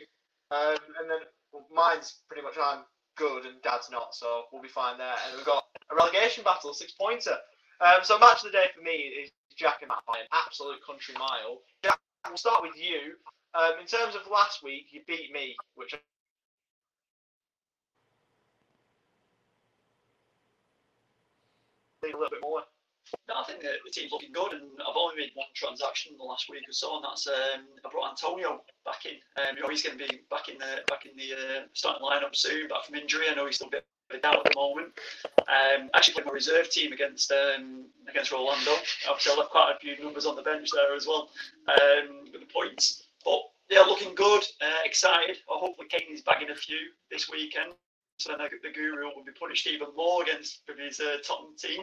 um, 0.52 0.78
and 1.00 1.10
then 1.10 1.20
well, 1.52 1.66
mine's 1.74 2.22
pretty 2.28 2.44
much 2.44 2.56
I'm 2.62 2.84
good 3.16 3.46
and 3.46 3.62
Dad's 3.62 3.90
not, 3.92 4.16
so 4.16 4.44
we'll 4.52 4.62
be 4.62 4.70
fine 4.70 4.98
there. 4.98 5.16
And 5.28 5.38
we've 5.38 5.46
got 5.46 5.66
a 5.92 5.96
relegation 5.96 6.44
battle, 6.44 6.74
six 6.74 6.92
pointer. 6.94 7.38
Um, 7.80 8.04
so 8.04 8.18
match 8.20 8.44
of 8.44 8.52
the 8.52 8.58
day 8.58 8.66
for 8.76 8.82
me 8.82 8.92
is 8.92 9.32
Jack 9.56 9.82
and 9.82 9.90
Matt 9.90 10.06
by 10.08 10.20
an 10.20 10.28
absolute 10.34 10.80
country 10.86 11.16
mile. 11.18 11.62
Jack, 11.84 12.00
we'll 12.28 12.38
start 12.38 12.62
with 12.62 12.76
you. 12.76 13.16
Um, 13.54 13.80
in 13.82 13.88
terms 13.88 14.16
of 14.16 14.22
last 14.32 14.64
week, 14.64 14.88
you 14.92 15.02
beat 15.08 15.34
me, 15.34 15.56
which 15.76 15.94
a 22.04 22.06
little 22.06 22.30
bit 22.30 22.42
more. 22.42 22.62
I 23.34 23.43
think 23.43 23.62
the, 23.62 23.74
the 23.84 23.91
team's 23.91 24.12
looking 24.12 24.32
good, 24.32 24.54
and 24.54 24.63
I've 24.82 24.95
only 24.95 25.15
made 25.15 25.32
one 25.34 25.47
transaction 25.54 26.12
in 26.12 26.17
the 26.17 26.24
last 26.24 26.50
week 26.50 26.67
or 26.67 26.74
so, 26.74 26.95
and 26.95 27.04
that's 27.04 27.28
um, 27.28 27.65
I 27.86 27.89
brought 27.89 28.10
Antonio 28.10 28.62
back 28.86 29.06
in. 29.06 29.17
Um, 29.41 29.56
you 29.56 29.63
know, 29.63 29.69
he's 29.69 29.84
going 29.84 29.97
to 29.97 30.04
be 30.08 30.21
back 30.30 30.50
in 30.50 30.58
the 30.58 30.84
back 30.88 31.06
in 31.06 31.15
the 31.17 31.34
uh, 31.34 31.62
starting 31.74 32.06
lineup 32.06 32.36
soon, 32.36 32.67
back 32.67 32.86
from 32.86 32.95
injury. 32.95 33.26
I 33.30 33.36
know 33.36 33.45
he's 33.45 33.56
still 33.56 33.67
a 33.67 33.71
bit 33.71 33.86
down 34.21 34.36
at 34.36 34.43
the 34.43 34.56
moment. 34.56 34.93
Um, 35.47 35.89
actually 35.93 36.15
played 36.15 36.26
my 36.26 36.34
reserve 36.34 36.69
team 36.69 36.91
against 36.91 37.32
um, 37.32 37.86
against 38.10 38.32
Rolando. 38.32 38.71
Obviously, 39.10 39.34
I 39.34 39.38
left 39.38 39.52
quite 39.52 39.74
a 39.76 39.80
few 39.80 40.02
numbers 40.04 40.26
on 40.26 40.36
the 40.36 40.41
bench 40.41 40.69
there 40.71 40.96
as 40.96 41.08
well 41.08 41.29
um, 41.67 42.25
with 42.31 42.42
the 42.42 42.54
points. 42.54 43.04
But 43.23 43.42
yeah, 43.69 43.81
looking 43.81 44.15
good, 44.15 44.44
uh, 44.62 44.83
excited. 44.83 45.38
Well, 45.48 45.60
hopefully, 45.60 45.88
Kane 45.90 46.12
is 46.13 46.21
bagging 46.21 46.50
a 46.50 46.56
few 46.56 46.77
this 47.10 47.29
weekend. 47.29 47.73
So 48.24 48.32
then 48.32 48.40
the, 48.40 48.67
the 48.67 48.74
guru 48.74 49.06
will 49.06 49.24
be 49.26 49.32
punished 49.40 49.67
even 49.67 49.88
more 49.96 50.24
against 50.24 50.62
his 50.78 51.00
uh, 51.00 51.17
Tottenham 51.26 51.56
team, 51.58 51.82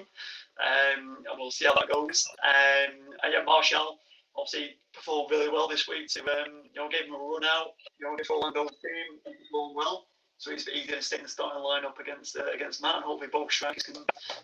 um, 0.63 1.19
and 1.29 1.39
we'll 1.39 1.51
see 1.51 1.67
how 1.67 1.75
that 1.75 1.91
goes. 1.93 2.27
Um, 2.45 2.95
and 3.23 3.33
yeah, 3.33 3.43
Martial 3.45 3.99
obviously 4.37 4.77
performed 4.95 5.31
really 5.31 5.49
well 5.51 5.69
this 5.69 5.89
week 5.89 6.09
to 6.09 6.21
um, 6.21 6.63
you 6.73 6.81
know 6.81 6.89
give 6.89 7.07
him 7.07 7.15
a 7.15 7.19
run 7.19 7.45
out. 7.45 7.75
You 7.99 8.07
know, 8.07 8.15
against 8.15 8.31
Orlando 8.31 8.65
team, 8.65 9.19
he 9.27 9.33
performed 9.45 9.77
well. 9.77 10.07
So 10.39 10.53
he's, 10.53 10.67
he's 10.69 10.87
going 10.87 11.01
to 11.01 11.05
stay 11.05 11.17
in 11.17 11.25
the 11.25 11.29
starting 11.29 11.61
lineup 11.61 11.99
against 11.99 12.37
uh, 12.37 12.47
against 12.55 12.81
Matt, 12.81 12.97
and 12.97 13.05
hopefully 13.05 13.31
both 13.33 13.51
strikers 13.51 13.83
can 13.83 13.97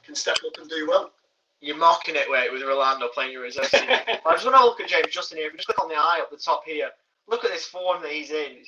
can 0.04 0.14
step 0.14 0.36
up 0.44 0.60
and 0.60 0.68
do 0.68 0.86
well. 0.88 1.12
You're 1.60 1.76
mocking 1.76 2.16
it, 2.16 2.28
wait, 2.28 2.52
with 2.52 2.62
Rolando 2.62 3.08
playing 3.14 3.32
your 3.32 3.42
reserve 3.42 3.70
team. 3.70 3.86
I 3.88 4.32
just 4.32 4.44
want 4.44 4.56
to 4.56 4.64
look 4.64 4.80
at 4.80 4.88
James 4.88 5.06
Justin 5.10 5.38
here. 5.38 5.46
If 5.46 5.54
you 5.54 5.58
just 5.58 5.68
click 5.68 5.80
on 5.80 5.88
the 5.88 5.94
eye 5.94 6.18
up 6.20 6.30
the 6.30 6.36
top 6.36 6.62
here, 6.66 6.90
look 7.26 7.44
at 7.44 7.50
this 7.50 7.64
form 7.64 8.02
that 8.02 8.10
he's 8.10 8.30
in. 8.30 8.58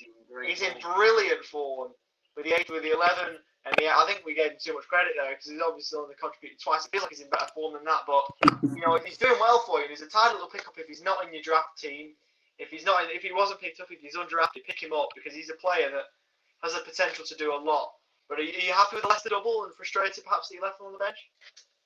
He's 0.46 0.62
in 0.62 0.72
brilliant 0.80 1.44
form 1.44 1.90
with 2.36 2.44
the 2.44 2.52
eight, 2.52 2.68
with 2.70 2.82
the 2.84 2.92
eleven, 2.92 3.40
and 3.64 3.74
yeah, 3.80 3.96
I 3.98 4.06
think 4.06 4.22
we 4.24 4.34
gave 4.34 4.52
him 4.52 4.58
too 4.62 4.74
much 4.74 4.86
credit 4.86 5.12
there 5.16 5.32
because 5.32 5.50
he's 5.50 5.60
obviously 5.60 5.98
only 5.98 6.14
contributed 6.20 6.60
twice. 6.60 6.84
It 6.86 6.92
feels 6.92 7.02
like 7.02 7.10
he's 7.10 7.20
in 7.24 7.30
better 7.30 7.48
form 7.54 7.74
than 7.74 7.84
that, 7.84 8.04
but 8.06 8.24
you 8.76 8.84
know, 8.84 8.94
if 8.94 9.04
he's 9.04 9.18
doing 9.18 9.40
well 9.40 9.64
for 9.66 9.80
you, 9.80 9.88
there's 9.88 10.02
a 10.02 10.08
tidy 10.08 10.34
little 10.34 10.52
pickup 10.52 10.76
if 10.78 10.86
he's 10.86 11.02
not 11.02 11.24
in 11.26 11.32
your 11.32 11.42
draft 11.42 11.74
team. 11.80 12.12
if 12.58 12.70
he's 12.70 12.84
not, 12.84 13.04
if 13.12 13.22
he 13.22 13.32
wasn't 13.32 13.60
picked 13.60 13.80
up, 13.80 13.88
if 13.90 14.00
he's 14.00 14.16
undrafted, 14.16 14.64
pick 14.64 14.82
him 14.82 14.92
up 14.92 15.08
because 15.14 15.34
he's 15.34 15.50
a 15.50 15.58
player 15.60 15.90
that 15.92 16.08
has 16.62 16.72
the 16.74 16.80
potential 16.80 17.24
to 17.24 17.36
do 17.36 17.52
a 17.52 17.58
lot. 17.60 17.92
But 18.28 18.40
are 18.40 18.42
you, 18.42 18.52
are 18.56 18.66
you 18.66 18.72
happy 18.72 18.96
with 18.96 19.04
the 19.04 19.08
Leicester 19.12 19.28
double 19.28 19.64
and 19.64 19.74
frustrated 19.74 20.24
perhaps 20.24 20.48
that 20.48 20.56
he 20.56 20.60
left 20.60 20.80
him 20.80 20.88
on 20.88 20.92
the 20.96 20.98
bench? 20.98 21.20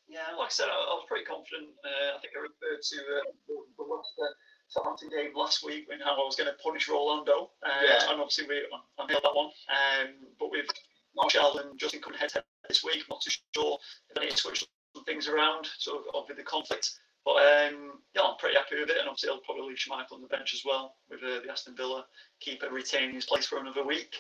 Yeah, 0.09 0.27
like 0.39 0.51
I 0.51 0.55
said, 0.55 0.71
I, 0.71 0.75
I 0.75 0.95
was 0.99 1.07
pretty 1.07 1.27
confident. 1.27 1.71
Uh, 1.85 2.17
I 2.17 2.19
think 2.23 2.35
I 2.35 2.41
referred 2.43 2.83
to 2.83 2.99
uh, 2.99 3.31
the, 3.47 3.55
the 3.79 3.85
Leicester 3.85 4.29
Southampton 4.71 5.11
game 5.11 5.31
last 5.35 5.65
week 5.65 5.89
when 5.89 6.01
how 6.01 6.15
I 6.15 6.25
was 6.25 6.37
going 6.37 6.49
to 6.49 6.57
punish 6.63 6.89
Rolando. 6.89 7.51
Uh, 7.63 7.69
Yeah. 7.83 8.11
And 8.11 8.21
obviously, 8.21 8.47
we, 8.49 8.63
I 8.99 9.07
nailed 9.07 9.25
that 9.25 9.35
one. 9.35 9.51
Um, 9.69 10.15
but 10.39 10.51
with 10.51 10.67
Martial 11.15 11.59
and 11.59 11.79
Justin 11.79 12.01
coming 12.01 12.19
head 12.19 12.31
to 12.31 12.35
head 12.37 12.45
this 12.69 12.85
week, 12.85 12.99
I'm 12.99 13.11
not 13.11 13.23
too 13.23 13.33
sure 13.55 13.79
if 14.11 14.17
I 14.17 14.25
need 14.25 14.31
to 14.31 14.37
switch 14.37 14.65
some 14.95 15.05
things 15.05 15.29
around, 15.29 15.69
sort 15.79 16.05
of, 16.15 16.25
with 16.29 16.37
the 16.37 16.45
conflict. 16.45 16.93
But 17.25 17.37
um, 17.43 17.99
yeah, 18.15 18.23
I'm 18.23 18.37
pretty 18.39 18.57
happy 18.57 18.79
with 18.81 18.91
it. 18.91 18.99
And 18.99 19.09
obviously, 19.09 19.31
I'll 19.31 19.41
probably 19.45 19.69
leave 19.69 19.77
Schmeichel 19.77 20.13
on 20.15 20.23
the 20.23 20.29
bench 20.29 20.55
as 20.55 20.63
well, 20.65 20.95
with 21.11 21.21
uh, 21.23 21.41
the 21.45 21.51
Aston 21.51 21.77
Villa 21.77 22.07
keeper 22.41 22.71
retaining 22.71 23.15
his 23.15 23.27
place 23.27 23.47
for 23.47 23.59
another 23.59 23.85
week. 23.85 24.15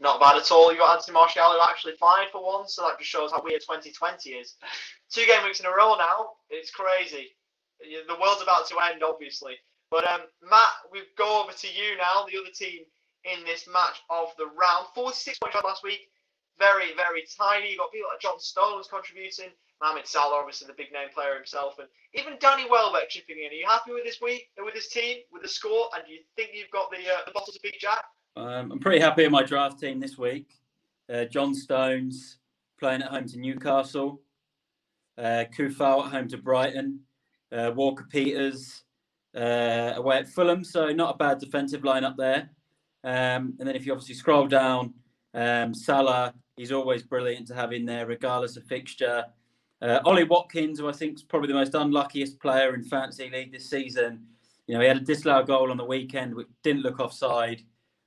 Not 0.00 0.20
bad 0.20 0.36
at 0.36 0.50
all. 0.50 0.70
You've 0.72 0.80
got 0.80 0.96
Anthony 0.96 1.14
Martial 1.14 1.52
who 1.52 1.60
actually 1.62 1.92
played 1.92 2.28
for 2.32 2.44
once, 2.44 2.74
so 2.74 2.82
that 2.82 2.98
just 2.98 3.10
shows 3.10 3.30
how 3.30 3.42
weird 3.42 3.60
2020 3.60 4.30
is. 4.30 4.56
Two 5.10 5.24
game 5.26 5.44
weeks 5.44 5.60
in 5.60 5.66
a 5.66 5.70
row 5.70 5.94
now. 5.96 6.30
It's 6.50 6.70
crazy. 6.70 7.36
The 7.84 8.20
world's 8.20 8.42
about 8.42 8.68
to 8.68 8.76
end, 8.90 9.02
obviously. 9.02 9.54
But 9.90 10.06
um, 10.08 10.22
Matt, 10.42 10.90
we 10.90 11.00
go 11.16 11.42
over 11.42 11.52
to 11.52 11.66
you 11.68 11.96
now, 11.96 12.26
the 12.26 12.38
other 12.40 12.52
team 12.54 12.82
in 13.24 13.44
this 13.44 13.66
match 13.66 14.02
of 14.10 14.28
the 14.38 14.46
round. 14.46 14.88
46 14.94 15.38
points 15.38 15.56
last 15.64 15.82
week. 15.84 16.10
Very, 16.58 16.94
very 16.94 17.24
tiny. 17.36 17.72
You 17.72 17.78
got 17.78 17.92
people 17.92 18.08
like 18.12 18.20
John 18.20 18.38
Stones 18.38 18.86
contributing. 18.88 19.50
Mohamed 19.82 20.06
Salah, 20.06 20.38
obviously 20.38 20.66
the 20.66 20.72
big 20.74 20.92
name 20.92 21.08
player 21.12 21.34
himself, 21.34 21.74
and 21.78 21.88
even 22.14 22.38
Danny 22.40 22.64
Welbeck 22.70 23.10
chipping 23.10 23.38
in. 23.38 23.50
Are 23.50 23.54
you 23.54 23.66
happy 23.66 23.92
with 23.92 24.04
this 24.04 24.20
week, 24.20 24.48
with 24.58 24.72
this 24.72 24.88
team, 24.88 25.18
with 25.32 25.42
the 25.42 25.48
score, 25.48 25.88
and 25.94 26.04
do 26.06 26.12
you 26.12 26.20
think 26.36 26.50
you've 26.54 26.70
got 26.70 26.90
the 26.90 26.98
uh, 26.98 27.24
the 27.26 27.32
bottle 27.32 27.52
to 27.52 27.60
beat 27.60 27.80
Jack? 27.80 28.04
Um, 28.36 28.72
I'm 28.72 28.78
pretty 28.78 29.00
happy 29.00 29.24
with 29.24 29.32
my 29.32 29.42
draft 29.42 29.80
team 29.80 30.00
this 30.00 30.16
week. 30.16 30.46
Uh, 31.12 31.24
John 31.24 31.54
Stones 31.54 32.38
playing 32.78 33.02
at 33.02 33.10
home 33.10 33.26
to 33.28 33.38
Newcastle. 33.38 34.20
Uh, 35.18 35.44
Coufal 35.56 36.06
at 36.06 36.12
home 36.12 36.28
to 36.28 36.38
Brighton. 36.38 37.00
Uh, 37.54 37.70
Walker 37.70 38.06
Peters 38.10 38.82
uh, 39.36 39.92
away 39.96 40.18
at 40.18 40.28
Fulham. 40.28 40.64
So 40.64 40.88
not 40.90 41.14
a 41.14 41.18
bad 41.18 41.38
defensive 41.38 41.82
lineup 41.82 42.16
there. 42.16 42.50
Um, 43.04 43.54
and 43.58 43.68
then 43.68 43.76
if 43.76 43.86
you 43.86 43.92
obviously 43.92 44.14
scroll 44.14 44.46
down, 44.46 44.94
um, 45.34 45.74
Salah, 45.74 46.34
he's 46.56 46.72
always 46.72 47.02
brilliant 47.02 47.46
to 47.48 47.54
have 47.54 47.72
in 47.72 47.84
there, 47.84 48.06
regardless 48.06 48.56
of 48.56 48.64
fixture. 48.64 49.24
Uh, 49.82 50.00
Ollie 50.04 50.24
Watkins, 50.24 50.78
who 50.78 50.88
I 50.88 50.92
think 50.92 51.16
is 51.16 51.22
probably 51.22 51.48
the 51.48 51.54
most 51.54 51.74
unluckiest 51.74 52.40
player 52.40 52.74
in 52.74 52.82
fantasy 52.82 53.28
league 53.30 53.52
this 53.52 53.68
season. 53.68 54.26
You 54.66 54.74
know, 54.74 54.80
he 54.80 54.88
had 54.88 54.96
a 54.96 55.00
disallowed 55.00 55.46
goal 55.46 55.70
on 55.70 55.76
the 55.76 55.84
weekend, 55.84 56.34
which 56.34 56.46
didn't 56.62 56.82
look 56.82 57.00
offside. 57.00 57.62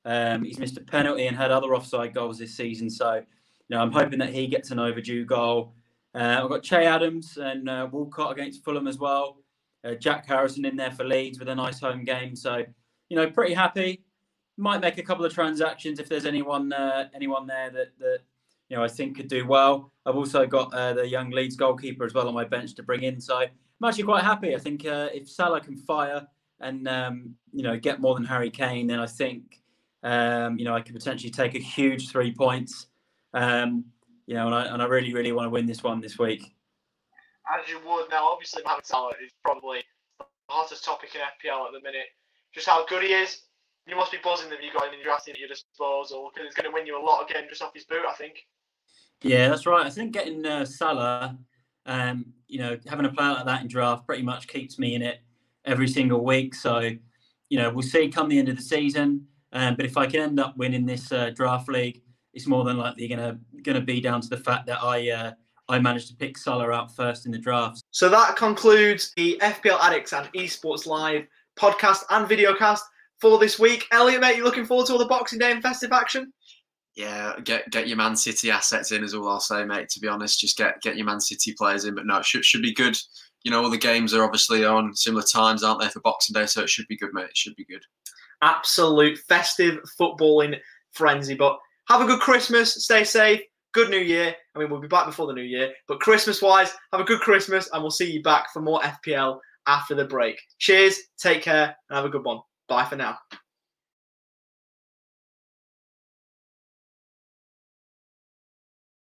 Um, 0.05 0.43
he's 0.43 0.57
missed 0.57 0.77
a 0.77 0.81
penalty 0.81 1.27
and 1.27 1.37
had 1.37 1.51
other 1.51 1.75
offside 1.75 2.13
goals 2.15 2.39
this 2.39 2.55
season. 2.55 2.89
So, 2.89 3.15
you 3.15 3.23
know, 3.69 3.81
I'm 3.81 3.91
hoping 3.91 4.19
that 4.19 4.33
he 4.33 4.47
gets 4.47 4.71
an 4.71 4.79
overdue 4.79 5.25
goal. 5.25 5.75
Uh, 6.15 6.41
I've 6.43 6.49
got 6.49 6.63
Che 6.63 6.85
Adams 6.85 7.37
and 7.37 7.69
uh, 7.69 7.87
Walcott 7.91 8.31
against 8.31 8.63
Fulham 8.63 8.87
as 8.87 8.97
well. 8.97 9.37
Uh, 9.83 9.93
Jack 9.95 10.25
Harrison 10.25 10.65
in 10.65 10.75
there 10.75 10.91
for 10.91 11.03
Leeds 11.03 11.39
with 11.39 11.47
a 11.49 11.55
nice 11.55 11.79
home 11.79 12.03
game. 12.03 12.35
So, 12.35 12.63
you 13.09 13.17
know, 13.17 13.29
pretty 13.29 13.53
happy. 13.53 14.03
Might 14.57 14.81
make 14.81 14.97
a 14.97 15.03
couple 15.03 15.23
of 15.23 15.33
transactions 15.33 15.99
if 15.99 16.09
there's 16.09 16.25
anyone 16.25 16.73
uh, 16.73 17.09
anyone 17.13 17.45
there 17.45 17.69
that, 17.69 17.97
that 17.99 18.19
you 18.69 18.75
know 18.75 18.83
I 18.83 18.87
think 18.87 19.17
could 19.17 19.27
do 19.27 19.45
well. 19.45 19.91
I've 20.05 20.15
also 20.15 20.47
got 20.47 20.73
uh, 20.73 20.93
the 20.93 21.07
young 21.07 21.29
Leeds 21.29 21.55
goalkeeper 21.55 22.03
as 22.05 22.15
well 22.15 22.27
on 22.27 22.33
my 22.33 22.43
bench 22.43 22.73
to 22.75 22.83
bring 22.83 23.03
in. 23.03 23.21
So 23.21 23.37
I'm 23.37 23.49
actually 23.87 24.05
quite 24.05 24.23
happy. 24.23 24.55
I 24.55 24.59
think 24.59 24.85
uh, 24.85 25.09
if 25.13 25.29
Salah 25.29 25.61
can 25.61 25.77
fire 25.77 26.25
and 26.59 26.87
um, 26.87 27.35
you 27.53 27.61
know 27.61 27.77
get 27.77 28.01
more 28.01 28.15
than 28.15 28.25
Harry 28.25 28.49
Kane, 28.49 28.87
then 28.87 28.99
I 28.99 29.05
think 29.05 29.61
um, 30.01 30.57
you 30.57 30.65
know 30.65 30.73
I 30.73 30.81
could 30.81 30.95
potentially 30.95 31.31
take 31.31 31.53
a 31.53 31.59
huge 31.59 32.09
three 32.09 32.33
points. 32.33 32.87
Um, 33.35 33.85
you 34.27 34.35
know, 34.35 34.45
and 34.45 34.53
I, 34.53 34.65
and 34.65 34.81
I 34.81 34.85
really 34.85 35.13
really 35.13 35.31
want 35.31 35.47
to 35.47 35.49
win 35.49 35.65
this 35.65 35.81
one 35.81 35.99
this 35.99 36.19
week. 36.19 36.53
as 37.51 37.67
you 37.67 37.79
would 37.87 38.09
now. 38.11 38.27
Obviously, 38.29 38.61
Mohamed 38.63 38.85
Salah 38.85 39.13
is 39.23 39.31
probably 39.43 39.79
the 40.19 40.25
hottest 40.49 40.83
topic 40.83 41.15
in 41.15 41.21
FPL 41.21 41.65
at 41.65 41.73
the 41.73 41.81
minute. 41.81 42.07
Just 42.53 42.67
how 42.67 42.85
good 42.85 43.03
he 43.03 43.13
is. 43.13 43.41
You 43.87 43.95
must 43.95 44.11
be 44.11 44.17
buzzing 44.21 44.49
that 44.49 44.61
you 44.61 44.71
got 44.73 44.87
him 44.87 44.93
in 44.93 44.99
your 44.99 45.13
at 45.13 45.39
your 45.39 45.47
disposal 45.47 46.29
because 46.33 46.45
it's 46.45 46.55
going 46.55 46.69
to 46.69 46.73
win 46.73 46.85
you 46.85 47.01
a 47.01 47.03
lot 47.03 47.29
again 47.29 47.45
just 47.49 47.61
off 47.61 47.73
his 47.73 47.85
boot, 47.85 48.03
I 48.07 48.13
think. 48.13 48.45
Yeah, 49.23 49.47
that's 49.47 49.65
right. 49.65 49.85
I 49.85 49.89
think 49.89 50.11
getting 50.11 50.45
uh, 50.45 50.65
Salah, 50.65 51.37
um, 51.85 52.25
you 52.47 52.59
know, 52.59 52.77
having 52.87 53.05
a 53.05 53.09
player 53.09 53.31
like 53.31 53.45
that 53.45 53.61
in 53.61 53.67
draft 53.69 54.05
pretty 54.05 54.23
much 54.23 54.47
keeps 54.47 54.77
me 54.77 54.93
in 54.93 55.01
it 55.01 55.19
every 55.63 55.87
single 55.87 56.23
week. 56.23 56.53
So, 56.53 56.91
you 57.49 57.57
know, 57.57 57.69
we'll 57.69 57.81
see 57.81 58.09
come 58.09 58.27
the 58.27 58.39
end 58.39 58.49
of 58.49 58.57
the 58.57 58.61
season. 58.61 59.27
Um, 59.53 59.75
but 59.75 59.85
if 59.85 59.95
I 59.95 60.05
can 60.05 60.19
end 60.19 60.39
up 60.39 60.57
winning 60.57 60.85
this 60.85 61.11
uh, 61.11 61.29
draft 61.29 61.69
league, 61.69 62.01
it's 62.37 62.45
more 62.45 62.63
than 62.63 62.77
likely 62.77 63.07
gonna 63.07 63.39
gonna 63.63 63.81
be 63.81 63.99
down 63.99 64.21
to 64.21 64.29
the 64.29 64.37
fact 64.37 64.67
that 64.67 64.83
I 64.83 65.09
uh, 65.09 65.31
I 65.67 65.79
managed 65.79 66.07
to 66.09 66.15
pick 66.15 66.37
Salah 66.37 66.71
out 66.71 66.95
first 66.95 67.25
in 67.25 67.31
the 67.31 67.39
draft. 67.39 67.81
So 67.89 68.09
that 68.09 68.35
concludes 68.35 69.11
the 69.17 69.39
FPL 69.41 69.79
Addicts 69.81 70.13
and 70.13 70.31
Esports 70.33 70.85
Live 70.85 71.25
podcast 71.59 72.03
and 72.11 72.27
videocast 72.29 72.81
for 73.19 73.39
this 73.39 73.57
week. 73.57 73.87
Elliot, 73.91 74.21
mate, 74.21 74.37
you 74.37 74.43
looking 74.43 74.65
forward 74.65 74.85
to 74.85 74.93
all 74.93 74.99
the 74.99 75.05
Boxing 75.05 75.39
Day 75.39 75.51
and 75.51 75.63
festive 75.63 75.91
action? 75.91 76.31
Yeah, 76.95 77.33
get 77.43 77.69
get 77.71 77.87
your 77.87 77.97
Man 77.97 78.15
City 78.15 78.51
assets 78.51 78.91
in 78.91 79.03
is 79.03 79.15
all 79.15 79.27
I'll 79.27 79.39
say, 79.39 79.65
mate. 79.65 79.89
To 79.89 79.99
be 79.99 80.07
honest, 80.07 80.39
just 80.39 80.57
get 80.57 80.79
get 80.81 80.95
your 80.95 81.07
Man 81.07 81.19
City 81.19 81.55
players 81.57 81.85
in. 81.85 81.95
But 81.95 82.05
no, 82.05 82.19
it 82.19 82.25
should 82.25 82.45
should 82.45 82.61
be 82.61 82.73
good. 82.73 82.95
You 83.43 83.49
know, 83.49 83.63
all 83.63 83.71
the 83.71 83.77
games 83.77 84.13
are 84.13 84.23
obviously 84.23 84.63
on 84.63 84.93
similar 84.93 85.23
times, 85.23 85.63
aren't 85.63 85.81
they, 85.81 85.89
for 85.89 86.01
Boxing 86.01 86.35
Day? 86.35 86.45
So 86.45 86.61
it 86.61 86.69
should 86.69 86.87
be 86.87 86.97
good, 86.97 87.13
mate. 87.13 87.29
It 87.29 87.37
should 87.37 87.55
be 87.55 87.65
good. 87.65 87.81
Absolute 88.43 89.17
festive 89.17 89.79
footballing 89.99 90.59
frenzy. 90.91 91.33
But 91.33 91.57
have 91.87 92.01
a 92.01 92.05
good 92.05 92.19
Christmas, 92.19 92.83
stay 92.83 93.03
safe, 93.03 93.41
good 93.73 93.89
New 93.89 93.99
Year. 93.99 94.35
I 94.55 94.59
mean, 94.59 94.69
we'll 94.69 94.81
be 94.81 94.87
back 94.87 95.05
before 95.05 95.27
the 95.27 95.33
New 95.33 95.41
Year, 95.41 95.71
but 95.87 95.99
Christmas 95.99 96.41
wise, 96.41 96.73
have 96.91 97.01
a 97.01 97.05
good 97.05 97.21
Christmas, 97.21 97.69
and 97.71 97.81
we'll 97.81 97.91
see 97.91 98.11
you 98.11 98.21
back 98.23 98.51
for 98.51 98.61
more 98.61 98.81
FPL 98.81 99.39
after 99.67 99.95
the 99.95 100.05
break. 100.05 100.39
Cheers, 100.59 100.97
take 101.17 101.41
care, 101.41 101.75
and 101.89 101.95
have 101.95 102.05
a 102.05 102.09
good 102.09 102.23
one. 102.23 102.39
Bye 102.67 102.85
for 102.85 102.95
now. 102.95 103.17